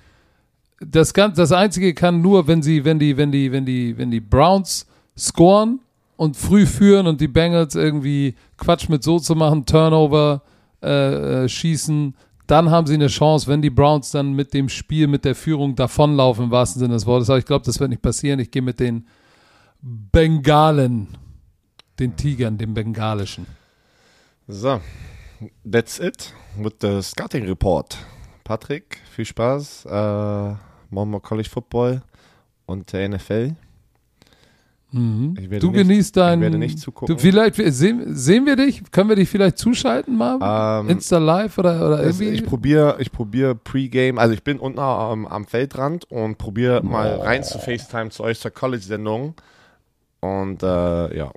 [0.79, 4.19] Das, das Einzige kann nur, wenn sie, wenn die, wenn die, wenn die, wenn die
[4.19, 4.86] Browns
[5.17, 5.79] scoren
[6.15, 10.41] und früh führen und die Bengals irgendwie Quatsch mit so zu machen, Turnover
[10.81, 12.15] äh, äh, schießen,
[12.47, 15.75] dann haben sie eine Chance, wenn die Browns dann mit dem Spiel, mit der Führung
[15.75, 17.29] davonlaufen, im wahrsten Sinne des Wortes.
[17.29, 18.39] Aber ich glaube, das wird nicht passieren.
[18.39, 19.05] Ich gehe mit den
[19.81, 21.09] Bengalen,
[21.99, 23.47] den Tigern, dem Bengalischen.
[24.47, 24.79] So,
[25.69, 27.97] that's it with the Scouting Report.
[28.45, 29.85] Patrick, viel Spaß.
[29.85, 30.55] Äh,
[30.89, 32.01] morgen mal College Football
[32.65, 33.55] und der NFL.
[34.91, 35.35] Mhm.
[35.35, 36.39] du nicht, genießt dein.
[36.39, 37.13] Ich werde nicht zugucken.
[37.13, 38.89] Du, vielleicht sehen, sehen wir dich?
[38.91, 40.81] Können wir dich vielleicht zuschalten mal?
[40.81, 42.29] Ähm, Insta Live oder, oder irgendwie?
[42.29, 44.17] Ich probiere ich probier Pre-Game.
[44.17, 46.87] Also ich bin unten am, am Feldrand und probiere oh.
[46.87, 49.35] mal rein zu FaceTime zu euch zur College-Sendung.
[50.21, 51.31] Und äh, ja.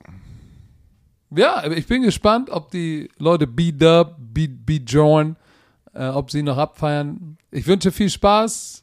[1.33, 5.37] Ja, ich bin gespannt, ob die Leute B-Dub, B-Join,
[5.93, 7.37] äh, ob sie noch abfeiern.
[7.51, 8.80] Ich wünsche viel Spaß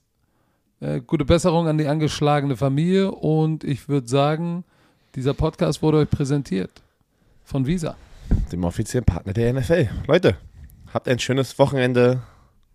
[0.80, 4.64] äh, gute Besserung an die angeschlagene Familie und ich würde sagen,
[5.16, 6.70] dieser Podcast wurde euch präsentiert
[7.44, 7.96] von Visa.
[8.52, 9.90] Dem offiziellen Partner der NFL.
[10.08, 10.38] Leute,
[10.94, 12.22] habt ein schönes Wochenende.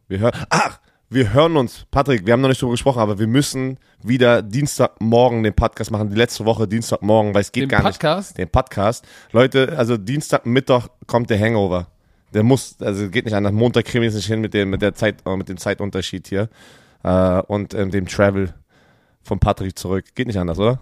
[0.09, 0.33] Wir hören.
[0.51, 0.79] Ach!
[1.11, 5.43] Wir hören uns, Patrick, wir haben noch nicht darüber gesprochen, aber wir müssen wieder Dienstagmorgen
[5.43, 6.09] den Podcast machen.
[6.09, 8.31] Die letzte Woche Dienstagmorgen, weil es geht den gar Podcast?
[8.31, 8.39] nicht.
[8.39, 9.05] Den Podcast?
[9.31, 11.89] Leute, also Dienstag, Mittag kommt der Hangover.
[12.33, 13.53] Der muss, also geht nicht anders.
[13.53, 16.49] Montag kriegen wir es nicht hin mit dem, mit der Zeit, mit dem Zeitunterschied hier
[17.03, 18.55] äh, und ähm, dem Travel
[19.23, 20.05] von Patrick zurück.
[20.15, 20.81] Geht nicht anders, oder?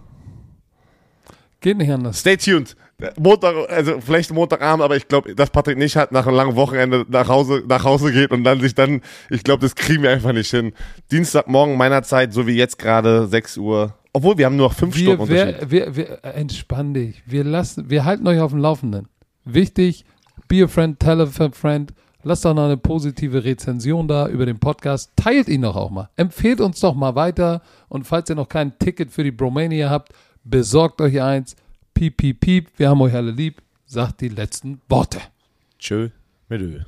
[1.61, 2.21] Geht nicht anders.
[2.21, 2.75] Stay tuned.
[3.19, 7.05] Montag, also vielleicht Montagabend, aber ich glaube, dass Patrick nicht hat nach einem langen Wochenende
[7.09, 10.33] nach Hause, nach Hause geht und dann sich dann, ich glaube, das kriegen wir einfach
[10.33, 10.73] nicht hin.
[11.11, 13.95] Dienstagmorgen meiner Zeit, so wie jetzt gerade, 6 Uhr.
[14.13, 15.71] Obwohl, wir haben nur noch 5 Stunden Unterschied.
[15.71, 17.23] Wir, wir, entspann dich.
[17.27, 19.09] Wir lassen, wir halten euch auf dem Laufenden.
[19.45, 20.05] Wichtig,
[20.49, 21.93] be a friend, tell a friend.
[22.23, 25.11] Lasst doch noch eine positive Rezension da über den Podcast.
[25.17, 26.11] Teilt ihn doch auch mal.
[26.17, 27.63] Empfehlt uns doch mal weiter.
[27.89, 30.13] Und falls ihr noch kein Ticket für die Bromania habt,
[30.45, 31.57] besorgt euch eins.
[31.95, 32.69] Piep, piep, piep.
[32.77, 33.63] Wir haben euch alle lieb.
[33.87, 35.19] Sagt die letzten Worte.
[35.79, 36.11] Tschö
[36.49, 36.87] mit Öl.